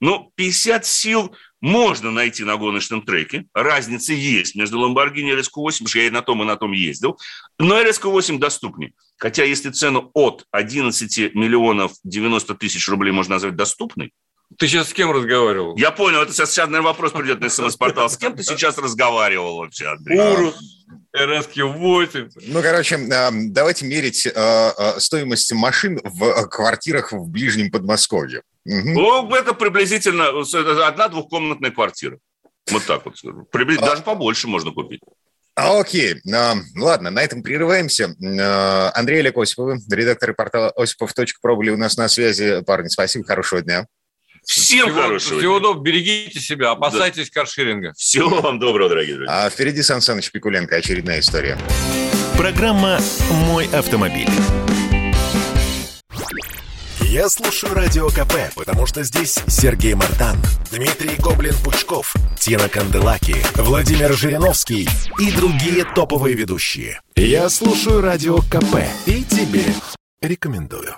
Ну, 0.02 0.32
50 0.36 0.86
сил 0.86 1.36
можно 1.62 2.12
найти 2.12 2.44
на 2.44 2.58
гоночном 2.58 3.02
треке. 3.02 3.46
Разница 3.54 4.14
есть 4.14 4.56
между 4.56 4.78
Lamborghini 4.78 5.32
и 5.32 5.36
RSQ-8, 5.36 5.50
потому 5.52 5.88
что 5.88 6.00
я 6.00 6.08
и 6.08 6.10
на 6.10 6.22
том, 6.22 6.44
и 6.44 6.46
на 6.46 6.58
том 6.58 6.74
ездил. 6.74 7.18
Но 7.58 7.82
RSQ-8 7.82 8.38
доступнее. 8.38 8.94
Хотя 9.18 9.44
если 9.44 9.70
цену 9.72 10.12
от 10.14 10.46
11 10.52 11.34
миллионов 11.34 11.94
90 12.04 12.54
тысяч 12.56 12.88
рублей 12.90 13.12
можно 13.12 13.36
назвать 13.36 13.56
доступной, 13.56 14.12
ты 14.58 14.68
сейчас 14.68 14.90
с 14.90 14.94
кем 14.94 15.12
разговаривал? 15.12 15.76
Я 15.76 15.92
понял, 15.92 16.22
это 16.22 16.34
сейчас, 16.34 16.52
сейчас 16.52 16.68
наверное, 16.68 16.92
вопрос 16.92 17.12
придет 17.12 17.42
на 17.42 17.50
смс-портал. 17.50 18.10
С 18.10 18.18
кем 18.18 18.36
ты 18.36 18.44
сейчас 18.44 18.78
разговаривал 18.78 19.58
вообще, 19.58 19.88
Андрей? 19.88 20.20
Урус, 20.20 20.56
РСК-8. 21.16 22.32
Ну, 22.48 22.62
короче, 22.62 22.98
давайте 23.50 23.86
мерить 23.86 24.26
э, 24.26 24.32
э, 24.34 25.00
стоимость 25.00 25.52
машин 25.54 26.00
в 26.04 26.48
квартирах 26.48 27.12
в 27.12 27.28
ближнем 27.28 27.72
Подмосковье. 27.72 28.44
Угу. 28.66 28.90
Ну, 28.90 29.36
это 29.36 29.54
приблизительно 29.54 30.30
одна 30.88 31.08
двухкомнатная 31.08 31.72
квартира. 31.72 32.18
Вот 32.72 32.84
так 32.86 33.06
вот. 33.06 33.16
Приблизительно, 33.52 33.92
а... 33.92 33.92
Даже 33.92 34.04
побольше 34.04 34.48
можно 34.48 34.72
купить. 34.72 35.02
Окей, 35.56 36.16
ладно, 36.76 37.12
на 37.12 37.22
этом 37.22 37.42
прерываемся. 37.42 38.14
Андрей 38.94 39.20
Олег 39.20 39.38
Осипов, 39.38 39.80
редактор 39.90 40.34
портала 40.34 40.70
осипов.про 40.72 41.56
были 41.56 41.70
у 41.70 41.78
нас 41.78 41.96
на 41.96 42.10
связи. 42.10 42.62
Парни, 42.64 42.90
спасибо, 42.90 43.26
хорошего 43.26 43.62
дня. 43.62 43.88
Всем 44.46 44.88
всего, 44.88 45.02
хорошего 45.02 45.40
Всего 45.40 45.60
доброго, 45.60 45.84
берегите 45.84 46.40
себя, 46.40 46.72
опасайтесь 46.72 47.30
да. 47.30 47.42
каршеринга. 47.42 47.94
Всего 47.98 48.42
вам 48.42 48.60
доброго, 48.60 48.90
дорогие 48.90 49.16
друзья. 49.16 49.46
А 49.46 49.50
впереди 49.50 49.82
Сан 49.82 50.02
Саныч 50.02 50.32
Пикуленко, 50.32 50.76
очередная 50.76 51.20
история. 51.20 51.58
Программа 52.38 53.00
«Мой 53.48 53.68
автомобиль». 53.74 54.30
Я 57.16 57.30
слушаю 57.30 57.74
Радио 57.74 58.10
КП, 58.10 58.34
потому 58.56 58.86
что 58.86 59.02
здесь 59.04 59.40
Сергей 59.48 59.94
Мартан, 59.94 60.36
Дмитрий 60.70 61.16
Гоблин-Пучков, 61.18 62.14
Тина 62.38 62.68
Канделаки, 62.68 63.38
Владимир 63.56 64.12
Жириновский 64.12 64.86
и 65.20 65.32
другие 65.32 65.86
топовые 65.86 66.36
ведущие. 66.36 67.00
Я 67.16 67.48
слушаю 67.48 68.02
Радио 68.02 68.40
КП 68.40 68.84
и 69.06 69.24
тебе 69.24 69.64
рекомендую. 70.22 70.98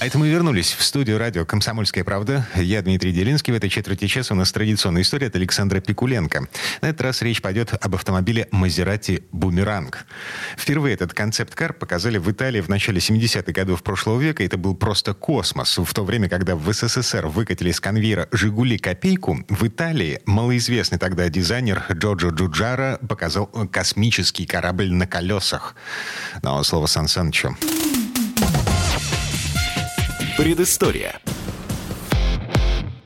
А 0.00 0.06
это 0.06 0.16
мы 0.16 0.28
вернулись 0.28 0.74
в 0.74 0.84
студию 0.84 1.18
радио 1.18 1.44
«Комсомольская 1.44 2.04
правда». 2.04 2.46
Я 2.54 2.82
Дмитрий 2.82 3.10
Делинский. 3.10 3.52
В 3.52 3.56
этой 3.56 3.68
четверти 3.68 4.06
часа 4.06 4.32
у 4.32 4.36
нас 4.36 4.52
традиционная 4.52 5.02
история 5.02 5.26
от 5.26 5.34
Александра 5.34 5.80
Пикуленко. 5.80 6.46
На 6.82 6.86
этот 6.86 7.00
раз 7.00 7.20
речь 7.20 7.42
пойдет 7.42 7.74
об 7.74 7.96
автомобиле 7.96 8.46
Maserati 8.52 9.24
Бумеранг. 9.32 10.06
Впервые 10.56 10.94
этот 10.94 11.14
концепт-кар 11.14 11.72
показали 11.72 12.18
в 12.18 12.30
Италии 12.30 12.60
в 12.60 12.68
начале 12.68 12.98
70-х 13.00 13.50
годов 13.50 13.82
прошлого 13.82 14.20
века. 14.20 14.44
Это 14.44 14.56
был 14.56 14.76
просто 14.76 15.14
космос. 15.14 15.76
В 15.78 15.92
то 15.92 16.04
время, 16.04 16.28
когда 16.28 16.54
в 16.54 16.72
СССР 16.72 17.26
выкатили 17.26 17.72
с 17.72 17.80
конвейера 17.80 18.28
«Жигули 18.30 18.78
Копейку», 18.78 19.44
в 19.48 19.66
Италии 19.66 20.20
малоизвестный 20.26 20.98
тогда 20.98 21.28
дизайнер 21.28 21.84
Джорджо 21.92 22.28
Джуджара 22.28 23.00
показал 23.08 23.46
космический 23.46 24.46
корабль 24.46 24.92
на 24.92 25.08
колесах. 25.08 25.74
Но 26.44 26.62
слово 26.62 26.86
Сан 26.86 27.08
Санычу. 27.08 27.56
Предыстория. 30.38 31.18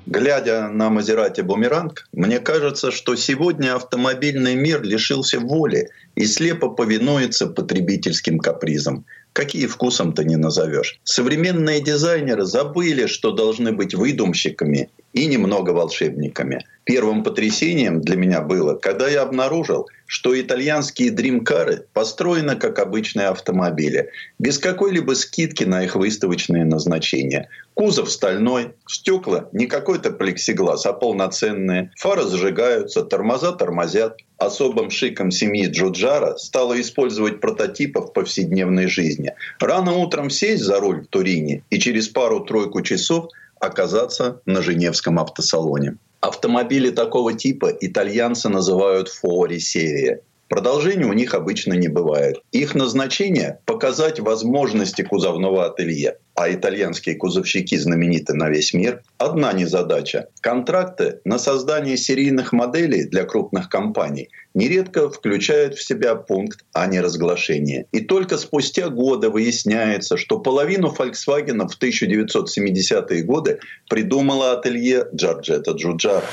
Глядя 0.05 0.68
на 0.68 0.91
Мазерати 0.91 1.41
Бумеранг, 1.41 2.07
мне 2.12 2.41
кажется, 2.41 2.91
что 2.91 3.16
сегодня 3.16 3.74
автомобильный 3.74 4.55
мир 4.55 4.83
лишился 4.83 5.41
воли 5.41 5.89
и 6.14 6.26
слепо 6.26 6.68
повинуется 6.68 7.47
потребительским 7.47 8.39
капризам. 8.39 9.07
Какие 9.33 9.66
вкусом-то 9.66 10.24
не 10.24 10.37
назовешь. 10.37 11.01
Современные 11.05 11.80
дизайнеры 11.80 12.45
забыли, 12.45 13.07
что 13.07 13.30
должны 13.30 13.72
быть 13.72 13.95
выдумщиками 13.95 14.91
и 15.14 15.24
немного 15.24 15.70
волшебниками. 15.70 16.66
Первым 16.85 17.22
потрясением 17.22 18.03
для 18.03 18.16
меня 18.16 18.43
было, 18.43 18.74
когда 18.74 19.09
я 19.09 19.22
обнаружил, 19.22 19.89
что 20.13 20.39
итальянские 20.39 21.11
дримкары 21.11 21.87
построены 21.95 22.55
как 22.57 22.79
обычные 22.79 23.29
автомобили, 23.29 24.11
без 24.39 24.59
какой-либо 24.59 25.15
скидки 25.15 25.65
на 25.65 25.85
их 25.85 25.97
выставочные 25.97 26.67
назначения. 26.67 27.49
Кузов 27.73 28.13
стальной, 28.13 28.75
стекла 28.87 29.49
не 29.53 29.67
какой-то 29.67 30.11
плексиглаз, 30.11 30.85
а 30.85 30.93
полноценные, 30.93 31.93
фары 31.97 32.25
зажигаются, 32.25 33.05
тормоза 33.05 33.53
тормозят. 33.53 34.19
Особым 34.37 34.91
шиком 34.91 35.31
семьи 35.31 35.67
Джуджара 35.67 36.37
стало 36.37 36.79
использовать 36.79 37.41
прототипы 37.41 38.01
в 38.01 38.13
повседневной 38.13 38.89
жизни. 38.89 39.33
Рано 39.61 39.93
утром 39.95 40.29
сесть 40.29 40.63
за 40.63 40.79
руль 40.79 41.05
в 41.05 41.07
Турине 41.07 41.65
и 41.71 41.79
через 41.79 42.09
пару-тройку 42.09 42.83
часов 42.83 43.31
оказаться 43.59 44.43
на 44.45 44.61
Женевском 44.61 45.19
автосалоне. 45.19 45.97
Автомобили 46.23 46.91
такого 46.91 47.35
типа 47.35 47.73
итальянцы 47.81 48.49
называют 48.49 49.09
фори 49.09 49.59
серия. 49.59 50.20
Продолжения 50.47 51.07
у 51.07 51.12
них 51.12 51.35
обычно 51.35 51.73
не 51.73 51.89
бывает. 51.89 52.41
Их 52.53 52.77
назначение– 52.77 53.59
показать 53.66 54.20
возможности 54.20 55.03
кузовного 55.03 55.66
ателье 55.66 56.18
а 56.35 56.53
итальянские 56.53 57.16
кузовщики 57.16 57.76
знамениты 57.76 58.35
на 58.35 58.49
весь 58.49 58.72
мир, 58.74 59.03
одна 59.18 59.53
незадача. 59.53 60.28
Контракты 60.41 61.20
на 61.24 61.39
создание 61.39 61.97
серийных 61.97 62.53
моделей 62.53 63.05
для 63.05 63.24
крупных 63.24 63.68
компаний 63.68 64.30
нередко 64.55 65.11
включают 65.11 65.74
в 65.74 65.83
себя 65.83 66.14
пункт 66.14 66.64
о 66.72 66.87
неразглашении. 66.87 67.87
И 67.93 68.01
только 68.01 68.39
спустя 68.39 68.89
годы 68.89 69.28
выясняется, 69.28 70.16
что 70.16 70.39
половину 70.39 70.95
Volkswagen 70.97 71.68
в 71.68 71.80
1970-е 71.80 73.22
годы 73.22 73.61
придумала 73.89 74.53
ателье 74.53 75.07
Джорджета 75.14 75.72
Джуджара. 75.72 76.24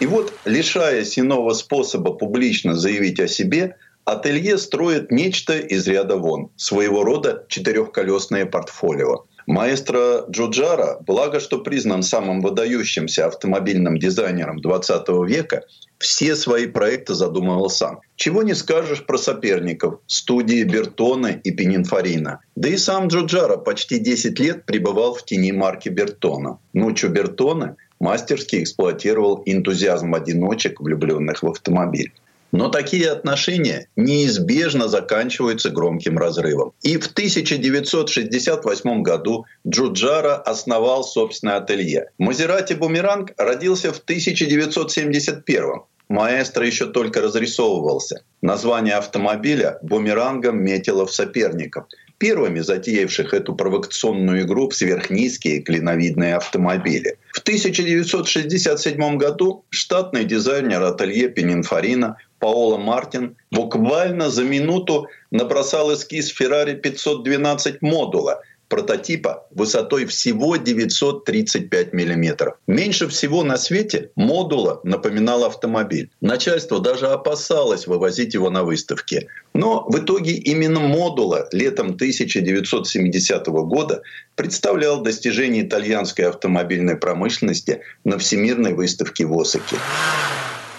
И 0.00 0.06
вот, 0.06 0.34
лишаясь 0.44 1.18
иного 1.18 1.52
способа 1.52 2.12
публично 2.12 2.74
заявить 2.74 3.20
о 3.20 3.28
себе, 3.28 3.76
Ателье 4.04 4.58
строит 4.58 5.10
нечто 5.10 5.58
из 5.58 5.88
ряда 5.88 6.16
вон, 6.16 6.50
своего 6.56 7.04
рода 7.04 7.46
четырехколесное 7.48 8.44
портфолио. 8.44 9.24
Маэстро 9.46 10.26
Джуджара, 10.30 10.98
благо 11.06 11.40
что 11.40 11.58
признан 11.58 12.02
самым 12.02 12.42
выдающимся 12.42 13.26
автомобильным 13.26 13.98
дизайнером 13.98 14.60
20 14.60 15.08
века, 15.26 15.64
все 15.98 16.36
свои 16.36 16.66
проекты 16.66 17.14
задумывал 17.14 17.70
сам. 17.70 18.00
Чего 18.16 18.42
не 18.42 18.54
скажешь 18.54 19.06
про 19.06 19.16
соперников 19.16 20.00
студии 20.06 20.64
Бертона 20.64 21.28
и 21.28 21.50
Пенинфорина. 21.50 22.40
Да 22.56 22.68
и 22.68 22.76
сам 22.76 23.08
Джуджара 23.08 23.56
почти 23.56 23.98
10 23.98 24.38
лет 24.38 24.66
пребывал 24.66 25.14
в 25.14 25.24
тени 25.24 25.52
марки 25.52 25.88
Бертона. 25.88 26.58
Ночью 26.74 27.10
Бертона 27.10 27.76
мастерски 28.00 28.62
эксплуатировал 28.62 29.42
энтузиазм 29.46 30.14
одиночек, 30.14 30.80
влюбленных 30.80 31.42
в 31.42 31.48
автомобиль. 31.48 32.12
Но 32.54 32.68
такие 32.68 33.10
отношения 33.10 33.88
неизбежно 33.96 34.86
заканчиваются 34.86 35.70
громким 35.70 36.16
разрывом. 36.16 36.72
И 36.82 36.98
в 36.98 37.08
1968 37.08 39.02
году 39.02 39.44
Джуджара 39.66 40.36
основал 40.36 41.02
собственное 41.02 41.56
ателье. 41.56 42.10
Мазерати 42.16 42.74
Бумеранг 42.74 43.32
родился 43.38 43.92
в 43.92 43.98
1971 43.98 45.82
Маэстро 46.08 46.66
еще 46.66 46.86
только 46.86 47.20
разрисовывался. 47.22 48.22
Название 48.42 48.94
автомобиля 48.94 49.78
бумерангом 49.82 50.62
метило 50.62 51.06
в 51.06 51.12
соперников, 51.12 51.86
первыми 52.18 52.60
затеявших 52.60 53.32
эту 53.32 53.54
провокационную 53.54 54.42
игру 54.42 54.68
в 54.68 54.74
сверхнизкие 54.74 55.62
клиновидные 55.62 56.36
автомобили. 56.36 57.16
В 57.32 57.40
1967 57.40 59.16
году 59.16 59.64
штатный 59.70 60.24
дизайнер 60.24 60.82
ателье 60.82 61.28
Пенинфорина 61.28 62.18
Паоло 62.44 62.76
Мартин 62.76 63.36
буквально 63.50 64.28
за 64.28 64.44
минуту 64.44 65.06
набросал 65.30 65.94
эскиз 65.94 66.30
Ferrari 66.38 66.74
512 66.74 67.80
модула– 67.80 68.42
прототипа 68.68 69.46
высотой 69.50 70.04
всего 70.04 70.56
935 70.56 71.92
мм. 71.92 72.54
Меньше 72.66 73.08
всего 73.08 73.44
на 73.44 73.56
свете 73.56 74.10
модула 74.16 74.80
напоминал 74.84 75.44
автомобиль. 75.44 76.10
Начальство 76.20 76.80
даже 76.80 77.06
опасалось 77.06 77.86
вывозить 77.86 78.34
его 78.34 78.50
на 78.50 78.64
выставке. 78.64 79.28
Но 79.54 79.86
в 79.88 79.98
итоге 79.98 80.32
именно 80.32 80.80
модула 80.80 81.48
летом 81.52 81.90
1970 81.90 83.46
года 83.46 84.02
представлял 84.34 85.00
достижение 85.00 85.62
итальянской 85.62 86.26
автомобильной 86.26 86.96
промышленности 86.96 87.80
на 88.04 88.18
Всемирной 88.18 88.74
выставке 88.74 89.24
в 89.24 89.40
Осаке. 89.40 89.76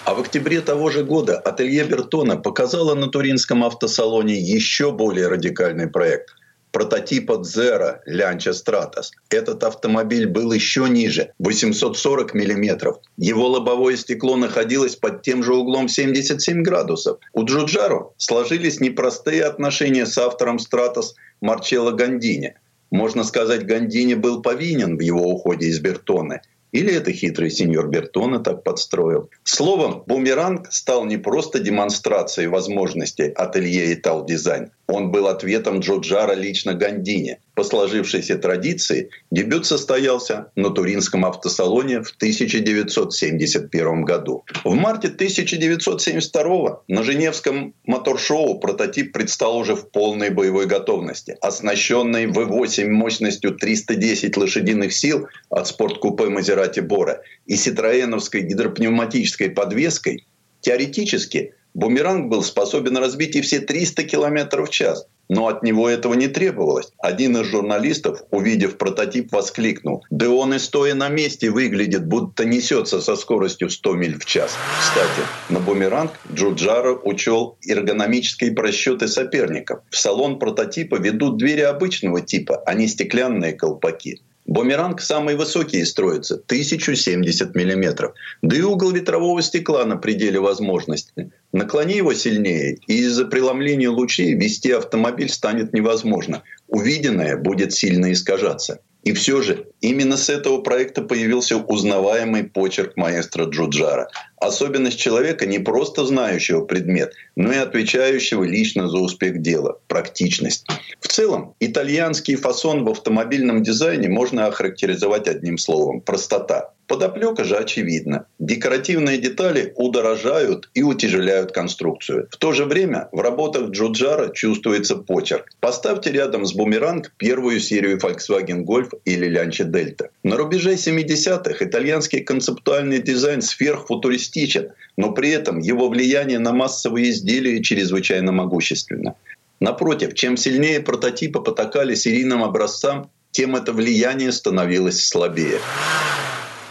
А 0.05 0.13
в 0.13 0.19
октябре 0.19 0.61
того 0.61 0.91
же 0.91 1.03
года 1.03 1.39
ателье 1.39 1.83
Бертона 1.83 2.37
показало 2.37 2.93
на 2.93 3.07
Туринском 3.07 3.63
автосалоне 3.63 4.35
еще 4.39 4.91
более 4.91 5.27
радикальный 5.27 5.87
проект– 5.87 6.29
прототипа 6.71 7.41
Zero 7.41 7.97
Lancia 8.07 8.51
Stratos. 8.51 9.09
Этот 9.31 9.63
автомобиль 9.63 10.27
был 10.27 10.51
еще 10.51 10.87
ниже, 10.87 11.31
840 11.39 12.35
миллиметров. 12.35 12.97
Его 13.17 13.47
лобовое 13.47 13.95
стекло 13.95 14.35
находилось 14.35 14.95
под 14.95 15.23
тем 15.23 15.43
же 15.43 15.55
углом 15.55 15.89
77 15.89 16.61
градусов. 16.61 17.17
У 17.33 17.43
Джуджаро 17.43 18.13
сложились 18.17 18.79
непростые 18.79 19.43
отношения 19.43 20.05
с 20.05 20.19
автором 20.19 20.57
Stratos 20.57 21.15
Марчелло 21.41 21.89
Гандини. 21.89 22.53
Можно 22.91 23.23
сказать, 23.23 23.65
Гандини 23.65 24.13
был 24.13 24.43
повинен 24.43 24.97
в 24.97 24.99
его 24.99 25.23
уходе 25.23 25.65
из 25.65 25.79
Бертоны– 25.79 26.41
или 26.75 26.93
это 26.93 27.13
хитрый 27.13 27.49
сеньор 27.51 27.87
Бертона 27.87 28.39
так 28.39 28.63
подстроил. 28.63 29.29
Словом, 29.43 30.03
бумеранг 30.05 30.73
стал 30.73 31.05
не 31.05 31.17
просто 31.17 31.59
демонстрацией 31.59 32.49
возможностей 32.49 33.29
ателье 33.29 33.93
и 33.93 33.95
дизайн. 34.25 34.71
Он 34.87 35.11
был 35.11 35.27
ответом 35.27 35.79
Джоджара 35.79 36.33
лично 36.33 36.73
Гандине. 36.73 37.39
По 37.55 37.63
сложившейся 37.63 38.37
традиции 38.37 39.09
дебют 39.31 39.65
состоялся 39.65 40.51
на 40.55 40.69
Туринском 40.69 41.25
автосалоне 41.25 42.03
в 42.03 42.11
1971 42.11 44.03
году. 44.03 44.43
В 44.63 44.75
марте 44.75 45.07
1972 45.07 46.83
на 46.87 47.03
Женевском 47.03 47.73
моторшоу 47.85 48.59
прототип 48.59 49.13
предстал 49.13 49.57
уже 49.57 49.75
в 49.75 49.89
полной 49.89 50.29
боевой 50.29 50.67
готовности. 50.67 51.37
Оснащенный 51.41 52.27
V8 52.27 52.87
мощностью 52.89 53.55
310 53.55 54.37
лошадиных 54.37 54.93
сил 54.93 55.27
от 55.49 55.67
спорткупе 55.67 56.25
Мазерати 56.25 56.81
Бора 56.81 57.21
и 57.47 57.55
ситроеновской 57.55 58.41
гидропневматической 58.41 59.49
подвеской, 59.49 60.27
теоретически 60.61 61.54
Бумеранг 61.75 62.29
был 62.29 62.41
способен 62.41 62.95
разбить 62.95 63.35
и 63.35 63.41
все 63.41 63.59
300 63.59 64.03
км 64.03 64.63
в 64.63 64.69
час. 64.69 65.05
Но 65.27 65.47
от 65.47 65.61
него 65.61 65.89
этого 65.89 66.13
не 66.13 66.27
требовалось. 66.27 66.91
Один 66.99 67.35
из 67.35 67.47
журналистов, 67.47 68.21
увидев 68.31 68.77
прототип, 68.77 69.33
воскликнул. 69.33 70.05
«Да 70.09 70.29
он 70.29 70.53
и 70.53 70.59
стоя 70.59 70.93
на 70.93 71.09
месте 71.09 71.49
выглядит, 71.49 72.07
будто 72.07 72.45
несется 72.45 73.01
со 73.01 73.17
скоростью 73.17 73.69
100 73.69 73.93
миль 73.95 74.17
в 74.17 74.23
час». 74.25 74.55
Кстати, 74.79 75.27
на 75.49 75.59
бумеранг 75.59 76.11
Джуджаро 76.33 77.01
учел 77.03 77.57
эргономические 77.67 78.53
просчеты 78.53 79.09
соперников. 79.09 79.79
В 79.89 79.97
салон 79.97 80.39
прототипа 80.39 80.95
ведут 80.95 81.37
двери 81.37 81.61
обычного 81.61 82.21
типа, 82.21 82.63
а 82.65 82.73
не 82.73 82.87
стеклянные 82.87 83.51
колпаки. 83.51 84.21
Бумеранг 84.45 85.01
самый 85.01 85.35
высокий 85.35 85.83
строится 85.85 86.35
1070 86.35 87.55
мм. 87.55 88.13
Да 88.43 88.55
и 88.55 88.61
угол 88.61 88.91
ветрового 88.91 89.41
стекла 89.41 89.85
на 89.85 89.97
пределе 89.97 90.39
возможностей. 90.39 91.31
Наклони 91.51 91.95
его 91.95 92.13
сильнее, 92.13 92.77
и 92.87 92.99
из-за 92.99 93.25
преломления 93.25 93.89
лучей 93.89 94.35
вести 94.35 94.71
автомобиль 94.71 95.29
станет 95.29 95.73
невозможно. 95.73 96.43
Увиденное 96.67 97.37
будет 97.37 97.73
сильно 97.73 98.11
искажаться. 98.11 98.81
И 99.05 99.13
все 99.13 99.41
же 99.43 99.67
именно 99.81 100.17
с 100.17 100.29
этого 100.29 100.61
проекта 100.61 101.03
появился 101.03 101.57
узнаваемый 101.57 102.43
почерк 102.43 102.97
маэстро 102.97 103.45
Джуджара. 103.45 104.09
Особенность 104.37 104.97
человека 104.97 105.45
не 105.45 105.59
просто 105.59 106.05
знающего 106.05 106.65
предмет, 106.65 107.13
но 107.35 107.53
и 107.53 107.57
отвечающего 107.57 108.43
лично 108.43 108.89
за 108.89 108.97
успех 108.97 109.43
дела– 109.43 109.77
практичность. 109.87 110.65
В 110.99 111.07
целом, 111.07 111.53
итальянский 111.59 112.35
фасон 112.35 112.83
в 112.83 112.89
автомобильном 112.89 113.61
дизайне 113.61 114.09
можно 114.09 114.47
охарактеризовать 114.47 115.27
одним 115.27 115.59
словом– 115.59 116.01
простота. 116.05 116.71
Подоплека 116.87 117.43
же 117.43 117.57
очевидна. 117.57 118.27
Декоративные 118.37 119.17
детали 119.17 119.73
удорожают 119.75 120.69
и 120.75 120.83
утяжеляют 120.83 121.51
конструкцию. 121.51 122.27
В 122.29 122.37
то 122.37 122.51
же 122.53 122.65
время 122.65 123.09
в 123.11 123.21
работах 123.21 123.69
Джуджара 123.69 124.29
чувствуется 124.29 124.95
почерк. 124.95 125.49
Поставьте 125.59 126.11
рядом 126.11 126.45
с 126.45 126.53
бумеранг 126.53 127.11
первую 127.17 127.59
серию 127.59 127.97
Volkswagen 127.97 128.63
Golf 128.65 128.91
или 129.03 129.27
Lancia 129.27 129.65
Delta. 129.65 130.09
На 130.23 130.37
рубеже 130.37 130.73
70-х 130.73 131.65
итальянский 131.65 132.19
концептуальный 132.19 133.01
дизайн 133.01 133.41
сверхфутуристичен, 133.41 134.69
но 134.95 135.11
при 135.11 135.31
этом 135.31 135.57
его 135.59 135.89
влияние 135.89 136.37
на 136.37 136.53
массовые 136.53 137.09
изделия 137.09 137.63
чрезвычайно 137.63 138.31
могущественно. 138.31 139.15
Напротив, 139.59 140.13
чем 140.13 140.37
сильнее 140.37 140.81
прототипы 140.81 141.39
потакали 141.39 141.95
серийным 141.95 142.43
образцам, 142.43 143.09
тем 143.31 143.55
это 143.55 143.73
влияние 143.73 144.31
становилось 144.31 145.05
слабее. 145.05 145.59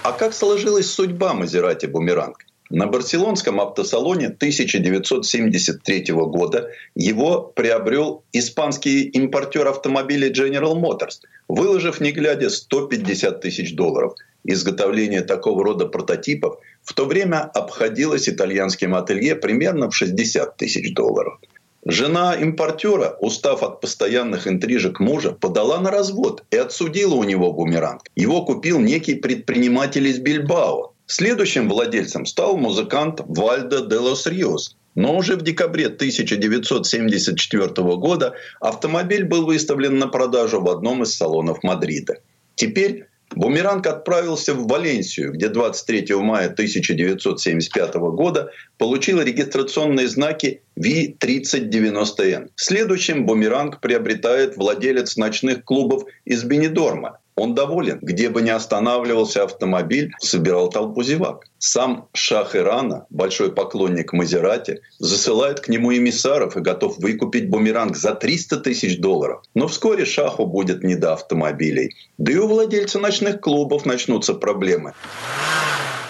А 0.05 0.13
как 0.13 0.35
сложилась 0.35 0.91
судьба 0.91 1.33
Мазерати 1.33 1.87
Бумеранг? 1.87 2.45
На 2.69 2.87
барселонском 2.87 3.59
автосалоне 3.59 4.27
1973 4.27 6.13
года 6.13 6.69
его 6.95 7.41
приобрел 7.41 8.23
испанский 8.31 9.05
импортер 9.05 9.67
автомобилей 9.67 10.31
General 10.31 10.75
Motors, 10.75 11.23
выложив 11.49 12.03
не 12.03 12.13
глядя 12.13 12.51
150 12.51 13.41
тысяч 13.41 13.75
долларов. 13.75 14.13
Изготовление 14.45 15.23
такого 15.23 15.65
рода 15.65 15.87
прототипов 15.87 16.59
в 16.83 16.93
то 16.93 17.07
время 17.07 17.41
обходилось 17.41 18.29
итальянским 18.29 18.95
ателье 18.95 19.35
примерно 19.37 19.89
в 19.89 19.97
60 19.97 20.59
тысяч 20.59 20.93
долларов– 20.93 21.39
Жена 21.87 22.35
импортера, 22.35 23.17
устав 23.21 23.63
от 23.63 23.83
постоянных 23.83 24.47
интрижек 24.47 25.01
мужа, 25.01 25.33
подала 25.33 25.81
на 25.81 25.91
развод 25.91 26.43
и 26.51 26.57
отсудила 26.57 27.15
у 27.15 27.25
него 27.25 27.53
бумеранг. 27.53 28.03
Его 28.17 28.43
купил 28.45 28.81
некий 28.81 29.17
предприниматель 29.17 30.07
из 30.07 30.19
Бильбао. 30.19 30.95
Следующим 31.07 31.69
владельцем 31.69 32.25
стал 32.25 32.57
музыкант 32.57 33.21
Вальдо 33.27 33.85
де 33.85 33.97
лос 33.97 34.27
Риос. 34.27 34.77
Но 34.95 35.15
уже 35.17 35.37
в 35.37 35.43
декабре 35.43 35.87
1974 35.87 37.67
года 37.97 38.35
автомобиль 38.61 39.25
был 39.25 39.45
выставлен 39.45 39.99
на 39.99 40.07
продажу 40.09 40.63
в 40.63 40.71
одном 40.71 41.03
из 41.03 41.15
салонов 41.15 41.63
Мадрида. 41.63 42.21
Теперь 42.55 43.09
Бумеранг 43.31 43.87
отправился 43.87 44.55
в 44.55 44.67
Валенсию, 44.67 45.33
где 45.33 45.49
23 45.49 46.15
мая 46.17 46.47
1975 46.47 47.95
года 47.95 48.51
получил 48.79 49.21
регистрационные 49.21 50.09
знаки 50.09 50.63
V3090N. 50.79 52.51
Следующим 52.55 53.27
бумеранг 53.27 53.81
приобретает 53.81 54.57
владелец 54.57 55.17
ночных 55.17 55.65
клубов 55.65 56.05
из 56.25 56.45
Бенедорма. 56.45 57.19
Он 57.37 57.55
доволен. 57.55 57.99
Где 58.01 58.29
бы 58.31 58.43
ни 58.43 58.51
останавливался 58.51 59.43
автомобиль, 59.43 60.13
собирал 60.21 60.71
толпу 60.71 61.03
зевак. 61.03 61.47
Сам 61.59 62.09
Шах 62.13 62.55
Ирана, 62.55 63.07
большой 63.11 63.53
поклонник 63.53 64.13
Мазерати, 64.13 64.83
засылает 65.01 65.59
к 65.61 65.69
нему 65.69 65.93
эмиссаров 65.93 66.57
и 66.57 66.61
готов 66.61 66.99
выкупить 66.99 67.51
бумеранг 67.51 67.97
за 67.97 68.15
300 68.15 68.59
тысяч 68.59 69.01
долларов. 69.01 69.43
Но 69.55 69.67
вскоре 69.67 70.05
Шаху 70.05 70.47
будет 70.47 70.85
не 70.85 70.95
до 70.95 71.15
автомобилей. 71.15 71.97
Да 72.19 72.33
и 72.33 72.37
у 72.37 72.47
владельца 72.47 73.01
ночных 73.01 73.41
клубов 73.41 73.85
начнутся 73.85 74.35
проблемы. 74.35 74.93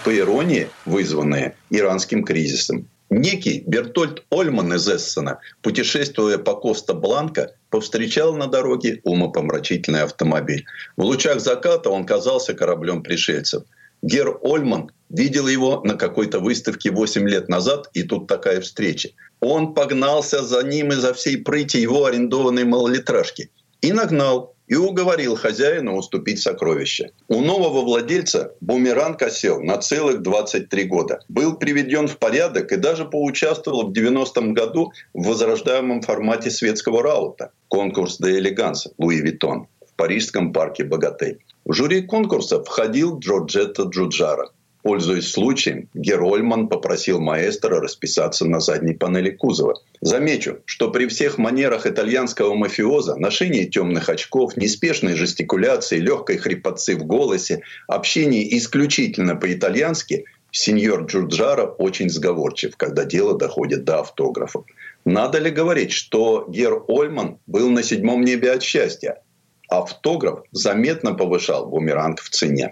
По 0.04 0.14
иронии, 0.14 0.68
вызванные 0.84 1.56
иранским 1.70 2.24
кризисом. 2.24 2.86
Некий 3.08 3.62
Бертольд 3.66 4.24
Ольман 4.30 4.74
из 4.74 4.88
Эссена, 4.88 5.38
путешествуя 5.62 6.36
по 6.36 6.54
Коста-Бланка, 6.54 7.52
повстречал 7.74 8.36
на 8.36 8.46
дороге 8.46 9.00
умопомрачительный 9.02 10.02
автомобиль. 10.02 10.64
В 10.96 11.02
лучах 11.02 11.40
заката 11.40 11.90
он 11.90 12.06
казался 12.06 12.54
кораблем 12.54 13.02
пришельцев. 13.02 13.64
Герр 14.00 14.38
Ольман 14.42 14.92
видел 15.10 15.48
его 15.48 15.80
на 15.82 15.94
какой-то 15.94 16.38
выставке 16.38 16.92
8 16.92 17.28
лет 17.28 17.48
назад, 17.48 17.90
и 17.92 18.04
тут 18.04 18.28
такая 18.28 18.60
встреча. 18.60 19.08
Он 19.40 19.74
погнался 19.74 20.44
за 20.44 20.62
ним 20.62 20.92
изо 20.92 21.12
всей 21.14 21.36
прыти 21.36 21.78
его 21.78 22.04
арендованной 22.04 22.62
малолитражки 22.62 23.50
и 23.80 23.92
нагнал, 23.92 24.53
и 24.66 24.74
уговорил 24.74 25.36
хозяина 25.36 25.94
уступить 25.94 26.40
сокровище. 26.40 27.10
У 27.28 27.40
нового 27.40 27.82
владельца 27.82 28.54
бумеранг 28.60 29.22
осел 29.22 29.60
на 29.60 29.78
целых 29.78 30.22
23 30.22 30.84
года. 30.84 31.20
Был 31.28 31.56
приведен 31.56 32.08
в 32.08 32.18
порядок 32.18 32.72
и 32.72 32.76
даже 32.76 33.04
поучаствовал 33.04 33.88
в 33.88 33.92
90-м 33.92 34.54
году 34.54 34.92
в 35.12 35.26
возрождаемом 35.26 36.02
формате 36.02 36.50
светского 36.50 37.02
раута 37.02 37.50
Concours 37.68 38.18
d'Élégance 38.18 38.88
Louis 38.98 39.20
Vuitton 39.20 39.66
в 39.86 39.94
парижском 39.96 40.52
парке 40.52 40.84
Богатей. 40.84 41.38
В 41.64 41.72
жюри 41.72 42.02
конкурса 42.02 42.62
входил 42.62 43.18
Джорджетто 43.18 43.84
Джуджара. 43.84 44.50
Пользуясь 44.84 45.32
случаем, 45.32 45.88
Герольман 45.94 46.68
попросил 46.68 47.18
маэстро 47.18 47.80
расписаться 47.80 48.44
на 48.44 48.60
задней 48.60 48.92
панели 48.92 49.30
кузова. 49.30 49.80
Замечу, 50.02 50.58
что 50.66 50.90
при 50.90 51.06
всех 51.06 51.38
манерах 51.38 51.86
итальянского 51.86 52.54
мафиоза, 52.54 53.16
ношении 53.16 53.64
темных 53.64 54.10
очков, 54.10 54.58
неспешной 54.58 55.14
жестикуляции, 55.14 55.96
легкой 55.96 56.36
хрипотцы 56.36 56.96
в 56.96 57.06
голосе, 57.06 57.62
общении 57.88 58.58
исключительно 58.58 59.36
по-итальянски, 59.36 60.26
сеньор 60.50 61.06
Джуджара 61.06 61.64
очень 61.64 62.10
сговорчив, 62.10 62.76
когда 62.76 63.06
дело 63.06 63.38
доходит 63.38 63.84
до 63.84 64.00
автографов. 64.00 64.66
Надо 65.06 65.38
ли 65.38 65.50
говорить, 65.50 65.92
что 65.92 66.44
Гер 66.46 66.82
Ольман 66.88 67.38
был 67.46 67.70
на 67.70 67.82
седьмом 67.82 68.22
небе 68.22 68.52
от 68.52 68.62
счастья? 68.62 69.22
Автограф 69.70 70.40
заметно 70.52 71.14
повышал 71.14 71.64
бумеранг 71.70 72.20
в 72.20 72.28
цене. 72.28 72.70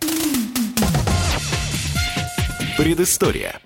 Предыстория. 2.82 3.60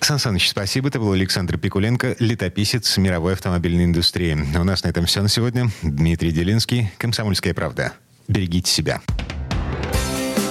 Сан 0.00 0.18
Саныч, 0.18 0.50
спасибо. 0.50 0.88
Это 0.88 0.98
был 0.98 1.12
Александр 1.12 1.56
Пикуленко, 1.56 2.14
летописец 2.18 2.98
мировой 2.98 3.32
автомобильной 3.32 3.86
индустрии. 3.86 4.36
У 4.58 4.62
нас 4.62 4.84
на 4.84 4.88
этом 4.88 5.06
все 5.06 5.22
на 5.22 5.28
сегодня. 5.30 5.70
Дмитрий 5.80 6.32
Делинский, 6.32 6.92
«Комсомольская 6.98 7.54
правда». 7.54 7.94
Берегите 8.28 8.70
себя. 8.70 9.00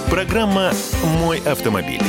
Программа 0.10 0.74
«Мой 1.04 1.38
автомобиль». 1.42 2.02